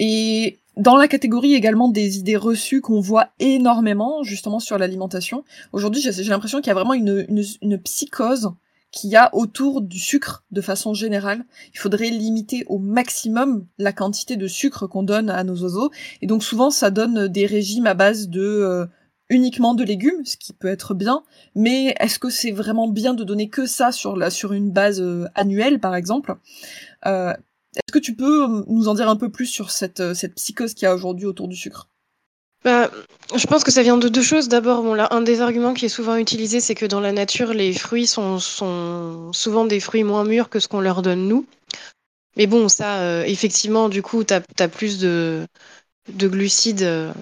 Et 0.00 0.58
dans 0.76 0.96
la 0.96 1.06
catégorie 1.06 1.54
également 1.54 1.88
des 1.88 2.18
idées 2.18 2.36
reçues 2.36 2.80
qu'on 2.80 2.98
voit 2.98 3.28
énormément 3.38 4.24
justement 4.24 4.58
sur 4.58 4.76
l'alimentation, 4.76 5.44
aujourd'hui 5.72 6.02
j'ai 6.02 6.24
l'impression 6.24 6.58
qu'il 6.58 6.66
y 6.66 6.72
a 6.72 6.74
vraiment 6.74 6.94
une, 6.94 7.24
une, 7.62 7.78
psychose 7.78 8.50
qu'il 8.90 9.10
y 9.10 9.16
a 9.16 9.32
autour 9.36 9.82
du 9.82 10.00
sucre 10.00 10.44
de 10.50 10.60
façon 10.60 10.94
générale. 10.94 11.44
Il 11.74 11.78
faudrait 11.78 12.10
limiter 12.10 12.64
au 12.66 12.78
maximum 12.78 13.68
la 13.78 13.92
quantité 13.92 14.36
de 14.36 14.48
sucre 14.48 14.88
qu'on 14.88 15.04
donne 15.04 15.30
à 15.30 15.44
nos 15.44 15.62
oiseaux. 15.62 15.92
Et 16.22 16.26
donc 16.26 16.42
souvent 16.42 16.70
ça 16.70 16.90
donne 16.90 17.28
des 17.28 17.46
régimes 17.46 17.86
à 17.86 17.94
base 17.94 18.28
de 18.28 18.42
euh, 18.42 18.86
uniquement 19.30 19.74
de 19.74 19.84
légumes, 19.84 20.24
ce 20.24 20.36
qui 20.36 20.52
peut 20.52 20.68
être 20.68 20.94
bien, 20.94 21.22
mais 21.54 21.94
est-ce 22.00 22.18
que 22.18 22.30
c'est 22.30 22.50
vraiment 22.50 22.88
bien 22.88 23.14
de 23.14 23.24
donner 23.24 23.48
que 23.48 23.66
ça 23.66 23.92
sur 23.92 24.16
la 24.16 24.30
sur 24.30 24.52
une 24.52 24.70
base 24.70 25.00
euh, 25.00 25.26
annuelle 25.34 25.80
par 25.80 25.94
exemple? 25.94 26.36
Euh, 27.06 27.32
Est-ce 27.76 27.92
que 27.92 27.98
tu 27.98 28.14
peux 28.14 28.44
euh, 28.44 28.64
nous 28.68 28.88
en 28.88 28.94
dire 28.94 29.08
un 29.08 29.16
peu 29.16 29.30
plus 29.30 29.46
sur 29.46 29.70
cette 29.70 30.14
cette 30.14 30.34
psychose 30.34 30.74
qu'il 30.74 30.84
y 30.84 30.88
a 30.88 30.94
aujourd'hui 30.94 31.26
autour 31.26 31.48
du 31.48 31.56
sucre? 31.56 31.88
Bah, 32.64 32.90
je 33.34 33.46
pense 33.46 33.62
que 33.62 33.70
ça 33.70 33.82
vient 33.82 33.98
de 33.98 34.08
deux 34.08 34.22
choses. 34.22 34.48
D'abord, 34.48 34.82
bon, 34.82 34.94
là, 34.94 35.08
un 35.10 35.20
des 35.20 35.42
arguments 35.42 35.74
qui 35.74 35.84
est 35.84 35.90
souvent 35.90 36.16
utilisé, 36.16 36.60
c'est 36.60 36.74
que 36.74 36.86
dans 36.86 37.00
la 37.00 37.12
nature, 37.12 37.52
les 37.52 37.74
fruits 37.74 38.06
sont, 38.06 38.38
sont 38.38 39.30
souvent 39.34 39.66
des 39.66 39.80
fruits 39.80 40.02
moins 40.02 40.24
mûrs 40.24 40.48
que 40.48 40.60
ce 40.60 40.66
qu'on 40.66 40.80
leur 40.80 41.02
donne 41.02 41.28
nous. 41.28 41.44
Mais 42.38 42.46
bon, 42.46 42.70
ça, 42.70 43.26
effectivement, 43.26 43.90
du 43.90 44.00
coup, 44.00 44.24
tu 44.24 44.32
as, 44.32 44.68
plus 44.68 44.98
de, 44.98 45.46
de 46.08 46.26
glucides 46.26 47.12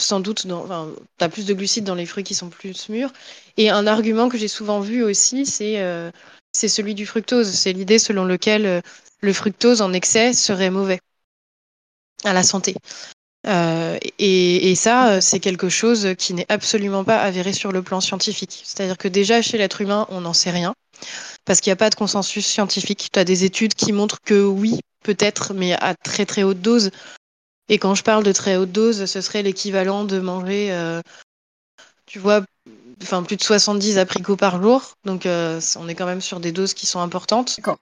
sans 0.00 0.20
doute, 0.20 0.46
tu 0.46 1.24
as 1.24 1.28
plus 1.28 1.46
de 1.46 1.54
glucides 1.54 1.84
dans 1.84 1.94
les 1.94 2.06
fruits 2.06 2.24
qui 2.24 2.34
sont 2.34 2.48
plus 2.48 2.88
mûrs. 2.88 3.12
Et 3.56 3.70
un 3.70 3.86
argument 3.86 4.28
que 4.28 4.38
j'ai 4.38 4.48
souvent 4.48 4.80
vu 4.80 5.02
aussi, 5.02 5.46
c'est 5.46 5.80
euh, 5.80 6.10
celui 6.52 6.94
du 6.94 7.06
fructose. 7.06 7.50
C'est 7.50 7.72
l'idée 7.72 7.98
selon 7.98 8.24
laquelle 8.24 8.66
euh, 8.66 8.80
le 9.20 9.32
fructose 9.32 9.82
en 9.82 9.92
excès 9.92 10.32
serait 10.32 10.70
mauvais 10.70 11.00
à 12.24 12.32
la 12.32 12.42
santé. 12.42 12.74
Euh, 13.46 13.98
et, 14.18 14.74
ça, 14.74 15.20
c'est 15.20 15.40
quelque 15.40 15.68
chose 15.68 16.14
qui 16.18 16.34
n'est 16.34 16.46
absolument 16.50 17.04
pas 17.04 17.18
avéré 17.20 17.52
sur 17.52 17.72
le 17.72 17.82
plan 17.82 18.00
scientifique. 18.00 18.62
C'est-à-dire 18.64 18.98
que 18.98 19.08
déjà, 19.08 19.40
chez 19.40 19.56
l'être 19.56 19.80
humain, 19.80 20.06
on 20.10 20.20
n'en 20.20 20.34
sait 20.34 20.50
rien, 20.50 20.74
parce 21.46 21.60
qu'il 21.60 21.70
n'y 21.70 21.74
a 21.74 21.76
pas 21.76 21.90
de 21.90 21.94
consensus 21.94 22.46
scientifique. 22.46 23.08
Tu 23.12 23.18
as 23.18 23.24
des 23.24 23.44
études 23.44 23.74
qui 23.74 23.92
montrent 23.92 24.20
que 24.20 24.42
oui, 24.44 24.80
peut-être, 25.02 25.54
mais 25.54 25.72
à 25.72 25.94
très 25.94 26.26
très 26.26 26.42
haute 26.42 26.60
dose, 26.60 26.90
et 27.70 27.78
quand 27.78 27.94
je 27.94 28.02
parle 28.02 28.24
de 28.24 28.32
très 28.32 28.56
haute 28.56 28.72
dose, 28.72 29.04
ce 29.04 29.20
serait 29.20 29.44
l'équivalent 29.44 30.02
de 30.02 30.18
manger, 30.18 30.72
euh, 30.72 31.00
tu 32.04 32.18
vois, 32.18 32.42
enfin 33.00 33.22
plus 33.22 33.36
de 33.36 33.42
70 33.42 33.96
apricots 33.96 34.36
par 34.36 34.60
jour. 34.60 34.96
Donc 35.04 35.24
euh, 35.24 35.60
on 35.76 35.88
est 35.88 35.94
quand 35.94 36.04
même 36.04 36.20
sur 36.20 36.40
des 36.40 36.50
doses 36.50 36.74
qui 36.74 36.86
sont 36.86 36.98
importantes. 36.98 37.54
D'accord. 37.56 37.78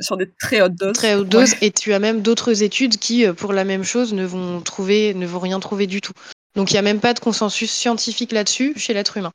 Sur 0.00 0.16
des 0.16 0.28
très 0.40 0.60
hautes 0.60 0.74
doses. 0.74 0.92
Très 0.92 1.14
hautes 1.14 1.28
doses. 1.28 1.54
Et 1.60 1.70
tu 1.70 1.92
as 1.92 2.00
même 2.00 2.20
d'autres 2.20 2.64
études 2.64 2.96
qui, 2.96 3.24
euh, 3.24 3.32
pour 3.32 3.52
la 3.52 3.62
même 3.62 3.84
chose, 3.84 4.12
ne 4.12 4.26
vont 4.26 4.60
trouver, 4.60 5.14
ne 5.14 5.24
vont 5.24 5.38
rien 5.38 5.60
trouver 5.60 5.86
du 5.86 6.00
tout. 6.00 6.12
Donc 6.56 6.72
il 6.72 6.74
n'y 6.74 6.80
a 6.80 6.82
même 6.82 7.00
pas 7.00 7.14
de 7.14 7.20
consensus 7.20 7.70
scientifique 7.70 8.32
là-dessus 8.32 8.72
chez 8.76 8.92
l'être 8.92 9.18
humain. 9.18 9.32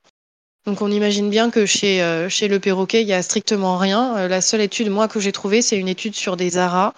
Donc 0.66 0.82
on 0.82 0.92
imagine 0.92 1.30
bien 1.30 1.50
que 1.50 1.66
chez, 1.66 2.28
chez 2.30 2.50
le 2.50 2.60
perroquet, 2.60 3.02
il 3.02 3.06
n'y 3.06 3.14
a 3.14 3.24
strictement 3.24 3.78
rien. 3.78 4.28
la 4.28 4.42
seule 4.42 4.62
étude, 4.62 4.90
moi, 4.90 5.08
que 5.10 5.20
j'ai 5.22 5.34
trouvée, 5.34 5.62
c'est 5.62 5.78
une 5.78 5.90
étude 5.90 6.16
sur 6.16 6.38
des 6.38 6.58
aras 6.58 6.94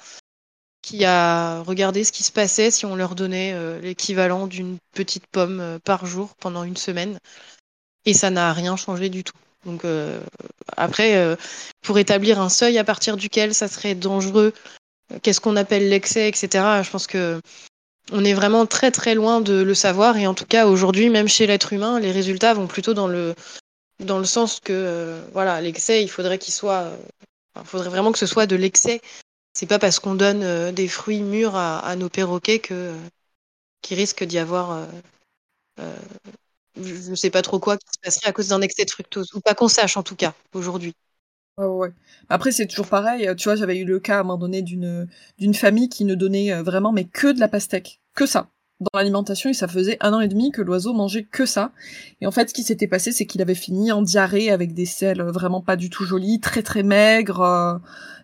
qui 0.86 1.04
a 1.04 1.63
regardé 1.63 2.04
ce 2.04 2.12
qui 2.12 2.24
se 2.24 2.32
passait 2.32 2.69
si 2.69 2.86
on 2.86 2.95
leur 2.95 3.15
donnait 3.15 3.54
euh, 3.56 3.82
l'équivalent 3.82 4.45
d'une 4.45 4.78
petite 4.93 5.26
pomme 5.26 5.60
euh, 5.60 5.80
par 5.84 6.06
jour 6.06 6.36
pendant 6.39 6.63
une 6.63 6.78
semaine. 6.78 7.17
Et 8.06 8.13
ça 8.13 8.30
n'a 8.30 8.54
rien 8.54 8.76
changé 8.76 9.10
du 9.10 9.24
tout. 9.24 9.34
Donc 9.65 9.84
euh, 9.84 10.21
après, 10.78 11.36
pour 11.82 11.98
établir 11.98 12.39
un 12.39 12.50
seuil 12.50 12.78
à 12.78 12.84
partir 12.84 13.17
duquel 13.17 13.56
ça 13.56 13.67
serait 13.67 13.95
dangereux, 13.95 14.54
qu'est-ce 15.24 15.41
qu'on 15.41 15.56
appelle 15.56 15.89
l'excès, 15.89 16.30
etc. 16.30 16.84
Je 16.84 16.91
pense 16.91 17.08
que 17.08 17.41
on 18.12 18.24
est 18.24 18.36
vraiment 18.36 18.67
très 18.67 18.91
très 18.91 19.15
loin 19.15 19.41
de 19.41 19.63
le 19.63 19.74
savoir. 19.74 20.17
Et 20.17 20.28
en 20.28 20.36
tout 20.36 20.45
cas, 20.45 20.67
aujourd'hui, 20.67 21.10
même 21.10 21.28
chez 21.28 21.48
l'être 21.48 21.74
humain, 21.74 22.00
les 22.00 22.12
résultats 22.12 22.54
vont 22.54 22.67
plutôt 22.67 22.93
dans 22.93 23.08
le 23.08 23.34
dans 24.02 24.19
le 24.19 24.26
sens 24.26 24.60
que 24.60 25.19
voilà, 25.34 25.60
l'excès, 25.62 26.04
il 26.04 26.10
faudrait 26.10 26.38
qu'il 26.38 26.54
soit, 26.54 26.91
il 27.60 27.65
faudrait 27.65 27.89
vraiment 27.89 28.12
que 28.12 28.19
ce 28.19 28.28
soit 28.28 28.45
de 28.45 28.56
l'excès 28.56 29.02
c'est 29.55 29.65
pas 29.65 29.79
parce 29.79 29.99
qu'on 29.99 30.15
donne 30.15 30.43
euh, 30.43 30.71
des 30.71 30.87
fruits 30.87 31.21
mûrs 31.21 31.55
à, 31.55 31.95
nos 31.95 32.09
perroquets 32.09 32.59
que 32.59 32.93
qu'il 33.81 33.97
risque 33.97 34.23
d'y 34.23 34.37
avoir 34.37 34.71
euh, 34.71 34.85
euh, 35.79 35.95
je 36.81 37.09
ne 37.09 37.15
sais 37.15 37.29
pas 37.29 37.41
trop 37.41 37.59
quoi 37.59 37.77
qui 37.77 37.87
se 37.87 37.99
passerait 38.03 38.29
à 38.29 38.33
cause 38.33 38.49
d'un 38.49 38.61
excès 38.61 38.85
de 38.85 38.91
fructose 38.91 39.33
ou 39.33 39.39
pas 39.39 39.55
qu'on 39.55 39.69
sache 39.69 39.97
en 39.97 40.03
tout 40.03 40.15
cas 40.15 40.33
aujourd'hui. 40.53 40.93
Ouais, 41.57 41.65
ouais. 41.65 41.93
Après 42.27 42.51
c'est 42.51 42.67
toujours 42.67 42.87
pareil, 42.87 43.29
tu 43.37 43.45
vois, 43.45 43.55
j'avais 43.55 43.77
eu 43.77 43.85
le 43.85 43.99
cas 43.99 44.17
à 44.17 44.19
un 44.19 44.23
moment 44.23 44.37
donné 44.37 44.61
d'une 44.61 45.07
d'une 45.37 45.53
famille 45.53 45.87
qui 45.89 46.03
ne 46.03 46.15
donnait 46.15 46.61
vraiment 46.61 46.91
mais 46.91 47.05
que 47.05 47.31
de 47.31 47.39
la 47.39 47.47
pastèque, 47.47 48.01
que 48.13 48.25
ça. 48.25 48.49
Dans 48.81 48.97
l'alimentation 48.97 49.49
et 49.49 49.53
ça 49.53 49.67
faisait 49.67 49.97
un 50.01 50.13
an 50.13 50.19
et 50.19 50.27
demi 50.27 50.51
que 50.51 50.61
l'oiseau 50.61 50.93
mangeait 50.93 51.23
que 51.23 51.45
ça. 51.45 51.71
Et 52.21 52.27
en 52.27 52.31
fait, 52.31 52.49
ce 52.49 52.53
qui 52.53 52.63
s'était 52.63 52.88
passé, 52.88 53.11
c'est 53.11 53.25
qu'il 53.25 53.41
avait 53.41 53.55
fini 53.55 53.91
en 53.91 54.01
diarrhée 54.01 54.51
avec 54.51 54.73
des 54.73 54.85
selles 54.85 55.21
vraiment 55.21 55.61
pas 55.61 55.75
du 55.75 55.89
tout 55.89 56.03
jolies, 56.03 56.41
très 56.41 56.61
très 56.61 56.83
maigres, 56.83 57.41
euh, 57.41 57.77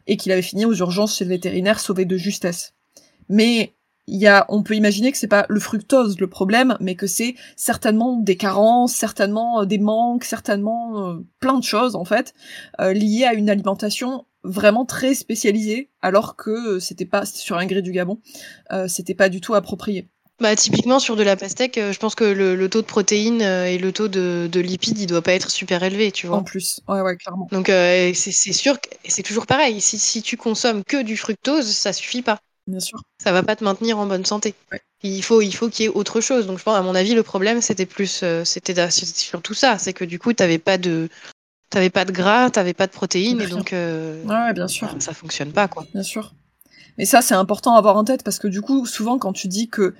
et 0.07 0.17
qu'il 0.17 0.31
avait 0.31 0.41
fini 0.41 0.65
aux 0.65 0.73
urgences 0.73 1.17
chez 1.17 1.25
le 1.25 1.29
vétérinaire 1.29 1.79
sauvé 1.79 2.05
de 2.05 2.17
justesse. 2.17 2.73
Mais 3.29 3.75
il 4.07 4.19
y 4.19 4.27
a, 4.27 4.45
on 4.49 4.61
peut 4.61 4.75
imaginer 4.75 5.11
que 5.11 5.17
c'est 5.17 5.27
pas 5.27 5.45
le 5.47 5.59
fructose 5.59 6.19
le 6.19 6.27
problème, 6.27 6.75
mais 6.81 6.95
que 6.95 7.07
c'est 7.07 7.35
certainement 7.55 8.17
des 8.17 8.35
carences, 8.35 8.93
certainement 8.93 9.61
euh, 9.61 9.65
des 9.65 9.77
manques, 9.77 10.25
certainement 10.25 11.07
euh, 11.07 11.25
plein 11.39 11.57
de 11.57 11.63
choses 11.63 11.95
en 11.95 12.03
fait 12.03 12.33
liées 12.79 13.25
à 13.25 13.33
une 13.33 13.49
alimentation 13.49 14.25
vraiment 14.43 14.85
très 14.85 15.13
spécialisée, 15.13 15.91
alors 16.01 16.35
que 16.35 16.79
c'était 16.79 17.05
pas 17.05 17.25
sur 17.25 17.57
un 17.57 17.67
gré 17.67 17.83
du 17.83 17.91
Gabon, 17.91 18.19
c'était 18.87 19.13
pas 19.13 19.29
du 19.29 19.39
tout 19.39 19.53
approprié. 19.53 20.09
Bah, 20.41 20.55
typiquement, 20.55 20.97
sur 20.97 21.15
de 21.15 21.21
la 21.21 21.35
pastèque, 21.35 21.77
euh, 21.77 21.93
je 21.93 21.99
pense 21.99 22.15
que 22.15 22.23
le, 22.23 22.67
taux 22.67 22.81
de 22.81 22.87
protéines 22.87 23.43
euh, 23.43 23.65
et 23.65 23.77
le 23.77 23.91
taux 23.91 24.07
de, 24.07 24.49
lipides, 24.59 24.97
il 24.97 25.05
doit 25.05 25.21
pas 25.21 25.33
être 25.33 25.51
super 25.51 25.83
élevé, 25.83 26.11
tu 26.11 26.25
vois. 26.25 26.37
En 26.37 26.43
plus, 26.43 26.81
ouais, 26.87 27.01
ouais, 27.01 27.15
clairement. 27.15 27.47
Donc, 27.51 27.69
euh, 27.69 28.11
c'est 28.15 28.31
sûr 28.31 28.81
que 28.81 28.89
c'est 29.07 29.21
toujours 29.21 29.45
pareil. 29.45 29.79
Si, 29.81 29.99
si 29.99 30.23
tu 30.23 30.37
consommes 30.37 30.83
que 30.83 31.03
du 31.03 31.15
fructose, 31.15 31.67
ça 31.67 31.93
suffit 31.93 32.23
pas. 32.23 32.39
Bien 32.65 32.79
sûr. 32.79 33.03
Ça 33.23 33.31
va 33.31 33.43
pas 33.43 33.55
te 33.55 33.63
maintenir 33.63 33.99
en 33.99 34.07
bonne 34.07 34.25
santé. 34.25 34.55
Il 35.03 35.23
faut, 35.23 35.41
il 35.41 35.53
faut 35.53 35.69
qu'il 35.69 35.85
y 35.85 35.87
ait 35.87 35.91
autre 35.91 36.21
chose. 36.21 36.47
Donc, 36.47 36.57
je 36.57 36.63
pense, 36.63 36.75
à 36.75 36.81
mon 36.81 36.95
avis, 36.95 37.13
le 37.13 37.23
problème, 37.23 37.61
c'était 37.61 37.85
plus, 37.85 38.23
c'était 38.43 38.89
surtout 38.89 39.53
ça. 39.53 39.77
C'est 39.77 39.93
que 39.93 40.05
du 40.05 40.17
coup, 40.17 40.33
t'avais 40.33 40.57
pas 40.57 40.79
de, 40.79 41.09
t'avais 41.69 41.91
pas 41.91 42.03
de 42.03 42.11
gras, 42.11 42.49
t'avais 42.49 42.73
pas 42.73 42.87
de 42.87 42.91
protéines, 42.91 43.41
et 43.41 43.47
donc, 43.47 43.73
ouais, 43.73 44.53
bien 44.53 44.67
sûr. 44.67 44.89
Ça, 44.89 44.99
ça 44.99 45.13
fonctionne 45.13 45.51
pas, 45.51 45.67
quoi. 45.67 45.85
Bien 45.93 46.03
sûr. 46.03 46.33
Mais 46.97 47.05
ça, 47.05 47.21
c'est 47.21 47.35
important 47.35 47.75
à 47.75 47.77
avoir 47.77 47.95
en 47.95 48.03
tête 48.03 48.23
parce 48.23 48.39
que 48.39 48.47
du 48.47 48.61
coup, 48.61 48.87
souvent, 48.87 49.19
quand 49.19 49.33
tu 49.33 49.47
dis 49.47 49.69
que 49.69 49.93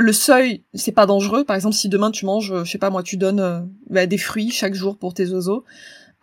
le 0.00 0.12
seuil, 0.12 0.64
c'est 0.74 0.92
pas 0.92 1.06
dangereux. 1.06 1.44
Par 1.44 1.56
exemple, 1.56 1.74
si 1.74 1.88
demain 1.88 2.10
tu 2.10 2.24
manges, 2.24 2.52
euh, 2.52 2.64
je 2.64 2.70
sais 2.70 2.78
pas 2.78 2.90
moi, 2.90 3.02
tu 3.02 3.16
donnes 3.16 3.40
euh, 3.40 3.60
bah, 3.88 4.06
des 4.06 4.18
fruits 4.18 4.50
chaque 4.50 4.74
jour 4.74 4.96
pour 4.96 5.14
tes 5.14 5.28
oiseaux, 5.30 5.64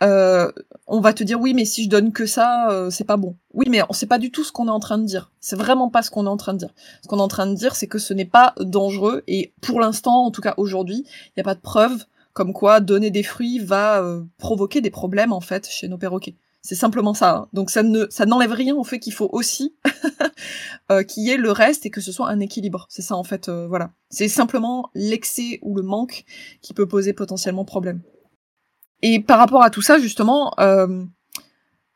euh, 0.04 0.52
on 0.86 1.00
va 1.00 1.14
te 1.14 1.24
dire 1.24 1.40
oui, 1.40 1.54
mais 1.54 1.66
si 1.66 1.84
je 1.84 1.90
donne 1.90 2.12
que 2.12 2.26
ça, 2.26 2.88
c'est 2.92 3.04
pas 3.04 3.18
bon. 3.18 3.36
Oui, 3.54 3.66
mais 3.70 3.82
on 3.90 3.94
sait 3.94 4.06
pas 4.06 4.20
du 4.20 4.32
tout 4.32 4.44
ce 4.44 4.52
qu'on 4.52 4.68
est 4.68 4.72
en 4.72 4.80
train 4.80 4.98
de 4.98 5.06
dire. 5.06 5.32
C'est 5.40 5.56
vraiment 5.56 5.90
pas 5.90 6.04
ce 6.04 6.12
qu'on 6.12 6.26
est 6.26 6.30
en 6.30 6.38
train 6.38 6.54
de 6.54 6.60
dire. 6.60 6.74
Ce 7.02 7.08
qu'on 7.08 7.18
est 7.18 7.22
en 7.22 7.28
train 7.28 7.48
de 7.48 7.56
dire, 7.56 7.76
c'est 7.76 7.88
que 7.88 7.98
ce 7.98 8.14
n'est 8.14 8.26
pas 8.26 8.54
dangereux 8.60 9.24
et 9.28 9.54
pour 9.62 9.80
l'instant, 9.80 10.26
en 10.26 10.32
tout 10.32 10.42
cas 10.42 10.54
aujourd'hui, 10.58 11.04
il 11.06 11.32
n'y 11.38 11.42
a 11.42 11.44
pas 11.44 11.56
de 11.56 11.62
preuve 11.62 12.06
comme 12.34 12.54
quoi 12.54 12.80
donner 12.80 13.10
des 13.10 13.24
fruits 13.24 13.58
va 13.58 14.04
provoquer 14.38 14.82
des 14.82 14.92
problèmes 14.92 15.34
en 15.34 15.42
fait 15.42 15.68
chez 15.68 15.88
nos 15.88 15.98
perroquets. 15.98 16.36
C'est 16.68 16.76
simplement 16.76 17.14
ça. 17.14 17.34
Hein. 17.34 17.48
Donc 17.54 17.70
ça 17.70 17.82
ne 17.82 18.08
ça 18.10 18.26
n'enlève 18.26 18.52
rien 18.52 18.76
au 18.76 18.84
fait 18.84 19.00
qu'il 19.00 19.14
faut 19.14 19.30
aussi 19.32 19.78
euh, 20.92 21.02
qu'il 21.02 21.24
y 21.24 21.30
ait 21.30 21.38
le 21.38 21.54
reste 21.54 21.86
et 21.86 21.90
que 21.90 22.02
ce 22.02 22.12
soit 22.12 22.28
un 22.28 22.42
équilibre. 22.42 22.88
C'est 22.90 23.02
ça 23.02 23.16
en 23.16 23.24
fait. 23.24 23.48
Euh, 23.48 23.68
voilà. 23.70 23.92
C'est 24.10 24.28
simplement 24.28 24.90
l'excès 24.94 25.60
ou 25.62 25.78
le 25.78 25.82
manque 25.82 26.26
qui 26.62 26.74
peut 26.74 26.86
poser 26.86 27.14
potentiellement 27.14 27.64
problème. 27.64 28.02
Et 29.02 29.22
par 29.22 29.40
rapport 29.40 29.64
à 29.64 29.70
tout 29.70 29.82
ça 29.82 29.98
justement, 29.98 30.54
euh, 30.60 31.06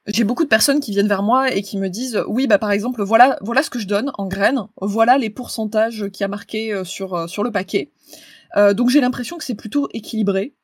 j'ai 0.07 0.23
beaucoup 0.23 0.45
de 0.45 0.49
personnes 0.49 0.79
qui 0.79 0.91
viennent 0.91 1.09
vers 1.09 1.23
moi 1.23 1.53
et 1.53 1.63
qui 1.63 1.77
me 1.77 1.89
disent 1.89 2.23
oui 2.29 2.47
bah 2.47 2.57
par 2.57 2.71
exemple 2.71 3.03
voilà 3.03 3.37
voilà 3.41 3.63
ce 3.63 3.69
que 3.69 3.79
je 3.79 3.87
donne 3.87 4.13
en 4.17 4.25
graines, 4.25 4.67
voilà 4.79 5.17
les 5.17 5.29
pourcentages 5.29 6.07
qui 6.13 6.23
a 6.23 6.29
marqué 6.29 6.81
sur 6.85 7.13
le 7.17 7.51
paquet. 7.51 7.91
donc 8.55 8.89
j'ai 8.89 9.01
l'impression 9.01 9.37
que 9.37 9.43
c'est 9.43 9.53
plutôt 9.53 9.89
équilibré. 9.91 10.55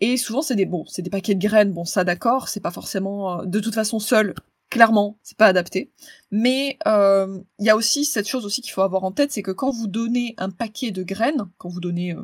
Et 0.00 0.16
souvent, 0.16 0.42
c'est 0.42 0.56
des 0.56 0.66
bon, 0.66 0.84
c'est 0.86 1.02
des 1.02 1.10
paquets 1.10 1.34
de 1.34 1.40
graines. 1.40 1.72
Bon, 1.72 1.84
ça, 1.84 2.04
d'accord, 2.04 2.48
c'est 2.48 2.60
pas 2.60 2.70
forcément 2.70 3.40
euh, 3.40 3.44
de 3.44 3.60
toute 3.60 3.74
façon 3.74 3.98
seul. 3.98 4.34
Clairement, 4.70 5.18
c'est 5.22 5.36
pas 5.36 5.46
adapté. 5.46 5.92
Mais 6.30 6.78
euh, 6.86 7.40
il 7.58 7.66
y 7.66 7.70
a 7.70 7.76
aussi 7.76 8.04
cette 8.04 8.28
chose 8.28 8.44
aussi 8.44 8.62
qu'il 8.62 8.72
faut 8.72 8.82
avoir 8.82 9.04
en 9.04 9.12
tête, 9.12 9.32
c'est 9.32 9.42
que 9.42 9.52
quand 9.52 9.70
vous 9.70 9.86
donnez 9.86 10.34
un 10.38 10.50
paquet 10.50 10.90
de 10.90 11.02
graines, 11.02 11.46
quand 11.58 11.68
vous 11.68 11.80
donnez 11.80 12.12
euh, 12.12 12.20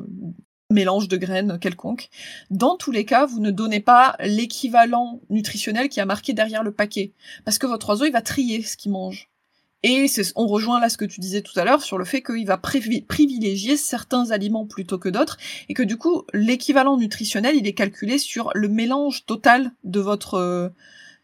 un 0.69 0.73
mélange 0.73 1.07
de 1.07 1.17
graines 1.17 1.57
quelconque, 1.59 2.09
dans 2.49 2.75
tous 2.75 2.91
les 2.91 3.05
cas, 3.05 3.25
vous 3.25 3.39
ne 3.39 3.51
donnez 3.51 3.79
pas 3.79 4.15
l'équivalent 4.19 5.21
nutritionnel 5.29 5.89
qui 5.89 6.01
a 6.01 6.05
marqué 6.05 6.33
derrière 6.33 6.63
le 6.63 6.71
paquet, 6.71 7.13
parce 7.45 7.57
que 7.57 7.67
votre 7.67 7.89
oiseau 7.89 8.05
il 8.05 8.11
va 8.11 8.21
trier 8.21 8.61
ce 8.61 8.75
qu'il 8.75 8.91
mange. 8.91 9.29
Et 9.83 10.05
on 10.35 10.47
rejoint 10.47 10.79
là 10.79 10.89
ce 10.89 10.97
que 10.97 11.05
tu 11.05 11.19
disais 11.19 11.41
tout 11.41 11.59
à 11.59 11.65
l'heure 11.65 11.81
sur 11.81 11.97
le 11.97 12.05
fait 12.05 12.21
qu'il 12.21 12.45
va 12.45 12.57
privilégier 12.57 13.75
certains 13.75 14.31
aliments 14.31 14.65
plutôt 14.65 14.97
que 14.97 15.09
d'autres, 15.09 15.37
et 15.67 15.73
que 15.73 15.83
du 15.83 15.97
coup 15.97 16.23
l'équivalent 16.33 16.97
nutritionnel 16.97 17.55
il 17.57 17.67
est 17.67 17.73
calculé 17.73 18.17
sur 18.17 18.51
le 18.55 18.69
mélange 18.69 19.25
total 19.25 19.71
de 19.83 19.99
votre 19.99 20.35
euh, 20.35 20.69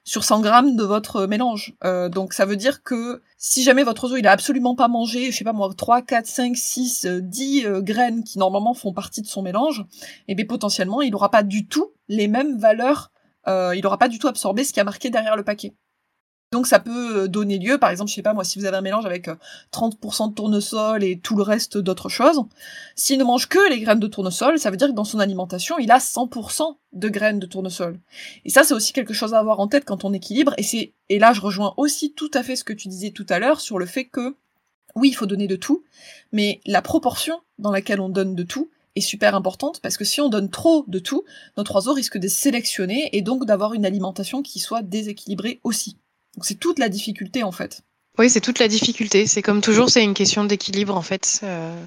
sur 0.03 0.23
100 0.23 0.41
grammes 0.41 0.75
de 0.75 0.83
votre 0.83 1.25
mélange. 1.25 1.73
Euh, 1.85 2.09
donc 2.09 2.33
ça 2.33 2.45
veut 2.45 2.57
dire 2.57 2.83
que 2.83 3.21
si 3.37 3.63
jamais 3.63 3.83
votre 3.83 4.03
oiseau 4.03 4.17
il 4.17 4.27
a 4.27 4.31
absolument 4.31 4.75
pas 4.75 4.89
mangé, 4.89 5.31
je 5.31 5.37
sais 5.37 5.45
pas 5.45 5.53
moi, 5.53 5.71
3, 5.75 6.01
4, 6.01 6.25
5, 6.25 6.57
6, 6.57 7.05
10 7.21 7.65
graines 7.77 8.23
qui 8.23 8.39
normalement 8.39 8.73
font 8.73 8.91
partie 8.91 9.21
de 9.21 9.27
son 9.27 9.41
mélange, 9.41 9.85
et 10.27 10.33
eh 10.33 10.35
bien 10.35 10.45
potentiellement 10.45 11.01
il 11.01 11.11
n'aura 11.11 11.31
pas 11.31 11.43
du 11.43 11.65
tout 11.65 11.93
les 12.09 12.27
mêmes 12.27 12.57
valeurs, 12.57 13.11
euh, 13.47 13.73
il 13.75 13.83
n'aura 13.83 13.97
pas 13.97 14.09
du 14.09 14.19
tout 14.19 14.27
absorbé 14.27 14.63
ce 14.63 14.73
qui 14.73 14.79
a 14.79 14.83
marqué 14.83 15.09
derrière 15.09 15.37
le 15.37 15.43
paquet. 15.43 15.73
Donc 16.51 16.65
ça 16.65 16.79
peut 16.79 17.23
euh, 17.23 17.27
donner 17.27 17.59
lieu, 17.59 17.77
par 17.77 17.91
exemple, 17.91 18.09
je 18.09 18.15
sais 18.15 18.23
pas 18.23 18.33
moi, 18.33 18.43
si 18.43 18.57
vous 18.57 18.65
avez 18.65 18.75
un 18.75 18.81
mélange 18.81 19.05
avec 19.05 19.29
30% 19.71 20.23
euh, 20.23 20.27
de 20.29 20.33
tournesol 20.33 21.03
et 21.03 21.19
tout 21.19 21.35
le 21.35 21.43
reste 21.43 21.77
d'autres 21.77 22.09
choses, 22.09 22.41
s'il 22.95 23.19
ne 23.19 23.23
mange 23.23 23.47
que 23.47 23.69
les 23.69 23.79
graines 23.79 23.99
de 23.99 24.07
tournesol, 24.07 24.57
ça 24.57 24.71
veut 24.71 24.77
dire 24.77 24.87
que 24.87 24.93
dans 24.93 25.03
son 25.03 25.19
alimentation, 25.19 25.77
il 25.77 25.91
a 25.91 25.99
100% 25.99 26.75
de 26.93 27.09
graines 27.09 27.37
de 27.37 27.45
tournesol. 27.45 27.99
Et 28.45 28.49
ça, 28.49 28.63
c'est 28.63 28.73
aussi 28.73 28.93
quelque 28.93 29.13
chose 29.13 29.35
à 29.35 29.39
avoir 29.39 29.59
en 29.59 29.67
tête 29.67 29.85
quand 29.85 30.05
on 30.05 30.11
équilibre, 30.11 30.55
et 30.57 30.63
c'est, 30.63 30.93
et 31.09 31.19
là 31.19 31.33
je 31.33 31.41
rejoins 31.41 31.75
aussi 31.77 32.13
tout 32.13 32.31
à 32.33 32.41
fait 32.41 32.55
ce 32.55 32.63
que 32.63 32.73
tu 32.73 32.87
disais 32.87 33.11
tout 33.11 33.27
à 33.29 33.37
l'heure 33.37 33.61
sur 33.61 33.77
le 33.77 33.85
fait 33.85 34.05
que, 34.05 34.35
oui, 34.95 35.09
il 35.09 35.13
faut 35.13 35.27
donner 35.27 35.45
de 35.45 35.55
tout, 35.55 35.83
mais 36.31 36.61
la 36.65 36.81
proportion 36.81 37.41
dans 37.59 37.71
laquelle 37.71 38.01
on 38.01 38.09
donne 38.09 38.33
de 38.33 38.43
tout, 38.43 38.71
est 38.95 39.01
super 39.01 39.35
importante 39.35 39.81
parce 39.81 39.97
que 39.97 40.03
si 40.03 40.19
on 40.19 40.29
donne 40.29 40.49
trop 40.49 40.83
de 40.87 40.97
tout, 40.97 41.23
notre 41.57 41.75
oiseau 41.75 41.93
risque 41.93 42.17
de 42.17 42.27
sélectionner 42.27 43.15
et 43.15 43.21
donc 43.21 43.45
d'avoir 43.45 43.75
une 43.75 43.85
alimentation 43.85 44.41
qui 44.41 44.57
soit 44.57 44.81
déséquilibrée 44.81 45.59
aussi. 45.63 45.95
Donc 46.39 46.45
c'est 46.45 46.55
toute 46.55 46.79
la 46.79 46.87
difficulté 46.87 47.43
en 47.43 47.51
fait. 47.51 47.81
Oui, 48.17 48.29
c'est 48.29 48.39
toute 48.39 48.59
la 48.59 48.69
difficulté. 48.69 49.27
C'est 49.27 49.41
comme 49.41 49.59
toujours, 49.59 49.89
c'est 49.89 50.01
une 50.01 50.13
question 50.13 50.45
d'équilibre 50.45 50.95
en 50.95 51.01
fait. 51.01 51.41
Euh. 51.43 51.83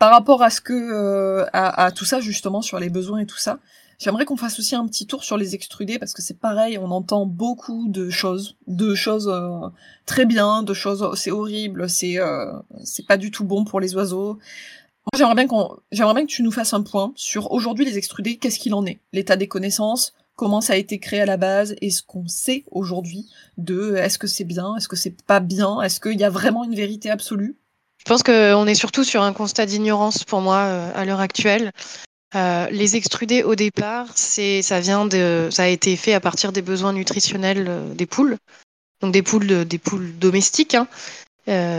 Par 0.00 0.10
rapport 0.10 0.42
à 0.42 0.50
ce 0.50 0.60
que 0.60 0.72
euh, 0.72 1.46
à, 1.52 1.92
tout 1.92 2.04
ça 2.04 2.18
justement 2.18 2.60
sur 2.60 2.80
les 2.80 2.88
besoins 2.88 3.20
et 3.20 3.26
tout 3.26 3.38
ça, 3.38 3.60
j'aimerais 4.00 4.24
qu'on 4.24 4.36
fasse 4.36 4.58
aussi 4.58 4.74
un 4.74 4.84
petit 4.88 5.06
tour 5.06 5.22
sur 5.22 5.36
les 5.36 5.54
extrudés 5.54 6.00
parce 6.00 6.12
que 6.12 6.22
c'est 6.22 6.40
pareil, 6.40 6.76
on 6.76 6.90
entend 6.90 7.24
beaucoup 7.24 7.86
de 7.86 8.10
choses, 8.10 8.56
de 8.66 8.96
choses 8.96 9.28
euh, 9.28 9.68
très 10.06 10.26
bien, 10.26 10.64
de 10.64 10.74
choses 10.74 11.08
c'est 11.14 11.30
horrible, 11.30 11.88
c'est 11.88 12.18
c'est 12.82 13.06
pas 13.06 13.16
du 13.16 13.30
tout 13.30 13.44
bon 13.44 13.64
pour 13.64 13.78
les 13.78 13.94
oiseaux. 13.94 14.32
Moi, 14.32 15.16
j'aimerais 15.16 15.36
bien 15.36 15.46
qu'on 15.46 15.76
j'aimerais 15.92 16.14
bien 16.14 16.26
que 16.26 16.32
tu 16.32 16.42
nous 16.42 16.50
fasses 16.50 16.74
un 16.74 16.82
point 16.82 17.12
sur 17.14 17.52
aujourd'hui 17.52 17.84
les 17.84 17.96
extrudés, 17.96 18.38
qu'est-ce 18.38 18.58
qu'il 18.58 18.74
en 18.74 18.84
est, 18.86 18.98
l'état 19.12 19.36
des 19.36 19.46
connaissances, 19.46 20.14
comment 20.36 20.60
ça 20.60 20.74
a 20.74 20.76
été 20.76 20.98
créé 20.98 21.20
à 21.20 21.26
la 21.26 21.36
base 21.36 21.74
et 21.80 21.90
ce 21.90 22.02
qu'on 22.02 22.26
sait 22.26 22.64
aujourd'hui 22.70 23.28
de 23.56 23.96
est-ce 23.96 24.18
que 24.18 24.26
c'est 24.26 24.44
bien, 24.44 24.76
est-ce 24.76 24.88
que 24.88 24.96
c'est 24.96 25.22
pas 25.22 25.40
bien, 25.40 25.80
est-ce 25.82 26.00
qu'il 26.00 26.18
y 26.18 26.24
a 26.24 26.30
vraiment 26.30 26.64
une 26.64 26.74
vérité 26.74 27.10
absolue? 27.10 27.56
Je 27.98 28.04
pense 28.04 28.22
qu'on 28.22 28.66
est 28.66 28.74
surtout 28.74 29.02
sur 29.02 29.22
un 29.22 29.32
constat 29.32 29.64
d'ignorance 29.64 30.24
pour 30.24 30.40
moi 30.40 30.58
euh, 30.58 30.92
à 30.94 31.04
l'heure 31.04 31.20
actuelle. 31.20 31.72
Euh, 32.34 32.66
les 32.70 32.96
extrudés 32.96 33.42
au 33.42 33.54
départ, 33.54 34.08
c'est 34.14 34.60
ça 34.60 34.80
vient 34.80 35.08
ça 35.50 35.62
a 35.62 35.68
été 35.68 35.96
fait 35.96 36.12
à 36.12 36.20
partir 36.20 36.52
des 36.52 36.62
besoins 36.62 36.92
nutritionnels 36.92 37.66
euh, 37.66 37.94
des 37.94 38.06
poules, 38.06 38.36
donc 39.00 39.12
des 39.12 39.22
poules 39.22 39.64
des 39.64 39.78
poules 39.78 40.18
domestiques. 40.18 40.74
Hein. 40.74 40.86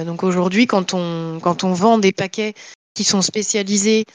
donc 0.06 0.24
aujourd'hui, 0.24 0.66
quand 0.66 0.94
on 0.94 1.40
quand 1.42 1.64
on 1.64 1.74
vend 1.74 2.00
des 2.00 2.12
paquets 2.12 2.56
qui 2.96 3.04
sont 3.04 3.22
spécialisés 3.22 4.06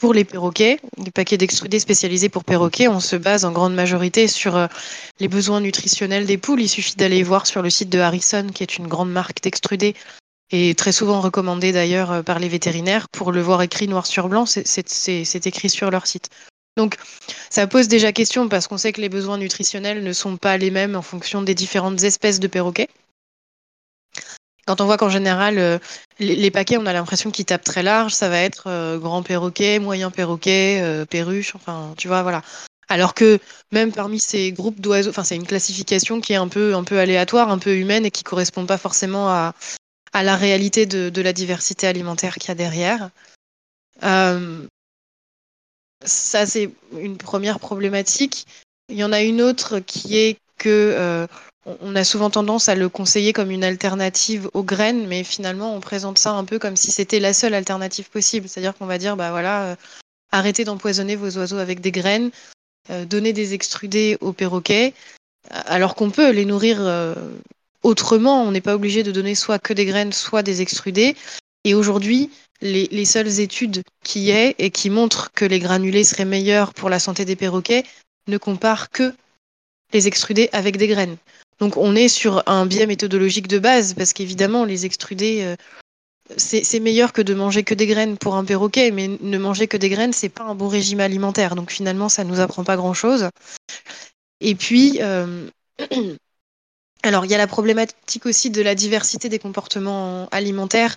pour 0.00 0.14
les 0.14 0.24
perroquets, 0.24 0.80
les 0.96 1.10
paquets 1.10 1.36
d'extrudés 1.36 1.78
spécialisés 1.78 2.30
pour 2.30 2.42
perroquets, 2.42 2.88
on 2.88 3.00
se 3.00 3.16
base 3.16 3.44
en 3.44 3.52
grande 3.52 3.74
majorité 3.74 4.28
sur 4.28 4.56
euh, 4.56 4.66
les 5.20 5.28
besoins 5.28 5.60
nutritionnels 5.60 6.24
des 6.24 6.38
poules. 6.38 6.62
Il 6.62 6.68
suffit 6.68 6.96
d'aller 6.96 7.22
voir 7.22 7.46
sur 7.46 7.60
le 7.60 7.68
site 7.68 7.90
de 7.90 7.98
Harrison, 7.98 8.46
qui 8.52 8.62
est 8.62 8.78
une 8.78 8.88
grande 8.88 9.12
marque 9.12 9.42
d'extrudés 9.42 9.94
et 10.50 10.74
très 10.74 10.92
souvent 10.92 11.20
recommandée 11.20 11.70
d'ailleurs 11.70 12.12
euh, 12.12 12.22
par 12.22 12.38
les 12.38 12.48
vétérinaires. 12.48 13.10
Pour 13.10 13.30
le 13.30 13.42
voir 13.42 13.60
écrit 13.60 13.88
noir 13.88 14.06
sur 14.06 14.30
blanc, 14.30 14.46
c'est 14.46 15.46
écrit 15.46 15.68
sur 15.68 15.90
leur 15.90 16.06
site. 16.06 16.30
Donc, 16.78 16.96
ça 17.50 17.66
pose 17.66 17.86
déjà 17.86 18.10
question 18.10 18.48
parce 18.48 18.68
qu'on 18.68 18.78
sait 18.78 18.92
que 18.92 19.02
les 19.02 19.10
besoins 19.10 19.36
nutritionnels 19.36 20.02
ne 20.02 20.12
sont 20.14 20.38
pas 20.38 20.56
les 20.56 20.70
mêmes 20.70 20.96
en 20.96 21.02
fonction 21.02 21.42
des 21.42 21.54
différentes 21.54 22.02
espèces 22.04 22.40
de 22.40 22.46
perroquets. 22.46 22.88
Quand 24.70 24.80
on 24.80 24.84
voit 24.84 24.98
qu'en 24.98 25.08
général, 25.08 25.58
euh, 25.58 25.80
les, 26.20 26.52
paquets, 26.52 26.76
on 26.76 26.86
a 26.86 26.92
l'impression 26.92 27.32
qu'ils 27.32 27.44
tapent 27.44 27.64
très 27.64 27.82
large, 27.82 28.14
ça 28.14 28.28
va 28.28 28.38
être 28.40 28.68
euh, 28.68 28.98
grand 28.98 29.24
perroquet, 29.24 29.80
moyen 29.80 30.12
perroquet, 30.12 30.78
euh, 30.80 31.04
perruche, 31.04 31.56
enfin, 31.56 31.92
tu 31.96 32.06
vois, 32.06 32.22
voilà. 32.22 32.42
Alors 32.88 33.14
que 33.14 33.40
même 33.72 33.90
parmi 33.90 34.20
ces 34.20 34.52
groupes 34.52 34.80
d'oiseaux, 34.80 35.10
enfin, 35.10 35.24
c'est 35.24 35.34
une 35.34 35.44
classification 35.44 36.20
qui 36.20 36.34
est 36.34 36.36
un 36.36 36.46
peu, 36.46 36.76
un 36.76 36.84
peu 36.84 37.00
aléatoire, 37.00 37.50
un 37.50 37.58
peu 37.58 37.76
humaine 37.76 38.06
et 38.06 38.12
qui 38.12 38.22
correspond 38.22 38.64
pas 38.64 38.78
forcément 38.78 39.28
à, 39.28 39.54
à 40.12 40.22
la 40.22 40.36
réalité 40.36 40.86
de, 40.86 41.08
de 41.08 41.20
la 41.20 41.32
diversité 41.32 41.88
alimentaire 41.88 42.36
qu'il 42.36 42.50
y 42.50 42.52
a 42.52 42.54
derrière. 42.54 43.10
ça, 46.04 46.46
c'est 46.46 46.70
une 46.96 47.18
première 47.18 47.58
problématique. 47.58 48.46
Il 48.88 48.96
y 48.96 49.02
en 49.02 49.10
a 49.10 49.20
une 49.20 49.42
autre 49.42 49.80
qui 49.80 50.16
est 50.16 50.38
que 50.58 51.26
on 51.66 51.94
a 51.94 52.04
souvent 52.04 52.30
tendance 52.30 52.68
à 52.68 52.74
le 52.74 52.88
conseiller 52.88 53.32
comme 53.32 53.50
une 53.50 53.64
alternative 53.64 54.48
aux 54.54 54.62
graines, 54.62 55.06
mais 55.06 55.24
finalement, 55.24 55.74
on 55.74 55.80
présente 55.80 56.18
ça 56.18 56.32
un 56.32 56.44
peu 56.44 56.58
comme 56.58 56.76
si 56.76 56.90
c'était 56.90 57.20
la 57.20 57.34
seule 57.34 57.54
alternative 57.54 58.08
possible. 58.08 58.48
C'est-à-dire 58.48 58.74
qu'on 58.74 58.86
va 58.86 58.98
dire, 58.98 59.16
bah 59.16 59.30
voilà, 59.30 59.64
euh, 59.64 59.76
arrêtez 60.32 60.64
d'empoisonner 60.64 61.16
vos 61.16 61.36
oiseaux 61.36 61.58
avec 61.58 61.80
des 61.80 61.92
graines, 61.92 62.30
euh, 62.90 63.04
donnez 63.04 63.32
des 63.32 63.52
extrudés 63.52 64.16
aux 64.20 64.32
perroquets, 64.32 64.94
alors 65.50 65.94
qu'on 65.94 66.10
peut 66.10 66.30
les 66.30 66.46
nourrir 66.46 66.78
euh, 66.80 67.14
autrement. 67.82 68.42
On 68.42 68.52
n'est 68.52 68.62
pas 68.62 68.74
obligé 68.74 69.02
de 69.02 69.12
donner 69.12 69.34
soit 69.34 69.58
que 69.58 69.74
des 69.74 69.84
graines, 69.84 70.12
soit 70.12 70.42
des 70.42 70.62
extrudés. 70.62 71.14
Et 71.64 71.74
aujourd'hui, 71.74 72.30
les, 72.62 72.88
les, 72.90 73.04
seules 73.04 73.40
études 73.40 73.82
qui 74.02 74.20
y 74.20 74.30
est 74.30 74.54
et 74.58 74.70
qui 74.70 74.88
montrent 74.88 75.30
que 75.32 75.44
les 75.44 75.58
granulés 75.58 76.04
seraient 76.04 76.24
meilleurs 76.24 76.72
pour 76.72 76.88
la 76.88 76.98
santé 76.98 77.26
des 77.26 77.36
perroquets 77.36 77.84
ne 78.28 78.38
comparent 78.38 78.88
que 78.88 79.14
les 79.92 80.06
extrudés 80.06 80.48
avec 80.52 80.78
des 80.78 80.88
graines. 80.88 81.16
Donc 81.60 81.76
on 81.76 81.94
est 81.94 82.08
sur 82.08 82.42
un 82.46 82.64
biais 82.66 82.86
méthodologique 82.86 83.46
de 83.46 83.58
base, 83.58 83.94
parce 83.94 84.14
qu'évidemment, 84.14 84.64
les 84.64 84.86
extrudés, 84.86 85.42
euh, 85.42 85.56
c'est 86.36 86.80
meilleur 86.80 87.12
que 87.12 87.22
de 87.22 87.34
manger 87.34 87.64
que 87.64 87.74
des 87.74 87.86
graines 87.86 88.16
pour 88.16 88.34
un 88.36 88.44
perroquet, 88.44 88.90
mais 88.90 89.08
ne 89.08 89.38
manger 89.38 89.68
que 89.68 89.76
des 89.76 89.90
graines, 89.90 90.12
c'est 90.12 90.30
pas 90.30 90.44
un 90.44 90.54
bon 90.54 90.68
régime 90.68 91.00
alimentaire. 91.00 91.54
Donc 91.56 91.70
finalement, 91.70 92.08
ça 92.08 92.24
nous 92.24 92.40
apprend 92.40 92.64
pas 92.64 92.76
grand-chose. 92.76 93.28
Et 94.40 94.54
puis, 94.54 94.98
euh, 95.02 95.48
alors 97.02 97.26
il 97.26 97.30
y 97.30 97.34
a 97.34 97.38
la 97.38 97.46
problématique 97.46 98.24
aussi 98.24 98.50
de 98.50 98.62
la 98.62 98.74
diversité 98.74 99.28
des 99.28 99.38
comportements 99.38 100.28
alimentaires, 100.30 100.96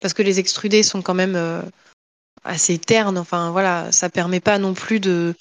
parce 0.00 0.14
que 0.14 0.22
les 0.22 0.38
extrudés 0.38 0.84
sont 0.84 1.02
quand 1.02 1.14
même 1.14 1.34
euh, 1.34 1.62
assez 2.44 2.78
ternes. 2.78 3.18
Enfin 3.18 3.50
voilà, 3.50 3.90
ça 3.90 4.10
permet 4.10 4.40
pas 4.40 4.58
non 4.58 4.74
plus 4.74 5.00
de 5.00 5.34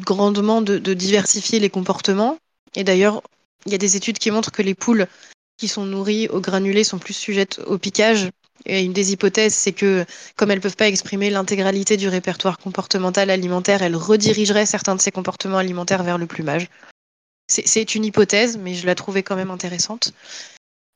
grandement 0.00 0.62
de, 0.62 0.78
de 0.78 0.94
diversifier 0.94 1.58
les 1.58 1.70
comportements. 1.70 2.38
Et 2.76 2.84
d'ailleurs, 2.84 3.22
il 3.66 3.72
y 3.72 3.74
a 3.74 3.78
des 3.78 3.96
études 3.96 4.18
qui 4.18 4.30
montrent 4.30 4.52
que 4.52 4.62
les 4.62 4.74
poules 4.74 5.06
qui 5.56 5.68
sont 5.68 5.84
nourries 5.84 6.28
aux 6.28 6.40
granulés 6.40 6.84
sont 6.84 6.98
plus 6.98 7.14
sujettes 7.14 7.60
au 7.66 7.78
piquage. 7.78 8.28
Et 8.66 8.82
une 8.82 8.92
des 8.92 9.12
hypothèses, 9.12 9.54
c'est 9.54 9.72
que 9.72 10.04
comme 10.36 10.50
elles 10.50 10.58
ne 10.58 10.62
peuvent 10.62 10.76
pas 10.76 10.88
exprimer 10.88 11.30
l'intégralité 11.30 11.96
du 11.96 12.08
répertoire 12.08 12.58
comportemental 12.58 13.30
alimentaire, 13.30 13.82
elles 13.82 13.96
redirigeraient 13.96 14.66
certains 14.66 14.94
de 14.94 15.00
ces 15.00 15.10
comportements 15.10 15.58
alimentaires 15.58 16.02
vers 16.02 16.18
le 16.18 16.26
plumage. 16.26 16.68
C'est 17.48 17.94
une 17.94 18.06
hypothèse, 18.06 18.56
mais 18.56 18.74
je 18.74 18.86
la 18.86 18.94
trouvais 18.94 19.22
quand 19.22 19.36
même 19.36 19.50
intéressante. 19.50 20.14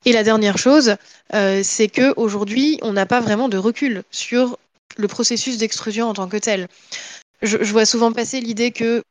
Et 0.05 0.13
la 0.13 0.23
dernière 0.23 0.57
chose, 0.57 0.95
euh, 1.33 1.61
c'est 1.63 1.89
que 1.89 2.13
aujourd'hui, 2.17 2.79
on 2.81 2.93
n'a 2.93 3.05
pas 3.05 3.19
vraiment 3.19 3.49
de 3.49 3.57
recul 3.57 4.03
sur 4.09 4.57
le 4.97 5.07
processus 5.07 5.57
d'extrusion 5.57 6.09
en 6.09 6.13
tant 6.13 6.27
que 6.27 6.37
tel. 6.37 6.67
Je 7.41 7.71
vois 7.71 7.85
souvent 7.85 8.11
passer 8.11 8.41
l'idée 8.41 8.71
que 8.71 9.03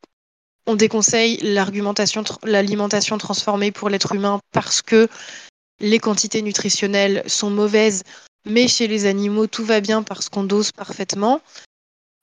on 0.69 0.77
déconseille 0.77 1.39
l'alimentation 1.39 3.19
transformée 3.19 3.73
pour 3.73 3.89
l'être 3.89 4.14
humain 4.14 4.39
parce 4.53 4.83
que 4.83 5.09
les 5.81 5.99
quantités 5.99 6.43
nutritionnelles 6.43 7.23
sont 7.27 7.49
mauvaises, 7.49 8.03
mais 8.45 8.69
chez 8.69 8.87
les 8.87 9.07
animaux, 9.07 9.47
tout 9.47 9.64
va 9.64 9.81
bien 9.81 10.03
parce 10.03 10.29
qu'on 10.29 10.45
dose 10.45 10.71
parfaitement. 10.73 11.41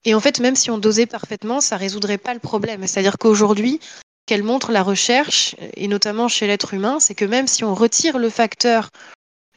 Et 0.05 0.13
en 0.13 0.19
fait, 0.19 0.39
même 0.39 0.55
si 0.55 0.69
on 0.69 0.77
dosait 0.77 1.07
parfaitement, 1.07 1.59
ça 1.59 1.75
résoudrait 1.75 2.19
pas 2.19 2.35
le 2.35 2.39
problème. 2.39 2.85
C'est-à-dire 2.85 3.17
qu'aujourd'hui, 3.17 3.79
qu'elle 4.27 4.43
montre 4.43 4.71
la 4.71 4.83
recherche, 4.83 5.55
et 5.75 5.87
notamment 5.87 6.27
chez 6.27 6.45
l'être 6.45 6.75
humain, 6.75 6.99
c'est 6.99 7.15
que 7.15 7.25
même 7.25 7.47
si 7.47 7.63
on 7.63 7.73
retire 7.73 8.19
le 8.19 8.29
facteur 8.29 8.89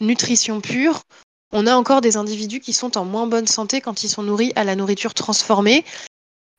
nutrition 0.00 0.62
pure, 0.62 1.02
on 1.52 1.66
a 1.66 1.74
encore 1.74 2.00
des 2.00 2.16
individus 2.16 2.60
qui 2.60 2.72
sont 2.72 2.96
en 2.96 3.04
moins 3.04 3.26
bonne 3.26 3.46
santé 3.46 3.82
quand 3.82 4.02
ils 4.02 4.08
sont 4.08 4.22
nourris 4.22 4.52
à 4.56 4.64
la 4.64 4.76
nourriture 4.76 5.12
transformée 5.12 5.84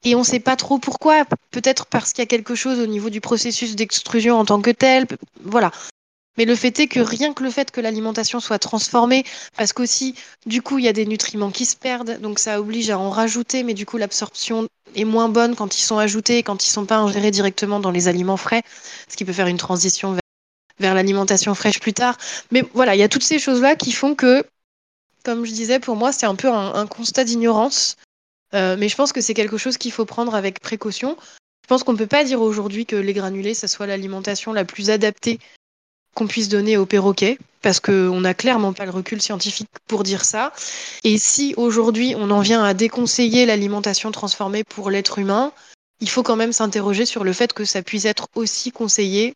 et 0.03 0.15
on 0.15 0.19
ne 0.19 0.23
sait 0.23 0.39
pas 0.39 0.55
trop 0.55 0.79
pourquoi. 0.79 1.25
Peut-être 1.51 1.85
parce 1.85 2.13
qu'il 2.13 2.21
y 2.21 2.23
a 2.23 2.27
quelque 2.27 2.55
chose 2.55 2.79
au 2.79 2.87
niveau 2.87 3.09
du 3.09 3.21
processus 3.21 3.75
d'extrusion 3.75 4.37
en 4.39 4.45
tant 4.45 4.61
que 4.61 4.71
tel. 4.71 5.07
Voilà. 5.43 5.71
Mais 6.37 6.45
le 6.45 6.55
fait 6.55 6.79
est 6.79 6.87
que 6.87 7.01
rien 7.01 7.33
que 7.33 7.43
le 7.43 7.51
fait 7.51 7.69
que 7.69 7.81
l'alimentation 7.81 8.39
soit 8.39 8.59
transformée, 8.59 9.25
parce 9.57 9.73
qu'aussi, 9.73 10.15
du 10.45 10.61
coup, 10.61 10.79
il 10.79 10.85
y 10.85 10.87
a 10.87 10.93
des 10.93 11.05
nutriments 11.05 11.51
qui 11.51 11.65
se 11.65 11.75
perdent, 11.75 12.21
donc 12.21 12.39
ça 12.39 12.61
oblige 12.61 12.89
à 12.89 12.97
en 12.97 13.09
rajouter, 13.09 13.63
mais 13.63 13.73
du 13.73 13.85
coup, 13.85 13.97
l'absorption 13.97 14.69
est 14.95 15.03
moins 15.03 15.27
bonne 15.27 15.55
quand 15.55 15.77
ils 15.77 15.81
sont 15.81 15.97
ajoutés, 15.97 16.41
quand 16.43 16.65
ils 16.65 16.69
ne 16.69 16.73
sont 16.73 16.85
pas 16.85 16.95
ingérés 16.95 17.31
directement 17.31 17.81
dans 17.81 17.91
les 17.91 18.07
aliments 18.07 18.37
frais, 18.37 18.63
ce 19.09 19.17
qui 19.17 19.25
peut 19.25 19.33
faire 19.33 19.47
une 19.47 19.57
transition 19.57 20.17
vers, 20.79 20.93
l'alimentation 20.93 21.53
fraîche 21.55 21.81
plus 21.81 21.93
tard. 21.93 22.17
Mais 22.51 22.63
voilà, 22.73 22.95
il 22.95 22.99
y 22.99 23.03
a 23.03 23.09
toutes 23.09 23.23
ces 23.23 23.37
choses-là 23.37 23.75
qui 23.75 23.91
font 23.91 24.15
que, 24.15 24.45
comme 25.25 25.45
je 25.45 25.51
disais, 25.51 25.81
pour 25.81 25.97
moi, 25.97 26.13
c'est 26.13 26.25
un 26.25 26.35
peu 26.35 26.47
un 26.47 26.87
constat 26.87 27.25
d'ignorance 27.25 27.97
euh, 28.53 28.75
mais 28.77 28.89
je 28.89 28.95
pense 28.95 29.13
que 29.13 29.21
c'est 29.21 29.33
quelque 29.33 29.57
chose 29.57 29.77
qu'il 29.77 29.91
faut 29.91 30.05
prendre 30.05 30.35
avec 30.35 30.59
précaution. 30.59 31.17
Je 31.63 31.67
pense 31.67 31.83
qu'on 31.83 31.93
ne 31.93 31.97
peut 31.97 32.07
pas 32.07 32.23
dire 32.23 32.41
aujourd'hui 32.41 32.85
que 32.85 32.95
les 32.95 33.13
granulés, 33.13 33.53
ça 33.53 33.67
soit 33.67 33.87
l'alimentation 33.87 34.53
la 34.53 34.65
plus 34.65 34.89
adaptée 34.89 35.39
qu'on 36.15 36.27
puisse 36.27 36.49
donner 36.49 36.75
aux 36.75 36.87
perroquets, 36.87 37.37
parce 37.61 37.79
qu'on 37.79 38.19
n'a 38.21 38.33
clairement 38.33 38.73
pas 38.73 38.85
le 38.85 38.91
recul 38.91 39.21
scientifique 39.21 39.69
pour 39.87 40.03
dire 40.03 40.25
ça. 40.25 40.53
Et 41.03 41.17
si 41.17 41.53
aujourd'hui 41.57 42.15
on 42.17 42.31
en 42.31 42.41
vient 42.41 42.63
à 42.63 42.73
déconseiller 42.73 43.45
l'alimentation 43.45 44.11
transformée 44.11 44.63
pour 44.63 44.89
l'être 44.89 45.19
humain, 45.19 45.53
il 45.99 46.09
faut 46.09 46.23
quand 46.23 46.35
même 46.35 46.53
s'interroger 46.53 47.05
sur 47.05 47.23
le 47.23 47.33
fait 47.33 47.53
que 47.53 47.65
ça 47.65 47.83
puisse 47.83 48.05
être 48.05 48.27
aussi 48.35 48.71
conseillé 48.71 49.35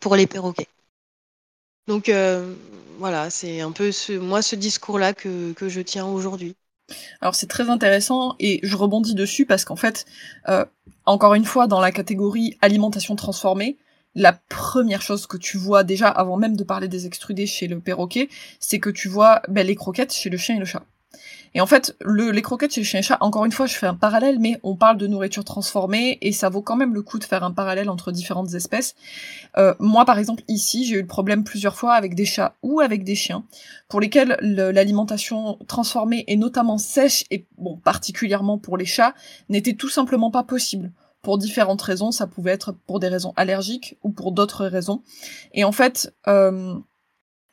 pour 0.00 0.16
les 0.16 0.26
perroquets. 0.26 0.68
Donc 1.88 2.08
euh, 2.08 2.54
voilà, 2.98 3.30
c'est 3.30 3.60
un 3.60 3.72
peu 3.72 3.92
ce, 3.92 4.12
moi 4.12 4.42
ce 4.42 4.56
discours-là 4.56 5.14
que, 5.14 5.52
que 5.52 5.68
je 5.68 5.80
tiens 5.80 6.06
aujourd'hui. 6.06 6.54
Alors 7.20 7.34
c'est 7.34 7.46
très 7.46 7.68
intéressant 7.68 8.36
et 8.38 8.60
je 8.62 8.76
rebondis 8.76 9.14
dessus 9.14 9.46
parce 9.46 9.64
qu'en 9.64 9.76
fait, 9.76 10.06
euh, 10.48 10.64
encore 11.04 11.34
une 11.34 11.44
fois, 11.44 11.66
dans 11.66 11.80
la 11.80 11.92
catégorie 11.92 12.56
alimentation 12.62 13.16
transformée, 13.16 13.76
la 14.14 14.32
première 14.32 15.02
chose 15.02 15.26
que 15.26 15.36
tu 15.36 15.58
vois 15.58 15.84
déjà 15.84 16.08
avant 16.08 16.36
même 16.36 16.56
de 16.56 16.64
parler 16.64 16.88
des 16.88 17.06
extrudés 17.06 17.46
chez 17.46 17.68
le 17.68 17.80
perroquet, 17.80 18.28
c'est 18.60 18.78
que 18.78 18.90
tu 18.90 19.08
vois 19.08 19.42
ben, 19.48 19.66
les 19.66 19.74
croquettes 19.74 20.12
chez 20.12 20.30
le 20.30 20.38
chien 20.38 20.56
et 20.56 20.58
le 20.58 20.64
chat. 20.64 20.84
Et 21.56 21.60
en 21.62 21.66
fait, 21.66 21.96
le, 22.02 22.32
les 22.32 22.42
croquettes 22.42 22.74
chez 22.74 22.82
le 22.82 22.84
chien 22.84 23.00
et 23.00 23.12
encore 23.20 23.46
une 23.46 23.50
fois, 23.50 23.64
je 23.64 23.74
fais 23.74 23.86
un 23.86 23.94
parallèle, 23.94 24.38
mais 24.38 24.60
on 24.62 24.76
parle 24.76 24.98
de 24.98 25.06
nourriture 25.06 25.42
transformée 25.42 26.18
et 26.20 26.30
ça 26.32 26.50
vaut 26.50 26.60
quand 26.60 26.76
même 26.76 26.92
le 26.92 27.00
coup 27.00 27.18
de 27.18 27.24
faire 27.24 27.44
un 27.44 27.50
parallèle 27.50 27.88
entre 27.88 28.12
différentes 28.12 28.52
espèces. 28.52 28.94
Euh, 29.56 29.72
moi, 29.78 30.04
par 30.04 30.18
exemple, 30.18 30.42
ici, 30.48 30.84
j'ai 30.84 30.96
eu 30.96 31.00
le 31.00 31.06
problème 31.06 31.44
plusieurs 31.44 31.74
fois 31.74 31.94
avec 31.94 32.14
des 32.14 32.26
chats 32.26 32.56
ou 32.62 32.80
avec 32.80 33.04
des 33.04 33.14
chiens, 33.14 33.46
pour 33.88 34.02
lesquels 34.02 34.36
l'alimentation 34.42 35.58
transformée 35.66 36.24
et 36.26 36.36
notamment 36.36 36.76
sèche 36.76 37.24
et 37.30 37.46
bon 37.56 37.78
particulièrement 37.78 38.58
pour 38.58 38.76
les 38.76 38.84
chats 38.84 39.14
n'était 39.48 39.76
tout 39.76 39.88
simplement 39.88 40.30
pas 40.30 40.42
possible 40.42 40.92
pour 41.22 41.38
différentes 41.38 41.80
raisons. 41.80 42.12
Ça 42.12 42.26
pouvait 42.26 42.52
être 42.52 42.72
pour 42.86 43.00
des 43.00 43.08
raisons 43.08 43.32
allergiques 43.34 43.96
ou 44.02 44.10
pour 44.10 44.32
d'autres 44.32 44.66
raisons. 44.66 45.02
Et 45.54 45.64
en 45.64 45.72
fait, 45.72 46.14
euh, 46.28 46.74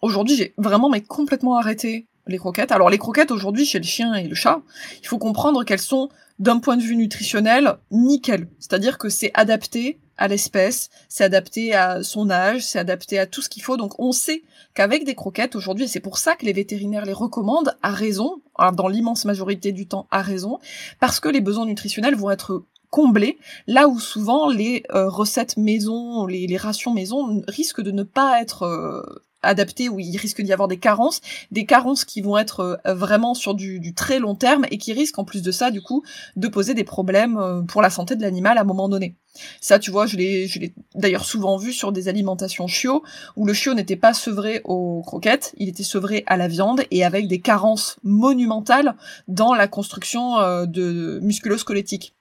aujourd'hui, 0.01 0.35
j'ai 0.35 0.53
vraiment 0.57 0.89
mais 0.89 0.99
complètement 0.99 1.55
arrêté 1.55 2.09
les 2.28 2.38
croquettes. 2.38 2.71
Alors 2.71 2.89
les 2.89 2.97
croquettes 2.97 3.32
aujourd'hui 3.32 3.65
chez 3.65 3.80
le 3.80 3.86
chien 3.86 4.13
et 4.13 4.28
le 4.28 4.36
chat, 4.36 4.61
il 5.01 5.07
faut 5.07 5.17
comprendre 5.17 5.63
qu'elles 5.63 5.80
sont 5.80 6.09
d'un 6.39 6.59
point 6.59 6.78
de 6.78 6.82
vue 6.82 6.95
nutritionnel 6.95 7.78
nickel. 7.91 8.47
C'est-à-dire 8.59 8.97
que 8.97 9.09
c'est 9.09 9.32
adapté 9.34 9.99
à 10.17 10.28
l'espèce, 10.28 10.89
c'est 11.09 11.24
adapté 11.24 11.74
à 11.74 12.03
son 12.03 12.30
âge, 12.30 12.61
c'est 12.61 12.80
adapté 12.80 13.17
à 13.19 13.26
tout 13.26 13.41
ce 13.41 13.49
qu'il 13.49 13.63
faut. 13.63 13.78
Donc 13.78 13.99
on 13.99 14.11
sait 14.11 14.43
qu'avec 14.74 15.05
des 15.05 15.15
croquettes 15.15 15.55
aujourd'hui, 15.55 15.88
c'est 15.88 15.99
pour 15.99 16.17
ça 16.17 16.36
que 16.36 16.45
les 16.45 16.53
vétérinaires 16.53 17.05
les 17.05 17.13
recommandent 17.13 17.76
à 17.82 17.91
raison, 17.91 18.41
dans 18.74 18.88
l'immense 18.88 19.26
majorité 19.26 19.71
du 19.71 19.88
temps 19.88 20.07
à 20.11 20.21
raison, 20.21 20.59
parce 20.99 21.19
que 21.19 21.30
les 21.30 21.41
besoins 21.41 21.65
nutritionnels 21.65 22.15
vont 22.15 22.32
être 22.32 22.63
comblés, 22.89 23.39
là 23.65 23.88
où 23.88 23.99
souvent 23.99 24.51
les 24.51 24.84
euh, 24.93 25.09
recettes 25.09 25.57
maison, 25.57 26.28
les, 26.28 26.45
les, 26.45 26.57
rations 26.57 26.93
maison 26.93 27.41
risquent 27.47 27.82
de 27.82 27.89
ne 27.89 28.03
pas 28.03 28.39
être 28.39 28.63
euh, 28.63 29.01
adapté 29.43 29.89
où 29.89 29.99
il 29.99 30.15
risque 30.17 30.41
d'y 30.41 30.53
avoir 30.53 30.67
des 30.67 30.77
carences, 30.77 31.21
des 31.51 31.65
carences 31.65 32.05
qui 32.05 32.21
vont 32.21 32.37
être 32.37 32.79
euh, 32.85 32.93
vraiment 32.93 33.33
sur 33.33 33.53
du, 33.53 33.93
très 33.93 34.19
long 34.19 34.35
terme 34.35 34.65
et 34.71 34.77
qui 34.77 34.93
risquent 34.93 35.19
en 35.19 35.23
plus 35.25 35.41
de 35.41 35.51
ça 35.51 35.71
du 35.71 35.81
coup 35.81 36.03
de 36.35 36.47
poser 36.47 36.73
des 36.73 36.83
problèmes 36.83 37.37
euh, 37.37 37.61
pour 37.61 37.81
la 37.81 37.89
santé 37.89 38.15
de 38.15 38.21
l'animal 38.21 38.57
à 38.57 38.61
un 38.61 38.65
moment 38.65 38.89
donné. 38.89 39.15
Ça, 39.61 39.79
tu 39.79 39.89
vois, 39.89 40.05
je 40.05 40.15
l'ai, 40.15 40.73
d'ailleurs 40.95 41.25
souvent 41.25 41.57
vu 41.57 41.73
sur 41.73 41.91
des 41.91 42.07
alimentations 42.07 42.67
chiots 42.67 43.03
où 43.35 43.45
le 43.45 43.53
chiot 43.53 43.73
n'était 43.73 43.95
pas 43.95 44.13
sevré 44.13 44.61
aux 44.63 45.01
croquettes, 45.01 45.53
il 45.57 45.69
était 45.69 45.83
sevré 45.83 46.23
à 46.27 46.37
la 46.37 46.47
viande 46.47 46.83
et 46.91 47.03
avec 47.03 47.27
des 47.27 47.39
carences 47.39 47.97
monumentales 48.03 48.95
dans 49.27 49.53
la 49.53 49.67
construction 49.67 50.39
euh, 50.39 50.65
de 50.65 51.19
musculo-squelettique 51.21 52.13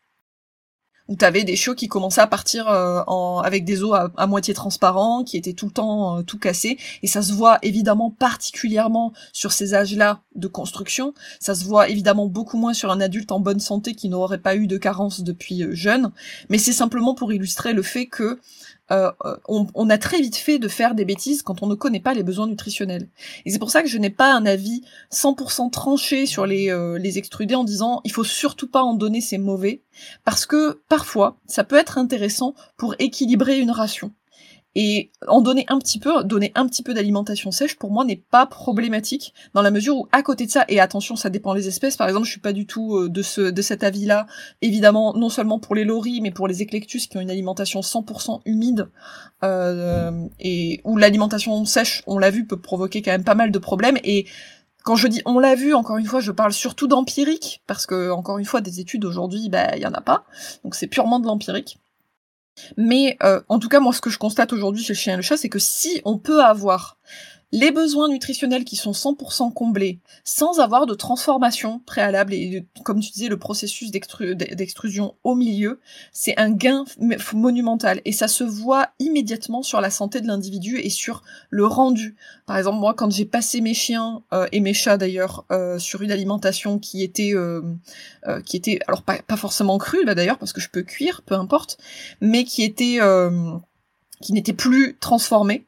où 1.12 1.16
t'avais 1.16 1.44
des 1.44 1.56
chiots 1.56 1.74
qui 1.74 1.88
commençaient 1.88 2.22
à 2.22 2.26
partir 2.26 2.70
euh, 2.70 3.02
avec 3.42 3.66
des 3.66 3.82
os 3.82 3.94
à, 4.16 4.26
moitié 4.26 4.54
transparents, 4.54 5.24
qui 5.24 5.36
étaient 5.36 5.52
tout 5.52 5.66
le 5.66 5.72
temps 5.72 6.18
euh, 6.18 6.22
tout 6.22 6.38
cassés, 6.38 6.78
et 7.02 7.06
ça 7.06 7.20
se 7.20 7.34
voit 7.34 7.58
évidemment 7.60 8.10
particulièrement 8.10 9.12
sur 9.34 9.52
ces 9.52 9.74
âges-là 9.74 10.22
de 10.34 10.48
construction, 10.48 11.12
ça 11.38 11.54
se 11.54 11.66
voit 11.66 11.90
évidemment 11.90 12.28
beaucoup 12.28 12.56
moins 12.56 12.72
sur 12.72 12.90
un 12.90 13.00
adulte 13.02 13.30
en 13.30 13.40
bonne 13.40 13.60
santé 13.60 13.94
qui 13.94 14.08
n'aurait 14.08 14.38
pas 14.38 14.56
eu 14.56 14.66
de 14.66 14.78
carence 14.78 15.20
depuis 15.20 15.62
euh, 15.62 15.74
jeune, 15.74 16.12
mais 16.48 16.56
c'est 16.56 16.72
simplement 16.72 17.14
pour 17.14 17.30
illustrer 17.30 17.74
le 17.74 17.82
fait 17.82 18.06
que 18.06 18.40
euh, 18.92 19.10
on, 19.48 19.90
a 19.90 19.98
très 19.98 20.20
vite 20.20 20.36
fait 20.36 20.58
de 20.58 20.68
faire 20.68 20.94
des 20.94 21.04
bêtises 21.04 21.42
quand 21.42 21.62
on 21.62 21.66
ne 21.66 21.74
connaît 21.74 22.00
pas 22.00 22.14
les 22.14 22.22
besoins 22.22 22.46
nutritionnels. 22.46 23.08
Et 23.44 23.50
c'est 23.50 23.58
pour 23.58 23.70
ça 23.70 23.82
que 23.82 23.88
je 23.88 23.98
n'ai 23.98 24.10
pas 24.10 24.32
un 24.32 24.44
avis 24.44 24.82
100% 25.12 25.70
tranché 25.70 26.26
sur 26.26 26.46
les, 26.46 26.70
euh, 26.70 26.98
les 26.98 27.18
extrudés 27.18 27.54
en 27.54 27.64
disant 27.64 28.00
il 28.04 28.12
faut 28.12 28.24
surtout 28.24 28.68
pas 28.68 28.82
en 28.82 28.94
donner, 28.94 29.20
c'est 29.20 29.38
mauvais, 29.38 29.82
parce 30.24 30.46
que 30.46 30.82
parfois 30.88 31.38
ça 31.46 31.64
peut 31.64 31.76
être 31.76 31.98
intéressant 31.98 32.54
pour 32.76 32.94
équilibrer 32.98 33.58
une 33.58 33.70
ration. 33.70 34.12
Et 34.74 35.10
en 35.28 35.42
donner 35.42 35.66
un 35.68 35.78
petit 35.78 35.98
peu, 35.98 36.24
donner 36.24 36.50
un 36.54 36.66
petit 36.66 36.82
peu 36.82 36.94
d'alimentation 36.94 37.50
sèche, 37.50 37.76
pour 37.76 37.90
moi, 37.90 38.04
n'est 38.04 38.16
pas 38.16 38.46
problématique, 38.46 39.34
dans 39.52 39.60
la 39.62 39.70
mesure 39.70 39.96
où, 39.96 40.08
à 40.12 40.22
côté 40.22 40.46
de 40.46 40.50
ça, 40.50 40.64
et 40.68 40.80
attention, 40.80 41.14
ça 41.14 41.28
dépend 41.28 41.54
des 41.54 41.68
espèces, 41.68 41.96
par 41.96 42.08
exemple, 42.08 42.26
je 42.26 42.30
suis 42.30 42.40
pas 42.40 42.54
du 42.54 42.66
tout 42.66 42.96
euh, 42.96 43.08
de 43.08 43.22
ce, 43.22 43.42
de 43.42 43.62
cet 43.62 43.84
avis-là, 43.84 44.26
évidemment, 44.62 45.14
non 45.14 45.28
seulement 45.28 45.58
pour 45.58 45.74
les 45.74 45.84
loris, 45.84 46.20
mais 46.22 46.30
pour 46.30 46.48
les 46.48 46.62
éclectus 46.62 47.06
qui 47.06 47.18
ont 47.18 47.20
une 47.20 47.30
alimentation 47.30 47.80
100% 47.80 48.40
humide, 48.46 48.88
euh, 49.44 50.26
et 50.40 50.80
où 50.84 50.96
l'alimentation 50.96 51.64
sèche, 51.66 52.02
on 52.06 52.18
l'a 52.18 52.30
vu, 52.30 52.46
peut 52.46 52.60
provoquer 52.60 53.02
quand 53.02 53.12
même 53.12 53.24
pas 53.24 53.34
mal 53.34 53.50
de 53.50 53.58
problèmes, 53.58 53.98
et 54.04 54.26
quand 54.84 54.96
je 54.96 55.06
dis 55.06 55.22
on 55.26 55.38
l'a 55.38 55.54
vu, 55.54 55.74
encore 55.74 55.98
une 55.98 56.06
fois, 56.06 56.20
je 56.20 56.32
parle 56.32 56.52
surtout 56.52 56.86
d'empirique, 56.86 57.62
parce 57.66 57.86
que, 57.86 58.10
encore 58.10 58.38
une 58.38 58.46
fois, 58.46 58.62
des 58.62 58.80
études 58.80 59.04
aujourd'hui, 59.04 59.48
bah, 59.50 59.76
il 59.76 59.82
y 59.82 59.86
en 59.86 59.92
a 59.92 60.00
pas, 60.00 60.24
donc 60.64 60.74
c'est 60.74 60.86
purement 60.86 61.20
de 61.20 61.26
l'empirique. 61.26 61.78
Mais 62.76 63.16
euh, 63.22 63.40
en 63.48 63.58
tout 63.58 63.68
cas, 63.68 63.80
moi, 63.80 63.92
ce 63.92 64.00
que 64.00 64.10
je 64.10 64.18
constate 64.18 64.52
aujourd'hui 64.52 64.82
chez 64.82 64.92
le 64.92 64.98
chien 64.98 65.14
et 65.14 65.16
le 65.16 65.22
chat, 65.22 65.36
c'est 65.36 65.48
que 65.48 65.58
si 65.58 66.00
on 66.04 66.18
peut 66.18 66.42
avoir 66.42 66.98
les 67.52 67.70
besoins 67.70 68.08
nutritionnels 68.08 68.64
qui 68.64 68.76
sont 68.76 68.92
100% 68.92 69.52
comblés 69.52 70.00
sans 70.24 70.58
avoir 70.58 70.86
de 70.86 70.94
transformation 70.94 71.80
préalable 71.84 72.32
et 72.32 72.66
comme 72.82 73.00
tu 73.00 73.10
disais 73.10 73.28
le 73.28 73.38
processus 73.38 73.90
d'extrusion 73.90 75.14
au 75.22 75.34
milieu, 75.34 75.78
c'est 76.12 76.38
un 76.38 76.50
gain 76.50 76.86
monumental 77.34 78.00
et 78.06 78.12
ça 78.12 78.26
se 78.26 78.42
voit 78.42 78.88
immédiatement 78.98 79.62
sur 79.62 79.82
la 79.82 79.90
santé 79.90 80.22
de 80.22 80.26
l'individu 80.26 80.78
et 80.78 80.88
sur 80.88 81.22
le 81.50 81.66
rendu. 81.66 82.16
Par 82.46 82.56
exemple 82.56 82.78
moi 82.78 82.94
quand 82.94 83.10
j'ai 83.10 83.26
passé 83.26 83.60
mes 83.60 83.74
chiens 83.74 84.22
euh, 84.32 84.48
et 84.50 84.60
mes 84.60 84.74
chats 84.74 84.96
d'ailleurs 84.96 85.44
euh, 85.52 85.78
sur 85.78 86.00
une 86.00 86.10
alimentation 86.10 86.78
qui 86.78 87.02
était 87.02 87.34
euh, 87.34 87.60
qui 88.46 88.56
était 88.56 88.78
alors 88.88 89.02
pas, 89.02 89.18
forcément 89.36 89.76
crue 89.76 90.06
d'ailleurs 90.06 90.38
parce 90.38 90.54
que 90.54 90.60
je 90.60 90.70
peux 90.70 90.82
cuire 90.82 91.20
peu 91.20 91.34
importe 91.34 91.76
mais 92.22 92.44
qui 92.44 92.62
était 92.62 92.98
qui 94.22 94.32
n'était 94.32 94.52
plus 94.54 94.96
transformée 95.00 95.66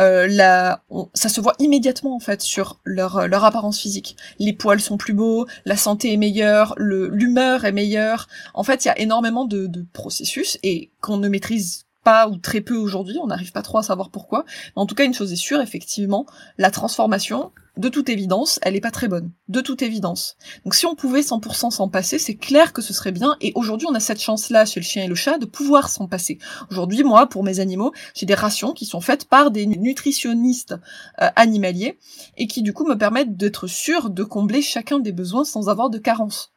euh, 0.00 0.26
la, 0.28 0.82
ça 1.14 1.28
se 1.28 1.40
voit 1.40 1.54
immédiatement 1.58 2.14
en 2.14 2.20
fait 2.20 2.42
sur 2.42 2.80
leur, 2.84 3.28
leur 3.28 3.44
apparence 3.44 3.80
physique. 3.80 4.16
Les 4.38 4.52
poils 4.52 4.80
sont 4.80 4.96
plus 4.96 5.14
beaux, 5.14 5.46
la 5.64 5.76
santé 5.76 6.12
est 6.12 6.16
meilleure, 6.16 6.74
l'humeur 6.78 7.64
est 7.64 7.72
meilleure. 7.72 8.28
En 8.54 8.62
fait, 8.62 8.84
il 8.84 8.88
y 8.88 8.90
a 8.90 8.98
énormément 8.98 9.44
de, 9.44 9.66
de 9.66 9.84
processus 9.92 10.58
et 10.62 10.90
qu'on 11.00 11.16
ne 11.16 11.28
maîtrise 11.28 11.86
pas 12.04 12.28
ou 12.28 12.36
très 12.36 12.60
peu 12.60 12.76
aujourd'hui, 12.76 13.18
on 13.20 13.26
n'arrive 13.26 13.50
pas 13.50 13.62
trop 13.62 13.78
à 13.78 13.82
savoir 13.82 14.10
pourquoi. 14.10 14.44
Mais 14.46 14.82
en 14.82 14.86
tout 14.86 14.94
cas, 14.94 15.04
une 15.04 15.12
chose 15.12 15.32
est 15.32 15.36
sûre, 15.36 15.60
effectivement, 15.60 16.24
la 16.56 16.70
transformation, 16.70 17.50
de 17.76 17.88
toute 17.88 18.08
évidence, 18.08 18.58
elle 18.62 18.74
est 18.74 18.80
pas 18.80 18.90
très 18.90 19.08
bonne. 19.08 19.30
De 19.48 19.60
toute 19.60 19.82
évidence. 19.82 20.36
Donc 20.64 20.74
si 20.74 20.86
on 20.86 20.94
pouvait 20.94 21.20
100% 21.20 21.70
s'en 21.70 21.88
passer, 21.88 22.18
c'est 22.18 22.36
clair 22.36 22.72
que 22.72 22.82
ce 22.82 22.94
serait 22.94 23.12
bien. 23.12 23.36
Et 23.40 23.52
aujourd'hui, 23.54 23.86
on 23.90 23.94
a 23.94 24.00
cette 24.00 24.20
chance-là 24.20 24.64
chez 24.64 24.80
le 24.80 24.84
chien 24.84 25.04
et 25.04 25.08
le 25.08 25.14
chat 25.14 25.38
de 25.38 25.46
pouvoir 25.46 25.88
s'en 25.88 26.06
passer. 26.06 26.38
Aujourd'hui, 26.70 27.04
moi, 27.04 27.26
pour 27.26 27.44
mes 27.44 27.60
animaux, 27.60 27.92
j'ai 28.14 28.26
des 28.26 28.34
rations 28.34 28.72
qui 28.72 28.86
sont 28.86 29.00
faites 29.00 29.26
par 29.26 29.50
des 29.50 29.66
nutritionnistes 29.66 30.74
euh, 31.20 31.28
animaliers 31.36 31.98
et 32.36 32.46
qui 32.46 32.62
du 32.62 32.72
coup 32.72 32.86
me 32.86 32.96
permettent 32.96 33.36
d'être 33.36 33.66
sûr 33.66 34.10
de 34.10 34.24
combler 34.24 34.62
chacun 34.62 34.98
des 34.98 35.12
besoins 35.12 35.44
sans 35.44 35.68
avoir 35.68 35.90
de 35.90 35.98
carence. 35.98 36.52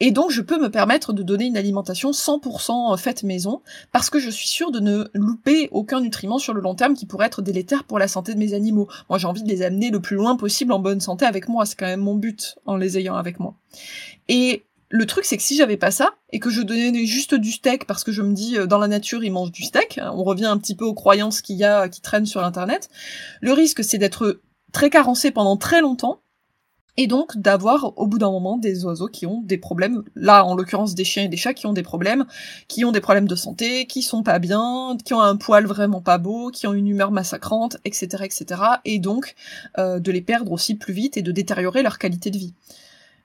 Et 0.00 0.10
donc, 0.10 0.30
je 0.30 0.42
peux 0.42 0.60
me 0.60 0.70
permettre 0.70 1.12
de 1.12 1.22
donner 1.22 1.46
une 1.46 1.56
alimentation 1.56 2.10
100% 2.10 2.92
euh, 2.92 2.96
faite 2.96 3.22
maison, 3.22 3.62
parce 3.92 4.10
que 4.10 4.18
je 4.18 4.28
suis 4.28 4.48
sûre 4.48 4.70
de 4.70 4.80
ne 4.80 5.08
louper 5.14 5.68
aucun 5.72 6.00
nutriment 6.00 6.38
sur 6.38 6.52
le 6.52 6.60
long 6.60 6.74
terme 6.74 6.94
qui 6.94 7.06
pourrait 7.06 7.26
être 7.26 7.42
délétère 7.42 7.84
pour 7.84 7.98
la 7.98 8.08
santé 8.08 8.34
de 8.34 8.38
mes 8.38 8.52
animaux. 8.52 8.88
Moi, 9.08 9.18
j'ai 9.18 9.26
envie 9.26 9.42
de 9.42 9.48
les 9.48 9.62
amener 9.62 9.90
le 9.90 10.00
plus 10.00 10.16
loin 10.16 10.36
possible 10.36 10.72
en 10.72 10.78
bonne 10.78 11.00
santé 11.00 11.24
avec 11.24 11.48
moi, 11.48 11.64
c'est 11.64 11.76
quand 11.76 11.86
même 11.86 12.00
mon 12.00 12.14
but 12.14 12.58
en 12.66 12.76
les 12.76 12.98
ayant 12.98 13.16
avec 13.16 13.40
moi. 13.40 13.54
Et 14.28 14.64
le 14.88 15.06
truc, 15.06 15.24
c'est 15.24 15.36
que 15.36 15.42
si 15.42 15.56
j'avais 15.56 15.76
pas 15.76 15.90
ça, 15.90 16.14
et 16.30 16.38
que 16.38 16.50
je 16.50 16.62
donnais 16.62 17.06
juste 17.06 17.34
du 17.34 17.50
steak, 17.50 17.86
parce 17.86 18.04
que 18.04 18.12
je 18.12 18.22
me 18.22 18.34
dis, 18.34 18.58
euh, 18.58 18.66
dans 18.66 18.78
la 18.78 18.88
nature, 18.88 19.24
ils 19.24 19.32
mangent 19.32 19.52
du 19.52 19.62
steak, 19.62 19.98
on 20.02 20.22
revient 20.22 20.46
un 20.46 20.58
petit 20.58 20.74
peu 20.74 20.84
aux 20.84 20.94
croyances 20.94 21.40
qu'il 21.40 21.56
y 21.56 21.64
a, 21.64 21.88
qui 21.88 22.02
traînent 22.02 22.26
sur 22.26 22.44
Internet, 22.44 22.90
le 23.40 23.52
risque, 23.52 23.82
c'est 23.82 23.98
d'être 23.98 24.40
très 24.72 24.90
carencé 24.90 25.30
pendant 25.30 25.56
très 25.56 25.80
longtemps, 25.80 26.20
et 26.96 27.06
donc 27.06 27.36
d'avoir 27.36 27.92
au 27.98 28.06
bout 28.06 28.18
d'un 28.18 28.30
moment 28.30 28.56
des 28.56 28.84
oiseaux 28.84 29.08
qui 29.08 29.26
ont 29.26 29.42
des 29.42 29.58
problèmes, 29.58 30.02
là 30.14 30.44
en 30.44 30.54
l'occurrence 30.54 30.94
des 30.94 31.04
chiens 31.04 31.24
et 31.24 31.28
des 31.28 31.36
chats 31.36 31.54
qui 31.54 31.66
ont 31.66 31.72
des 31.72 31.82
problèmes, 31.82 32.26
qui 32.68 32.84
ont 32.84 32.92
des 32.92 33.00
problèmes 33.00 33.28
de 33.28 33.34
santé, 33.34 33.86
qui 33.86 34.02
sont 34.02 34.22
pas 34.22 34.38
bien, 34.38 34.96
qui 35.04 35.14
ont 35.14 35.20
un 35.20 35.36
poil 35.36 35.66
vraiment 35.66 36.00
pas 36.00 36.18
beau, 36.18 36.50
qui 36.50 36.66
ont 36.66 36.72
une 36.72 36.88
humeur 36.88 37.10
massacrante, 37.10 37.76
etc., 37.84 38.24
etc., 38.24 38.60
et 38.84 38.98
donc 38.98 39.34
euh, 39.78 39.98
de 39.98 40.10
les 40.10 40.22
perdre 40.22 40.52
aussi 40.52 40.74
plus 40.74 40.92
vite 40.92 41.16
et 41.16 41.22
de 41.22 41.32
détériorer 41.32 41.82
leur 41.82 41.98
qualité 41.98 42.30
de 42.30 42.38
vie. 42.38 42.54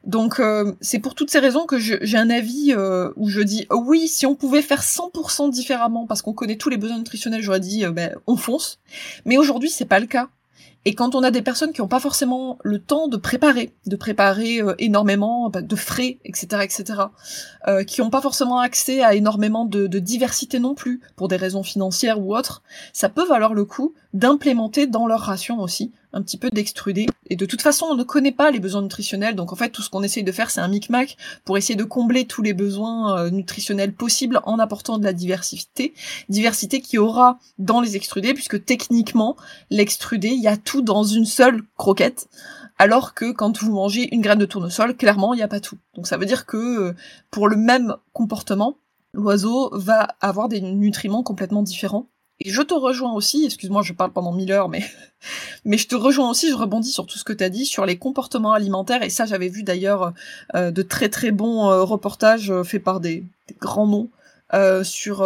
Donc 0.03 0.39
euh, 0.39 0.73
c'est 0.81 0.97
pour 0.97 1.13
toutes 1.13 1.29
ces 1.29 1.37
raisons 1.37 1.65
que 1.65 1.77
j'ai 1.77 2.17
un 2.17 2.31
avis 2.31 2.73
euh, 2.75 3.11
où 3.17 3.29
je 3.29 3.41
dis 3.41 3.67
oui, 3.69 4.07
si 4.07 4.25
on 4.25 4.35
pouvait 4.35 4.63
faire 4.63 4.81
100% 4.81 5.51
différemment 5.51 6.07
parce 6.07 6.23
qu'on 6.23 6.33
connaît 6.33 6.57
tous 6.57 6.69
les 6.69 6.77
besoins 6.77 6.97
nutritionnels, 6.97 7.43
j'aurais 7.43 7.59
dit 7.59 7.85
ben, 7.85 8.15
on 8.25 8.35
fonce. 8.35 8.79
Mais 9.25 9.37
aujourd'hui 9.37 9.69
c'est 9.69 9.85
pas 9.85 9.99
le 9.99 10.07
cas. 10.07 10.27
Et 10.85 10.95
quand 10.95 11.13
on 11.13 11.23
a 11.23 11.29
des 11.29 11.41
personnes 11.41 11.73
qui 11.73 11.81
n'ont 11.81 11.87
pas 11.87 11.99
forcément 11.99 12.57
le 12.63 12.79
temps 12.79 13.07
de 13.07 13.17
préparer, 13.17 13.75
de 13.85 13.95
préparer 13.95 14.61
euh, 14.61 14.73
énormément 14.79 15.49
bah, 15.49 15.61
de 15.61 15.75
frais, 15.75 16.17
etc., 16.25 16.63
etc., 16.63 17.01
euh, 17.67 17.83
qui 17.83 18.01
n'ont 18.01 18.09
pas 18.09 18.21
forcément 18.21 18.59
accès 18.59 19.03
à 19.03 19.13
énormément 19.13 19.65
de, 19.65 19.85
de, 19.85 19.99
diversité 19.99 20.59
non 20.59 20.73
plus, 20.73 21.01
pour 21.15 21.27
des 21.27 21.35
raisons 21.35 21.63
financières 21.63 22.19
ou 22.19 22.35
autres, 22.35 22.63
ça 22.93 23.09
peut 23.09 23.25
valoir 23.25 23.53
le 23.53 23.65
coup 23.65 23.93
d'implémenter 24.13 24.87
dans 24.87 25.07
leur 25.07 25.21
ration 25.21 25.59
aussi 25.59 25.91
un 26.13 26.21
petit 26.21 26.37
peu 26.37 26.49
d'extrudé. 26.49 27.07
Et 27.29 27.35
de 27.35 27.45
toute 27.45 27.61
façon, 27.61 27.85
on 27.89 27.95
ne 27.95 28.03
connaît 28.03 28.31
pas 28.31 28.51
les 28.51 28.59
besoins 28.59 28.81
nutritionnels, 28.81 29.35
donc 29.35 29.53
en 29.53 29.55
fait, 29.55 29.69
tout 29.69 29.81
ce 29.81 29.89
qu'on 29.89 30.03
essaye 30.03 30.23
de 30.23 30.31
faire, 30.31 30.51
c'est 30.51 30.59
un 30.61 30.67
micmac 30.67 31.17
pour 31.45 31.57
essayer 31.57 31.75
de 31.75 31.83
combler 31.83 32.25
tous 32.25 32.41
les 32.41 32.53
besoins 32.53 33.17
euh, 33.17 33.29
nutritionnels 33.29 33.93
possibles 33.93 34.41
en 34.43 34.59
apportant 34.59 34.97
de 34.97 35.05
la 35.05 35.13
diversité. 35.13 35.93
Diversité 36.29 36.81
qui 36.81 36.97
aura 36.97 37.39
dans 37.57 37.81
les 37.81 37.95
extrudés, 37.95 38.33
puisque 38.33 38.63
techniquement, 38.65 39.37
l'extrudé, 39.69 40.29
il 40.29 40.41
y 40.41 40.47
a 40.47 40.57
tout 40.57 40.81
dans 40.81 41.03
une 41.03 41.25
seule 41.25 41.61
croquette. 41.77 42.27
Alors 42.77 43.13
que 43.13 43.31
quand 43.31 43.61
vous 43.61 43.73
mangez 43.73 44.13
une 44.13 44.21
graine 44.21 44.39
de 44.39 44.45
tournesol, 44.45 44.97
clairement, 44.97 45.33
il 45.33 45.37
n'y 45.37 45.43
a 45.43 45.47
pas 45.47 45.59
tout. 45.59 45.77
Donc 45.95 46.07
ça 46.07 46.17
veut 46.17 46.25
dire 46.25 46.45
que 46.45 46.57
euh, 46.57 46.93
pour 47.29 47.47
le 47.47 47.55
même 47.55 47.95
comportement, 48.11 48.77
l'oiseau 49.13 49.69
va 49.73 50.07
avoir 50.19 50.49
des 50.49 50.61
nutriments 50.61 51.23
complètement 51.23 51.63
différents 51.63 52.09
et 52.43 52.49
je 52.49 52.61
te 52.61 52.73
rejoins 52.73 53.13
aussi, 53.13 53.45
excuse-moi, 53.45 53.83
je 53.83 53.93
parle 53.93 54.11
pendant 54.11 54.31
mille 54.31 54.51
heures, 54.51 54.69
mais, 54.69 54.83
mais 55.65 55.77
je 55.77 55.87
te 55.87 55.95
rejoins 55.95 56.29
aussi, 56.29 56.49
je 56.49 56.55
rebondis 56.55 56.91
sur 56.91 57.05
tout 57.05 57.17
ce 57.17 57.23
que 57.23 57.33
tu 57.33 57.43
as 57.43 57.49
dit, 57.49 57.65
sur 57.65 57.85
les 57.85 57.97
comportements 57.97 58.53
alimentaires, 58.53 59.03
et 59.03 59.09
ça 59.09 59.25
j'avais 59.25 59.49
vu 59.49 59.63
d'ailleurs 59.63 60.13
euh, 60.55 60.71
de 60.71 60.81
très 60.81 61.09
très 61.09 61.31
bons 61.31 61.69
euh, 61.69 61.83
reportages 61.83 62.49
euh, 62.49 62.63
faits 62.63 62.83
par 62.83 62.99
des, 62.99 63.23
grands 63.59 63.87
noms 63.87 64.09
sur 64.83 65.25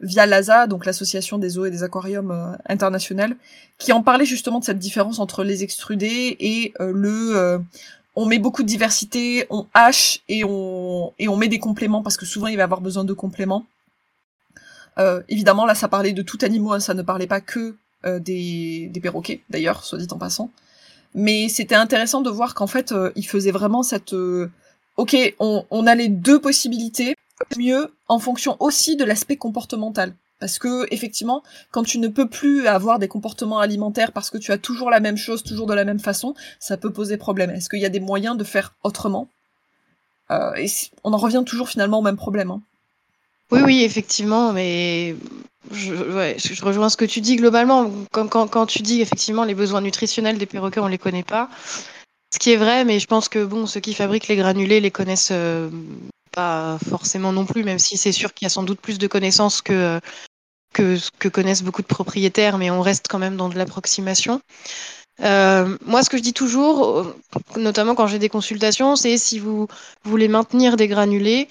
via 0.00 0.26
l'ASA, 0.26 0.66
donc 0.66 0.84
l'association 0.84 1.38
des 1.38 1.56
eaux 1.56 1.64
et 1.64 1.70
des 1.70 1.84
aquariums 1.84 2.56
internationales, 2.66 3.34
qui 3.78 3.92
en 3.92 4.02
parlait 4.02 4.26
justement 4.26 4.58
de 4.58 4.64
cette 4.64 4.78
différence 4.78 5.20
entre 5.20 5.42
les 5.42 5.62
extrudés 5.62 6.36
et 6.38 6.74
le 6.78 7.60
on 8.14 8.26
met 8.26 8.38
beaucoup 8.38 8.62
de 8.62 8.66
diversité, 8.66 9.46
on 9.48 9.64
hache 9.72 10.20
et 10.28 10.44
on 10.44 11.14
et 11.18 11.28
on 11.28 11.36
met 11.36 11.48
des 11.48 11.58
compléments 11.58 12.02
parce 12.02 12.18
que 12.18 12.26
souvent 12.26 12.48
il 12.48 12.58
va 12.58 12.64
avoir 12.64 12.82
besoin 12.82 13.04
de 13.04 13.14
compléments. 13.14 13.64
Euh, 14.98 15.22
évidemment, 15.28 15.64
là, 15.64 15.74
ça 15.74 15.88
parlait 15.88 16.12
de 16.12 16.22
tout 16.22 16.38
animaux, 16.42 16.72
hein, 16.72 16.80
ça 16.80 16.94
ne 16.94 17.02
parlait 17.02 17.26
pas 17.26 17.40
que 17.40 17.76
euh, 18.04 18.18
des, 18.18 18.90
perroquets, 19.00 19.42
d'ailleurs, 19.50 19.84
soit 19.84 19.98
dit 19.98 20.08
en 20.10 20.18
passant. 20.18 20.50
Mais 21.14 21.48
c'était 21.48 21.74
intéressant 21.74 22.20
de 22.20 22.30
voir 22.30 22.54
qu'en 22.54 22.66
fait, 22.66 22.92
euh, 22.92 23.10
il 23.16 23.26
faisait 23.26 23.50
vraiment 23.50 23.82
cette... 23.82 24.14
ok, 24.96 25.16
on, 25.38 25.86
a 25.86 25.94
les 25.94 26.08
deux 26.08 26.40
possibilités, 26.40 27.14
mieux 27.56 27.92
en 28.08 28.18
fonction 28.18 28.56
aussi 28.60 28.96
de 28.96 29.04
l'aspect 29.04 29.36
comportemental. 29.36 30.14
Parce 30.40 30.58
que 30.58 30.86
effectivement, 30.92 31.42
quand 31.72 31.82
tu 31.82 31.98
ne 31.98 32.06
peux 32.06 32.28
plus 32.28 32.68
avoir 32.68 33.00
des 33.00 33.08
comportements 33.08 33.58
alimentaires 33.58 34.12
parce 34.12 34.30
que 34.30 34.38
tu 34.38 34.52
as 34.52 34.58
toujours 34.58 34.88
la 34.88 35.00
même 35.00 35.16
chose, 35.16 35.42
toujours 35.42 35.66
de 35.66 35.74
la 35.74 35.84
même 35.84 35.98
façon, 35.98 36.34
ça 36.60 36.76
peut 36.76 36.92
poser 36.92 37.16
problème. 37.16 37.50
Est-ce 37.50 37.68
qu'il 37.68 37.80
y 37.80 37.86
a 37.86 37.88
des 37.88 37.98
moyens 37.98 38.36
de 38.36 38.44
faire 38.44 38.74
autrement? 38.84 39.28
Et 40.30 40.66
on 41.02 41.12
en 41.12 41.16
revient 41.16 41.42
toujours 41.44 41.68
finalement 41.68 41.98
au 41.98 42.02
même 42.02 42.16
problème. 42.16 42.52
Hein. 42.52 42.60
Oui, 43.50 43.60
oui, 43.64 43.82
effectivement, 43.82 44.52
mais 44.52 45.16
je, 45.70 45.94
ouais, 45.94 46.36
je 46.38 46.64
rejoins 46.64 46.88
ce 46.88 46.96
que 46.96 47.04
tu 47.04 47.20
dis 47.20 47.36
globalement. 47.36 47.90
Comme 48.12 48.28
quand, 48.28 48.46
quand, 48.48 48.66
tu 48.66 48.82
dis 48.82 49.00
effectivement 49.00 49.44
les 49.44 49.54
besoins 49.54 49.80
nutritionnels 49.80 50.38
des 50.38 50.46
perroquets, 50.46 50.80
on 50.80 50.88
les 50.88 50.98
connaît 50.98 51.22
pas. 51.22 51.48
Ce 52.32 52.38
qui 52.38 52.52
est 52.52 52.56
vrai, 52.56 52.84
mais 52.84 53.00
je 53.00 53.06
pense 53.06 53.28
que 53.28 53.44
bon, 53.44 53.66
ceux 53.66 53.80
qui 53.80 53.94
fabriquent 53.94 54.28
les 54.28 54.36
granulés 54.36 54.80
les 54.80 54.90
connaissent 54.90 55.30
euh, 55.32 55.70
pas 56.32 56.78
forcément 56.88 57.32
non 57.32 57.46
plus, 57.46 57.64
même 57.64 57.78
si 57.78 57.96
c'est 57.96 58.12
sûr 58.12 58.34
qu'il 58.34 58.44
y 58.44 58.46
a 58.46 58.50
sans 58.50 58.62
doute 58.62 58.80
plus 58.80 58.98
de 58.98 59.06
connaissances 59.06 59.62
que, 59.62 59.98
que, 60.74 60.98
que 61.18 61.28
connaissent 61.28 61.62
beaucoup 61.62 61.82
de 61.82 61.86
propriétaires, 61.86 62.58
mais 62.58 62.70
on 62.70 62.82
reste 62.82 63.06
quand 63.08 63.18
même 63.18 63.36
dans 63.36 63.48
de 63.48 63.56
l'approximation. 63.56 64.40
Euh, 65.20 65.76
moi, 65.84 66.02
ce 66.02 66.10
que 66.10 66.18
je 66.18 66.22
dis 66.22 66.34
toujours, 66.34 67.14
notamment 67.56 67.94
quand 67.94 68.06
j'ai 68.06 68.18
des 68.18 68.28
consultations, 68.28 68.94
c'est 68.94 69.16
si 69.16 69.38
vous 69.38 69.66
voulez 70.04 70.28
maintenir 70.28 70.76
des 70.76 70.86
granulés, 70.86 71.48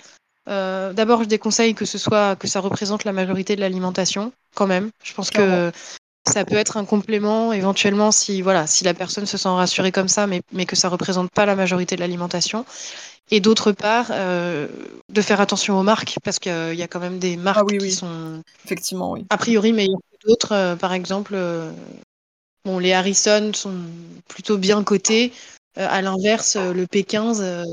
euh, 0.48 0.94
d'abord, 0.94 1.24
je 1.24 1.28
déconseille 1.28 1.76
que 1.76 1.86
ce 1.86 1.98
soit 1.98 2.36
que 2.36 2.48
ça 2.48 2.60
représente 2.60 3.04
la 3.04 3.14
majorité 3.14 3.56
de 3.56 3.62
l'alimentation, 3.62 4.32
quand 4.56 4.68
même. 4.68 4.90
Je 5.04 5.14
pense 5.14 5.30
que 5.30 5.72
ça 6.28 6.44
peut 6.44 6.56
être 6.56 6.76
un 6.76 6.84
complément 6.84 7.54
éventuellement 7.54 8.12
si 8.12 8.42
voilà 8.42 8.68
si 8.68 8.84
la 8.84 8.94
personne 8.94 9.26
se 9.26 9.38
sent 9.38 9.50
rassurée 9.50 9.92
comme 9.92 10.10
ça, 10.10 10.28
mais, 10.28 10.42
mais 10.52 10.66
que 10.66 10.76
ça 10.76 10.90
représente 10.90 11.32
pas 11.32 11.46
la 11.46 11.56
majorité 11.56 11.96
de 11.96 12.02
l'alimentation. 12.02 12.66
Et 13.30 13.42
d'autre 13.42 13.74
part, 13.74 14.08
euh, 14.12 14.68
de 15.10 15.22
faire 15.22 15.42
attention 15.42 15.78
aux 15.78 15.84
marques 15.84 16.18
parce 16.24 16.40
qu'il 16.40 16.76
y 16.76 16.84
a 16.84 16.88
quand 16.88 17.00
même 17.00 17.20
des 17.20 17.36
marques 17.36 17.68
ah 17.70 17.78
qui 17.78 17.92
sont 17.92 18.42
effectivement 18.64 19.12
oui. 19.12 19.26
a 19.30 19.38
priori 19.38 19.74
meilleures 19.74 20.00
que 20.12 20.28
d'autres, 20.28 20.76
par 20.80 20.94
exemple, 20.94 21.38
bon, 22.64 22.80
les 22.80 22.94
Harrison 22.94 23.52
sont 23.54 23.76
plutôt 24.30 24.58
bien 24.58 24.82
cotés. 24.84 25.34
à 25.76 26.02
l'inverse, 26.02 26.56
le 26.56 26.86
P15 26.86 27.66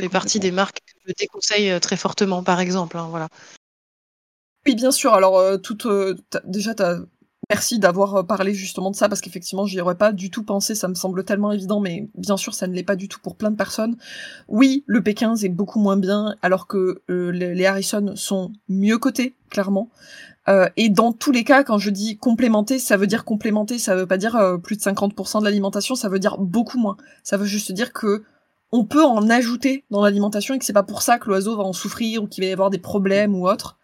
fait 0.00 0.08
partie 0.08 0.40
des 0.40 0.50
marques 0.50 0.80
que 0.80 1.00
je 1.08 1.14
déconseille 1.18 1.80
très 1.80 1.96
fortement, 1.96 2.42
par 2.42 2.60
exemple. 2.60 2.96
Hein, 2.96 3.08
voilà. 3.10 3.28
Oui, 4.66 4.74
bien 4.74 4.90
sûr. 4.90 5.14
Alors, 5.14 5.60
toute, 5.60 5.86
déjà, 6.44 6.74
tu 6.74 6.82
as 6.82 6.98
Merci 7.50 7.78
d'avoir 7.78 8.14
euh, 8.16 8.22
parlé 8.22 8.52
justement 8.52 8.90
de 8.90 8.96
ça 8.96 9.08
parce 9.08 9.22
qu'effectivement 9.22 9.64
j'y 9.64 9.80
aurais 9.80 9.94
pas 9.94 10.12
du 10.12 10.30
tout 10.30 10.42
pensé, 10.42 10.74
ça 10.74 10.86
me 10.86 10.94
semble 10.94 11.24
tellement 11.24 11.50
évident, 11.50 11.80
mais 11.80 12.10
bien 12.14 12.36
sûr 12.36 12.52
ça 12.52 12.66
ne 12.66 12.74
l'est 12.74 12.82
pas 12.82 12.96
du 12.96 13.08
tout 13.08 13.20
pour 13.20 13.36
plein 13.36 13.50
de 13.50 13.56
personnes. 13.56 13.96
Oui, 14.48 14.84
le 14.86 15.00
P15 15.00 15.46
est 15.46 15.48
beaucoup 15.48 15.80
moins 15.80 15.96
bien 15.96 16.34
alors 16.42 16.66
que 16.66 17.00
euh, 17.08 17.30
les 17.30 17.64
Harrison 17.64 18.12
sont 18.16 18.52
mieux 18.68 18.98
cotés, 18.98 19.34
clairement. 19.48 19.88
Euh, 20.48 20.68
et 20.76 20.90
dans 20.90 21.12
tous 21.12 21.32
les 21.32 21.42
cas, 21.42 21.64
quand 21.64 21.78
je 21.78 21.88
dis 21.88 22.18
complémenter, 22.18 22.78
ça 22.78 22.98
veut 22.98 23.06
dire 23.06 23.24
complémenter, 23.24 23.78
ça 23.78 23.96
veut 23.96 24.06
pas 24.06 24.18
dire 24.18 24.58
plus 24.62 24.76
de 24.76 24.82
50% 24.82 25.40
de 25.40 25.44
l'alimentation, 25.44 25.94
ça 25.94 26.10
veut 26.10 26.18
dire 26.18 26.36
beaucoup 26.36 26.78
moins. 26.78 26.98
Ça 27.22 27.38
veut 27.38 27.46
juste 27.46 27.72
dire 27.72 27.94
que 27.94 28.24
on 28.72 28.84
peut 28.84 29.04
en 29.04 29.28
ajouter 29.30 29.84
dans 29.90 30.02
l'alimentation 30.02 30.54
et 30.54 30.58
que 30.58 30.64
c'est 30.64 30.72
pas 30.72 30.82
pour 30.82 31.02
ça 31.02 31.18
que 31.18 31.28
l'oiseau 31.28 31.56
va 31.56 31.64
en 31.64 31.72
souffrir 31.72 32.22
ou 32.22 32.26
qu'il 32.26 32.44
va 32.44 32.50
y 32.50 32.52
avoir 32.52 32.70
des 32.70 32.78
problèmes 32.78 33.34
ou 33.34 33.48
autre. 33.48 33.78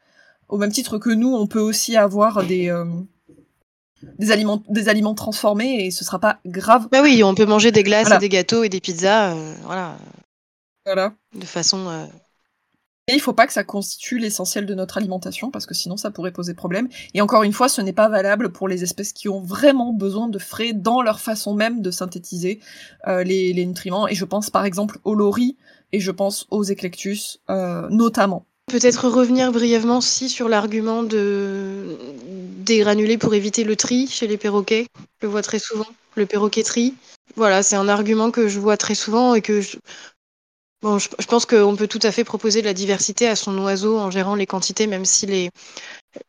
Au 0.49 0.59
même 0.59 0.72
titre 0.72 0.99
que 0.99 1.11
nous, 1.11 1.35
on 1.35 1.47
peut 1.47 1.61
aussi 1.61 1.97
avoir 1.97 2.45
des 2.45 2.70
des 4.18 4.30
aliments, 4.30 4.62
des 4.68 4.89
aliments 4.89 5.14
transformés 5.14 5.87
et 5.87 5.91
ce 5.91 6.05
sera 6.05 6.18
pas 6.18 6.39
grave. 6.47 6.89
Bah 6.91 7.01
oui, 7.03 7.22
on 7.24 7.35
peut 7.35 7.47
manger 7.47 7.72
des 7.72 7.82
glaces 7.82 8.11
et 8.11 8.18
des 8.18 8.28
gâteaux 8.28 8.64
et 8.64 8.68
des 8.68 8.80
pizzas, 8.80 9.35
euh, 9.35 9.55
voilà. 9.64 9.97
Voilà. 10.85 11.14
De 11.35 11.45
façon. 11.45 11.89
Euh... 11.89 12.07
Et 13.07 13.13
il 13.13 13.21
faut 13.21 13.35
pas 13.35 13.47
que 13.47 13.53
ça 13.53 13.65
constitue 13.65 14.19
l'essentiel 14.19 14.65
de 14.65 14.75
notre 14.75 14.97
alimentation 14.97 15.51
parce 15.51 15.67
que 15.67 15.75
sinon 15.75 15.99
ça 15.99 16.11
pourrait 16.11 16.33
poser 16.33 16.55
problème. 16.55 16.89
Et 17.13 17.21
encore 17.21 17.43
une 17.43 17.53
fois, 17.53 17.69
ce 17.69 17.83
n'est 17.83 17.93
pas 17.93 18.09
valable 18.09 18.51
pour 18.51 18.67
les 18.67 18.83
espèces 18.83 19.13
qui 19.13 19.29
ont 19.29 19.41
vraiment 19.41 19.93
besoin 19.93 20.29
de 20.29 20.39
frais 20.39 20.73
dans 20.73 21.03
leur 21.03 21.21
façon 21.21 21.55
même 21.55 21.83
de 21.83 21.91
synthétiser 21.91 22.61
euh, 23.07 23.23
les, 23.23 23.67
nutriments. 23.67 24.09
Et 24.09 24.15
je 24.15 24.25
pense 24.25 24.49
par 24.49 24.65
exemple 24.65 24.99
aux 25.05 25.15
loris 25.15 25.57
et 25.93 26.01
je 26.01 26.11
pense 26.11 26.47
aux 26.51 26.63
éclectus 26.63 27.41
euh, 27.51 27.87
notamment. 27.91 28.47
Peut-être 28.69 29.07
revenir 29.09 29.53
brièvement 29.53 30.01
si 30.01 30.31
sur 30.31 30.49
l'argument 30.49 31.03
de 31.03 31.99
des 32.61 32.79
granulés 32.79 33.19
pour 33.19 33.35
éviter 33.35 33.63
le 33.63 33.77
tri 33.77 34.07
chez 34.07 34.27
les 34.27 34.39
perroquets. 34.39 34.87
Je 35.21 35.27
le 35.27 35.29
vois 35.29 35.43
très 35.43 35.59
souvent, 35.59 35.87
le 36.15 36.25
perroquet 36.25 36.63
tri. 36.63 36.95
Voilà, 37.37 37.63
c'est 37.63 37.77
un 37.77 37.89
argument 37.89 38.31
que 38.31 38.49
je 38.49 38.59
vois 38.59 38.79
très 38.79 38.95
souvent 38.95 39.35
et 39.35 39.43
que 39.43 39.61
je... 39.61 39.77
Bon, 40.85 40.99
je, 40.99 41.09
pense 41.26 41.47
qu'on 41.47 41.76
peut 41.76 41.89
tout 41.89 42.01
à 42.03 42.12
fait 42.12 42.24
proposer 42.24 42.61
de 42.61 42.66
la 42.66 42.74
diversité 42.74 43.26
à 43.26 43.37
son 43.37 43.57
oiseau 43.57 43.99
en 43.99 44.11
gérant 44.11 44.35
les 44.35 44.45
quantités, 44.45 44.87
même 44.87 45.07
si 45.07 45.24
les. 45.24 45.51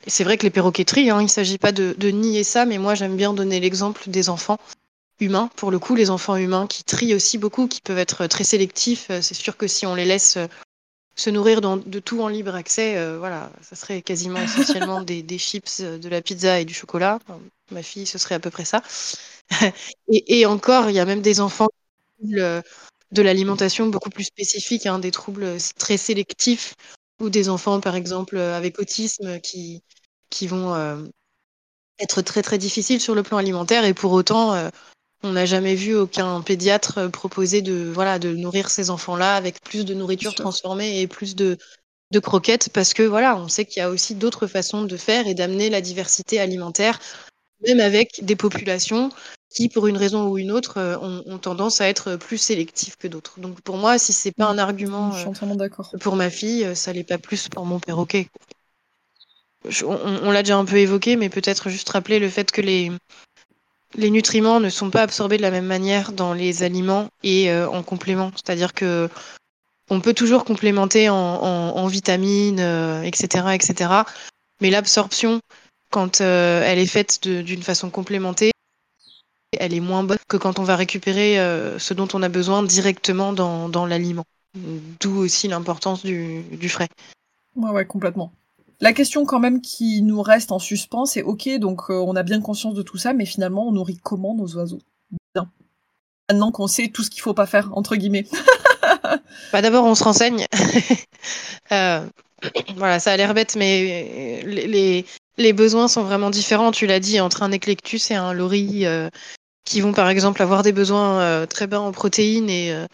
C'est 0.07 0.23
vrai 0.23 0.37
que 0.37 0.43
les 0.43 0.49
perroquets 0.49 0.85
trient, 0.85 1.09
hein, 1.09 1.19
il 1.19 1.25
ne 1.25 1.29
s'agit 1.29 1.57
pas 1.57 1.73
de, 1.73 1.93
de, 1.97 2.07
nier 2.07 2.45
ça, 2.45 2.63
mais 2.63 2.77
moi 2.77 2.95
j'aime 2.95 3.17
bien 3.17 3.33
donner 3.33 3.59
l'exemple 3.59 4.09
des 4.09 4.29
enfants 4.29 4.57
humains. 5.19 5.49
Pour 5.57 5.71
le 5.71 5.77
coup, 5.77 5.93
les 5.93 6.09
enfants 6.09 6.37
humains 6.37 6.67
qui 6.67 6.85
trient 6.85 7.13
aussi 7.13 7.37
beaucoup, 7.37 7.67
qui 7.67 7.81
peuvent 7.81 7.97
être 7.97 8.27
très 8.27 8.45
sélectifs. 8.45 9.07
C'est 9.19 9.33
sûr 9.33 9.57
que 9.57 9.67
si 9.67 9.85
on 9.85 9.93
les 9.93 10.05
laisse 10.05 10.37
se 11.17 11.29
nourrir 11.29 11.59
de 11.59 11.99
tout 11.99 12.21
en 12.21 12.29
libre 12.29 12.55
accès, 12.55 12.95
euh, 12.95 13.17
voilà, 13.19 13.51
ça 13.61 13.75
serait 13.75 14.01
quasiment 14.01 14.39
essentiellement 14.41 15.01
des, 15.01 15.37
chips, 15.37 15.81
euh, 15.81 15.97
de 15.97 16.07
la 16.07 16.21
pizza 16.21 16.61
et 16.61 16.65
du 16.65 16.73
chocolat. 16.73 17.19
ma 17.71 17.83
fille, 17.83 18.05
ce 18.05 18.17
serait 18.17 18.35
à 18.35 18.39
peu 18.39 18.51
près 18.51 18.63
ça. 18.63 18.81
et, 20.07 20.45
encore, 20.45 20.89
il 20.89 20.95
y 20.95 20.99
a 20.99 21.05
même 21.05 21.21
des 21.21 21.41
enfants 21.41 21.67
de 23.15 23.21
l'alimentation 23.23 23.87
beaucoup 23.87 24.11
plus 24.11 24.25
spécifiques, 24.25 24.85
hein, 24.85 24.99
des 24.99 25.11
troubles 25.11 25.57
très 25.79 25.97
sélectifs, 25.97 26.75
ou 27.19 27.29
des 27.29 27.49
enfants, 27.49 27.79
par 27.79 27.95
exemple, 27.95 28.37
avec 28.37 28.77
autisme, 28.77 29.39
qui, 29.39 29.81
qui 30.29 30.45
vont 30.47 30.75
euh, 30.75 31.01
être 31.99 32.21
très 32.21 32.43
très 32.43 32.57
difficiles 32.57 33.01
sur 33.01 33.15
le 33.15 33.23
plan 33.23 33.37
alimentaire, 33.37 33.85
et 33.85 33.93
pour 33.93 34.11
autant, 34.11 34.69
on 35.25 35.31
n'a 35.31 35.45
jamais 35.45 35.75
vu 35.75 35.95
aucun 35.95 36.41
pédiatre 36.41 36.99
euh, 36.99 37.09
proposer 37.09 37.61
de, 37.61 37.89
voilà, 37.91 38.19
de 38.19 38.33
nourrir 38.35 38.69
ces 38.69 38.89
enfants-là 38.89 39.35
avec 39.35 39.59
plus 39.61 39.85
de 39.85 39.93
nourriture 39.93 40.35
transformée 40.35 41.01
et 41.01 41.07
plus 41.07 41.35
de, 41.35 41.57
de 42.11 42.19
croquettes 42.19 42.69
parce 42.69 42.93
que 42.93 43.03
voilà, 43.03 43.35
on 43.35 43.47
sait 43.47 43.65
qu'il 43.65 43.79
y 43.79 43.83
a 43.83 43.89
aussi 43.89 44.15
d'autres 44.15 44.47
façons 44.47 44.83
de 44.83 44.97
faire 44.97 45.27
et 45.27 45.33
d'amener 45.33 45.69
la 45.69 45.81
diversité 45.81 46.39
alimentaire, 46.39 46.99
même 47.67 47.79
avec 47.79 48.23
des 48.23 48.35
populations 48.35 49.09
qui, 49.55 49.69
pour 49.69 49.87
une 49.87 49.97
raison 49.97 50.27
ou 50.27 50.37
une 50.37 50.51
autre, 50.51 50.77
euh, 50.77 50.97
ont, 50.99 51.37
tendance 51.39 51.81
à 51.81 51.87
être 51.87 52.15
plus 52.17 52.37
sélectives 52.37 52.97
que 52.97 53.07
d'autres. 53.07 53.39
Donc 53.39 53.61
pour 53.61 53.77
moi, 53.77 53.97
si 53.97 54.13
c'est 54.13 54.31
pas 54.31 54.45
un 54.45 54.57
argument 54.57 55.11
euh, 55.15 55.97
pour 55.99 56.15
ma 56.15 56.29
fille, 56.29 56.75
ça 56.75 56.93
l'est 56.93 57.03
pas 57.03 57.17
plus 57.17 57.49
pour 57.49 57.65
mon 57.65 57.79
perroquet. 57.79 58.27
on, 59.83 60.19
on 60.23 60.31
l'a 60.31 60.43
déjà 60.43 60.57
un 60.57 60.65
peu 60.65 60.77
évoqué, 60.77 61.15
mais 61.15 61.29
peut-être 61.29 61.69
juste 61.69 61.89
rappeler 61.89 62.19
le 62.19 62.29
fait 62.29 62.51
que 62.51 62.61
les, 62.61 62.91
les 63.97 64.09
nutriments 64.09 64.59
ne 64.59 64.69
sont 64.69 64.89
pas 64.89 65.01
absorbés 65.01 65.37
de 65.37 65.41
la 65.41 65.51
même 65.51 65.65
manière 65.65 66.11
dans 66.11 66.33
les 66.33 66.63
aliments 66.63 67.09
et 67.23 67.51
euh, 67.51 67.69
en 67.69 67.83
complément. 67.83 68.31
C'est-à-dire 68.35 68.73
que 68.73 69.09
on 69.89 70.01
peut 70.01 70.13
toujours 70.13 70.45
complémenter 70.45 71.09
en, 71.09 71.87
vitamines, 71.87 72.59
etc., 73.03 73.27
euh, 73.45 73.51
etc. 73.51 73.91
Mais 74.59 74.71
l'absorption, 74.71 75.39
quand 75.91 76.21
euh, 76.21 76.63
elle 76.65 76.79
est 76.79 76.87
faite 76.87 77.27
d'une 77.27 77.61
façon 77.61 77.91
complémentée, 77.91 78.51
elle 79.51 79.73
est 79.73 79.79
moins 79.79 80.03
bonne 80.03 80.17
que 80.27 80.37
quand 80.37 80.59
on 80.59 80.63
va 80.63 80.75
récupérer 80.75 81.37
ce 81.77 81.93
dont 81.93 82.07
on 82.13 82.21
a 82.23 82.29
besoin 82.29 82.63
directement 82.63 83.33
dans, 83.33 83.85
l'aliment. 83.85 84.25
D'où 85.01 85.17
aussi 85.17 85.47
l'importance 85.47 86.03
du, 86.03 86.43
du 86.43 86.69
frais. 86.69 86.87
Ouais, 87.55 87.71
ouais, 87.71 87.85
complètement. 87.85 88.31
La 88.81 88.93
question 88.93 89.25
quand 89.25 89.39
même 89.39 89.61
qui 89.61 90.01
nous 90.01 90.21
reste 90.21 90.51
en 90.51 90.59
suspens, 90.59 91.05
c'est 91.05 91.21
ok, 91.21 91.49
donc 91.59 91.89
euh, 91.89 91.93
on 91.93 92.15
a 92.15 92.23
bien 92.23 92.41
conscience 92.41 92.73
de 92.73 92.81
tout 92.81 92.97
ça, 92.97 93.13
mais 93.13 93.25
finalement 93.25 93.67
on 93.67 93.71
nourrit 93.71 93.97
comment 94.03 94.35
nos 94.35 94.55
oiseaux? 94.55 94.81
Bien. 95.33 95.49
Maintenant 96.29 96.51
qu'on 96.51 96.67
sait 96.67 96.89
tout 96.89 97.03
ce 97.03 97.09
qu'il 97.09 97.21
faut 97.21 97.33
pas 97.33 97.45
faire, 97.45 97.69
entre 97.77 97.95
guillemets. 97.95 98.25
bah 99.53 99.61
d'abord 99.61 99.85
on 99.85 99.95
se 99.95 100.03
renseigne. 100.03 100.45
Euh, 101.71 102.07
voilà, 102.75 102.99
ça 102.99 103.11
a 103.11 103.17
l'air 103.17 103.33
bête, 103.33 103.55
mais 103.55 104.43
les, 104.45 104.67
les, 104.67 105.05
besoins 105.53 105.87
sont 105.87 106.03
vraiment 106.03 106.29
différents. 106.29 106.71
Tu 106.71 106.87
l'as 106.87 106.99
dit, 106.99 107.19
entre 107.19 107.43
un 107.43 107.51
éclectus 107.51 108.11
et 108.11 108.15
un 108.15 108.33
lori, 108.33 108.85
euh, 108.85 109.09
qui 109.65 109.81
vont 109.81 109.93
par 109.93 110.09
exemple 110.09 110.41
avoir 110.41 110.63
des 110.63 110.71
besoins 110.71 111.47
très 111.47 111.67
bas 111.67 111.81
en 111.81 111.91
protéines 111.91 112.49
et, 112.49 112.85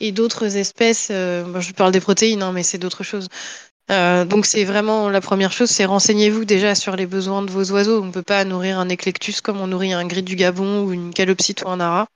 et 0.00 0.12
d'autres 0.12 0.56
espèces. 0.56 1.08
je 1.08 1.72
parle 1.72 1.92
des 1.92 2.00
protéines, 2.00 2.42
hein, 2.42 2.52
mais 2.52 2.62
c'est 2.62 2.78
d'autres 2.78 3.04
choses. 3.04 3.28
Euh, 3.90 4.24
donc 4.24 4.46
c'est 4.46 4.64
vraiment 4.64 5.08
la 5.10 5.20
première 5.20 5.52
chose, 5.52 5.70
c'est 5.70 5.84
renseignez-vous 5.84 6.44
déjà 6.44 6.74
sur 6.74 6.96
les 6.96 7.06
besoins 7.06 7.42
de 7.42 7.50
vos 7.50 7.70
oiseaux. 7.70 8.02
On 8.02 8.06
ne 8.06 8.12
peut 8.12 8.22
pas 8.22 8.44
nourrir 8.44 8.80
un 8.80 8.88
éclectus 8.88 9.40
comme 9.40 9.60
on 9.60 9.68
nourrit 9.68 9.92
un 9.92 10.06
gris 10.06 10.22
du 10.22 10.34
Gabon 10.34 10.84
ou 10.84 10.92
une 10.92 11.14
calopsite 11.14 11.62
ou 11.62 11.68
un 11.68 11.78
ara. 11.78 12.08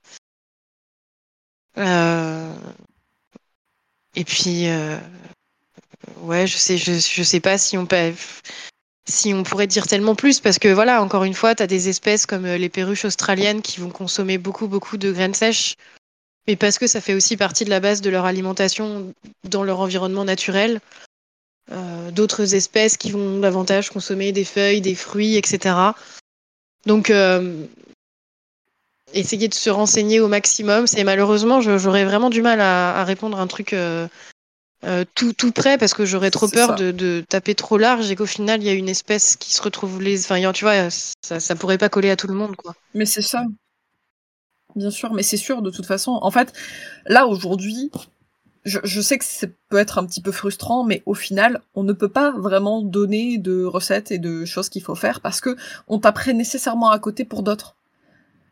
Euh, 1.77 2.53
et 4.15 4.25
puis 4.25 4.67
euh, 4.67 4.97
ouais, 6.17 6.45
je 6.45 6.57
sais, 6.57 6.77
je 6.77 7.23
sais 7.23 7.39
pas 7.39 7.57
si 7.57 7.77
on 7.77 7.85
peut, 7.85 8.13
si 9.07 9.33
on 9.33 9.43
pourrait 9.43 9.67
dire 9.67 9.87
tellement 9.87 10.15
plus 10.15 10.39
parce 10.39 10.59
que 10.59 10.67
voilà, 10.67 11.01
encore 11.01 11.23
une 11.23 11.33
fois, 11.33 11.55
tu 11.55 11.65
des 11.67 11.89
espèces 11.89 12.25
comme 12.25 12.45
les 12.45 12.69
perruches 12.69 13.05
australiennes 13.05 13.61
qui 13.61 13.79
vont 13.79 13.89
consommer 13.89 14.37
beaucoup 14.37 14.67
beaucoup 14.67 14.97
de 14.97 15.11
graines 15.11 15.33
sèches. 15.33 15.75
Mais 16.47 16.55
parce 16.55 16.79
que 16.79 16.87
ça 16.87 17.01
fait 17.01 17.13
aussi 17.13 17.37
partie 17.37 17.65
de 17.65 17.69
la 17.69 17.79
base 17.79 18.01
de 18.01 18.09
leur 18.09 18.25
alimentation 18.25 19.13
dans 19.43 19.63
leur 19.63 19.79
environnement 19.79 20.25
naturel. 20.25 20.79
Euh, 21.71 22.11
d'autres 22.11 22.55
espèces 22.55 22.97
qui 22.97 23.11
vont 23.11 23.39
davantage 23.39 23.91
consommer 23.91 24.31
des 24.31 24.43
feuilles, 24.43 24.81
des 24.81 24.95
fruits, 24.95 25.37
etc. 25.37 25.75
Donc, 26.85 27.09
euh, 27.09 27.65
essayer 29.13 29.47
de 29.47 29.53
se 29.53 29.69
renseigner 29.69 30.19
au 30.19 30.27
maximum. 30.27 30.87
C'est 30.87 31.03
malheureusement, 31.03 31.61
j'aurais 31.61 32.03
vraiment 32.03 32.29
du 32.29 32.41
mal 32.41 32.59
à, 32.59 33.03
répondre 33.05 33.39
à 33.39 33.41
un 33.41 33.47
truc 33.47 33.73
euh, 33.73 34.07
tout, 35.15 35.33
tout 35.33 35.51
près 35.51 35.77
parce 35.77 35.93
que 35.93 36.05
j'aurais 36.05 36.31
trop 36.31 36.47
peur 36.47 36.75
de, 36.75 37.23
taper 37.27 37.55
trop 37.55 37.77
large 37.77 38.09
et 38.11 38.15
qu'au 38.15 38.25
final, 38.25 38.61
il 38.61 38.65
y 38.65 38.69
a 38.69 38.73
une 38.73 38.89
espèce 38.89 39.35
qui 39.35 39.53
se 39.53 39.61
retrouve 39.61 40.01
les. 40.01 40.23
Enfin, 40.25 40.51
tu 40.51 40.65
vois, 40.65 40.89
ça, 40.89 41.39
ça 41.39 41.55
pourrait 41.55 41.77
pas 41.77 41.89
coller 41.89 42.09
à 42.09 42.15
tout 42.15 42.27
le 42.27 42.33
monde, 42.33 42.55
quoi. 42.55 42.75
Mais 42.93 43.05
c'est 43.05 43.21
ça. 43.21 43.43
Bien 44.75 44.89
sûr, 44.89 45.13
mais 45.13 45.23
c'est 45.23 45.37
sûr 45.37 45.61
de 45.61 45.69
toute 45.69 45.85
façon. 45.85 46.17
En 46.21 46.31
fait, 46.31 46.53
là 47.05 47.27
aujourd'hui, 47.27 47.91
je, 48.63 49.01
sais 49.01 49.17
que 49.17 49.25
ça 49.25 49.47
peut 49.69 49.77
être 49.77 49.97
un 49.97 50.05
petit 50.05 50.21
peu 50.21 50.31
frustrant, 50.31 50.83
mais 50.83 51.01
au 51.05 51.13
final, 51.13 51.61
on 51.73 51.83
ne 51.83 51.93
peut 51.93 52.09
pas 52.09 52.31
vraiment 52.31 52.81
donner 52.81 53.37
de 53.37 53.63
recettes 53.63 54.11
et 54.11 54.19
de 54.19 54.45
choses 54.45 54.69
qu'il 54.69 54.83
faut 54.83 54.95
faire 54.95 55.21
parce 55.21 55.41
que 55.41 55.55
on 55.87 55.99
taperait 55.99 56.33
nécessairement 56.33 56.91
à 56.91 56.99
côté 56.99 57.25
pour 57.25 57.43
d'autres. 57.43 57.75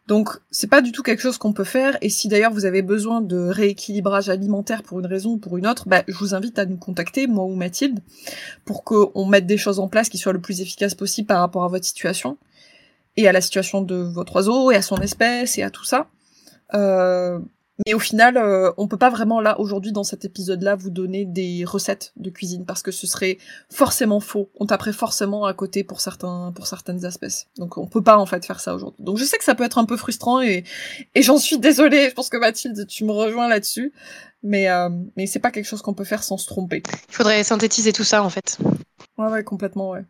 Donc, 0.09 0.29
c'est 0.49 0.65
pas 0.65 0.81
du 0.81 0.91
tout 0.91 1.03
quelque 1.03 1.21
chose 1.21 1.37
qu'on 1.37 1.53
peut 1.53 1.63
faire. 1.63 1.95
Et 2.01 2.09
si 2.09 2.27
d'ailleurs 2.29 2.51
vous 2.51 2.65
avez 2.65 2.81
besoin 2.81 3.21
de 3.21 3.37
rééquilibrage 3.37 4.27
alimentaire 4.27 4.81
pour 4.81 4.99
une 4.99 5.05
raison 5.05 5.33
ou 5.33 5.37
pour 5.37 5.55
une 5.55 5.67
autre, 5.67 5.87
bah, 5.87 6.01
je 6.07 6.17
vous 6.17 6.33
invite 6.33 6.57
à 6.57 6.65
nous 6.65 6.77
contacter, 6.77 7.27
moi 7.27 7.45
ou 7.45 7.53
Mathilde, 7.53 7.99
pour 8.65 8.83
qu'on 8.83 9.25
mette 9.27 9.45
des 9.45 9.57
choses 9.57 9.79
en 9.79 9.87
place 9.87 10.09
qui 10.09 10.17
soient 10.17 10.33
le 10.33 10.41
plus 10.41 10.61
efficaces 10.61 10.95
possible 10.95 11.27
par 11.27 11.41
rapport 11.41 11.63
à 11.63 11.67
votre 11.67 11.85
situation 11.85 12.39
et 13.17 13.27
à 13.27 13.31
la 13.31 13.39
situation 13.39 13.83
de 13.83 13.97
votre 13.97 14.37
oiseau 14.37 14.71
et 14.71 14.75
à 14.75 14.81
son 14.81 14.97
espèce 14.97 15.59
et 15.59 15.61
à 15.61 15.69
tout 15.69 15.85
ça. 15.85 16.07
Euh, 16.73 17.37
Mais 17.85 17.93
au 17.93 17.99
final, 17.99 18.37
euh, 18.37 18.71
on 18.77 18.87
peut 18.87 18.97
pas 18.97 19.09
vraiment 19.09 19.39
là 19.39 19.59
aujourd'hui 19.59 19.91
dans 19.91 20.03
cet 20.03 20.25
épisode-là 20.25 20.75
vous 20.75 20.89
donner 20.89 21.25
des 21.25 21.63
recettes 21.65 22.11
de 22.17 22.29
cuisine 22.29 22.65
parce 22.65 22.81
que 22.81 22.91
ce 22.91 23.07
serait 23.07 23.37
forcément 23.69 24.19
faux. 24.19 24.49
On 24.59 24.65
taperait 24.65 24.93
forcément 24.93 25.45
à 25.45 25.53
côté 25.53 25.83
pour 25.83 26.01
certains 26.01 26.51
pour 26.53 26.67
certaines 26.67 27.05
espèces. 27.05 27.47
Donc 27.57 27.77
on 27.77 27.87
peut 27.87 28.03
pas 28.03 28.17
en 28.17 28.25
fait 28.25 28.45
faire 28.45 28.59
ça 28.59 28.75
aujourd'hui. 28.75 29.03
Donc 29.03 29.17
je 29.17 29.23
sais 29.23 29.37
que 29.37 29.43
ça 29.43 29.55
peut 29.55 29.63
être 29.63 29.77
un 29.77 29.85
peu 29.85 29.97
frustrant 29.97 30.41
et 30.41 30.63
et 31.15 31.21
j'en 31.21 31.37
suis 31.37 31.57
désolée. 31.57 32.09
Je 32.09 32.15
pense 32.15 32.29
que 32.29 32.37
Mathilde, 32.37 32.85
tu 32.87 33.05
me 33.05 33.11
rejoins 33.11 33.47
là-dessus. 33.47 33.93
Mais 34.43 34.69
euh, 34.69 34.89
mais 35.15 35.25
c'est 35.25 35.39
pas 35.39 35.51
quelque 35.51 35.65
chose 35.65 35.81
qu'on 35.81 35.93
peut 35.93 36.05
faire 36.05 36.23
sans 36.23 36.37
se 36.37 36.47
tromper. 36.47 36.83
Il 37.09 37.15
faudrait 37.15 37.43
synthétiser 37.43 37.93
tout 37.93 38.03
ça 38.03 38.23
en 38.23 38.29
fait. 38.29 38.57
Ouais 39.17 39.27
ouais 39.27 39.43
complètement 39.43 39.91
ouais 39.91 40.05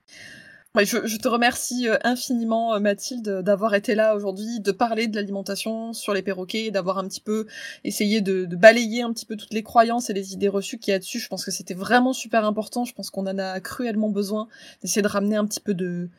je, 0.86 1.18
te 1.18 1.28
remercie 1.28 1.88
euh, 1.88 1.98
infiniment, 2.04 2.74
euh, 2.74 2.80
Mathilde, 2.80 3.42
d'avoir 3.42 3.74
été 3.76 3.96
là 3.96 4.16
aujourd'hui, 4.16 4.60
de 4.60 4.72
parler 4.72 5.08
de 5.08 5.16
l'alimentation 5.16 5.94
sur 5.94 6.14
les 6.14 6.22
perroquets, 6.22 6.72
d'avoir 6.72 6.98
un 6.98 7.08
petit 7.08 7.22
peu 7.22 7.48
essayé 7.84 8.22
de, 8.22 8.46
balayer 8.46 9.02
un 9.02 9.14
petit 9.14 9.26
peu 9.26 9.36
toutes 9.36 9.54
les 9.54 9.64
croyances 9.64 10.10
et 10.10 10.14
les 10.14 10.34
idées 10.34 10.50
reçues 10.50 10.78
qu'il 10.78 10.92
y 10.92 10.96
a 10.96 11.00
dessus. 11.00 11.20
Je 11.20 11.28
pense 11.28 11.46
que 11.46 11.52
c'était 11.52 11.74
vraiment 11.74 12.14
super 12.14 12.46
important. 12.46 12.86
Je 12.86 12.94
pense 12.94 13.10
qu'on 13.10 13.28
en 13.28 13.38
a 13.38 13.60
cruellement 13.60 14.10
besoin 14.10 14.48
d'essayer 14.82 15.02
de 15.02 15.08
ramener 15.08 15.36
un 15.36 15.46
petit 15.46 15.62
peu 15.62 15.74
de, 15.74 16.10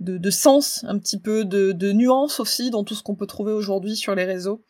de, 0.00 0.30
sens, 0.30 0.84
un 0.86 0.98
petit 0.98 1.18
peu 1.18 1.44
de, 1.44 1.72
de 1.72 1.92
nuance 1.92 2.40
aussi 2.40 2.70
dans 2.70 2.84
tout 2.84 2.94
ce 2.94 3.02
qu'on 3.02 3.14
peut 3.14 3.26
trouver 3.26 3.52
aujourd'hui 3.52 3.96
sur 3.96 4.14
les 4.14 4.24
réseaux. 4.24 4.62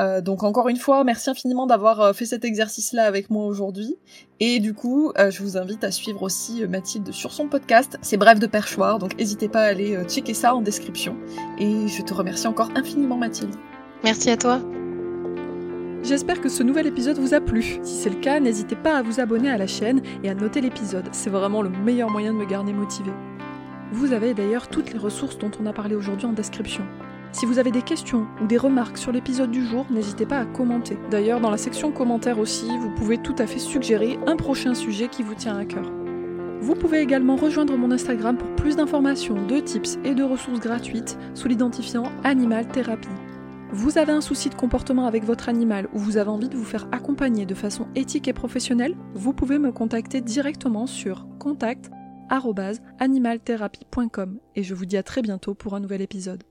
Euh, 0.00 0.20
donc 0.20 0.42
encore 0.44 0.68
une 0.68 0.76
fois, 0.76 1.02
merci 1.04 1.30
infiniment 1.30 1.66
d'avoir 1.66 2.00
euh, 2.00 2.12
fait 2.12 2.26
cet 2.26 2.44
exercice-là 2.44 3.04
avec 3.04 3.30
moi 3.30 3.46
aujourd'hui. 3.46 3.96
Et 4.40 4.60
du 4.60 4.74
coup, 4.74 5.12
euh, 5.18 5.30
je 5.30 5.42
vous 5.42 5.56
invite 5.56 5.82
à 5.84 5.90
suivre 5.90 6.22
aussi 6.22 6.64
Mathilde 6.66 7.10
sur 7.12 7.32
son 7.32 7.48
podcast. 7.48 7.98
C'est 8.02 8.16
Bref 8.16 8.38
de 8.38 8.46
Perchoir, 8.46 8.98
donc 8.98 9.16
n'hésitez 9.16 9.48
pas 9.48 9.62
à 9.62 9.66
aller 9.66 9.98
checker 10.06 10.34
ça 10.34 10.54
en 10.54 10.60
description. 10.60 11.16
Et 11.58 11.88
je 11.88 12.02
te 12.02 12.14
remercie 12.14 12.46
encore 12.46 12.70
infiniment 12.76 13.16
Mathilde. 13.16 13.54
Merci 14.04 14.30
à 14.30 14.36
toi. 14.36 14.60
J'espère 16.04 16.40
que 16.40 16.48
ce 16.48 16.62
nouvel 16.62 16.86
épisode 16.86 17.18
vous 17.18 17.34
a 17.34 17.40
plu. 17.40 17.80
Si 17.82 17.94
c'est 18.02 18.10
le 18.10 18.20
cas, 18.20 18.38
n'hésitez 18.38 18.76
pas 18.76 18.98
à 18.98 19.02
vous 19.02 19.18
abonner 19.18 19.50
à 19.50 19.58
la 19.58 19.66
chaîne 19.66 20.00
et 20.22 20.30
à 20.30 20.34
noter 20.34 20.60
l'épisode. 20.60 21.08
C'est 21.10 21.30
vraiment 21.30 21.60
le 21.60 21.70
meilleur 21.70 22.08
moyen 22.08 22.32
de 22.32 22.38
me 22.38 22.46
garder 22.46 22.72
motivé. 22.72 23.10
Vous 23.90 24.12
avez 24.12 24.34
d'ailleurs 24.34 24.68
toutes 24.68 24.92
les 24.92 24.98
ressources 24.98 25.38
dont 25.38 25.50
on 25.60 25.66
a 25.66 25.72
parlé 25.72 25.94
aujourd'hui 25.94 26.26
en 26.26 26.32
description. 26.32 26.84
Si 27.32 27.46
vous 27.46 27.58
avez 27.58 27.70
des 27.70 27.82
questions 27.82 28.26
ou 28.42 28.46
des 28.46 28.58
remarques 28.58 28.98
sur 28.98 29.12
l'épisode 29.12 29.50
du 29.50 29.64
jour, 29.64 29.86
n'hésitez 29.90 30.26
pas 30.26 30.38
à 30.38 30.44
commenter. 30.44 30.98
D'ailleurs, 31.10 31.40
dans 31.40 31.50
la 31.50 31.56
section 31.56 31.90
commentaires 31.90 32.38
aussi, 32.38 32.66
vous 32.66 32.90
pouvez 32.90 33.18
tout 33.18 33.34
à 33.38 33.46
fait 33.46 33.58
suggérer 33.58 34.18
un 34.26 34.36
prochain 34.36 34.74
sujet 34.74 35.08
qui 35.08 35.22
vous 35.22 35.34
tient 35.34 35.56
à 35.56 35.64
cœur. 35.64 35.90
Vous 36.60 36.74
pouvez 36.74 37.00
également 37.00 37.36
rejoindre 37.36 37.76
mon 37.76 37.90
Instagram 37.90 38.36
pour 38.36 38.48
plus 38.56 38.76
d'informations, 38.76 39.46
de 39.46 39.58
tips 39.60 39.98
et 40.04 40.14
de 40.14 40.22
ressources 40.22 40.60
gratuites 40.60 41.18
sous 41.34 41.48
l'identifiant 41.48 42.10
Animal 42.24 42.66
Thérapie. 42.68 43.08
Vous 43.72 43.98
avez 43.98 44.12
un 44.12 44.22
souci 44.22 44.48
de 44.48 44.54
comportement 44.54 45.06
avec 45.06 45.24
votre 45.24 45.48
animal 45.48 45.88
ou 45.92 45.98
vous 45.98 46.16
avez 46.16 46.30
envie 46.30 46.48
de 46.48 46.56
vous 46.56 46.64
faire 46.64 46.88
accompagner 46.90 47.46
de 47.46 47.54
façon 47.54 47.86
éthique 47.94 48.28
et 48.28 48.32
professionnelle, 48.32 48.96
vous 49.14 49.34
pouvez 49.34 49.58
me 49.58 49.72
contacter 49.72 50.20
directement 50.20 50.86
sur 50.86 51.26
contact@animaltherapie.com 52.28 54.38
et 54.56 54.62
je 54.62 54.74
vous 54.74 54.86
dis 54.86 54.96
à 54.96 55.02
très 55.02 55.22
bientôt 55.22 55.54
pour 55.54 55.74
un 55.74 55.80
nouvel 55.80 56.02
épisode. 56.02 56.44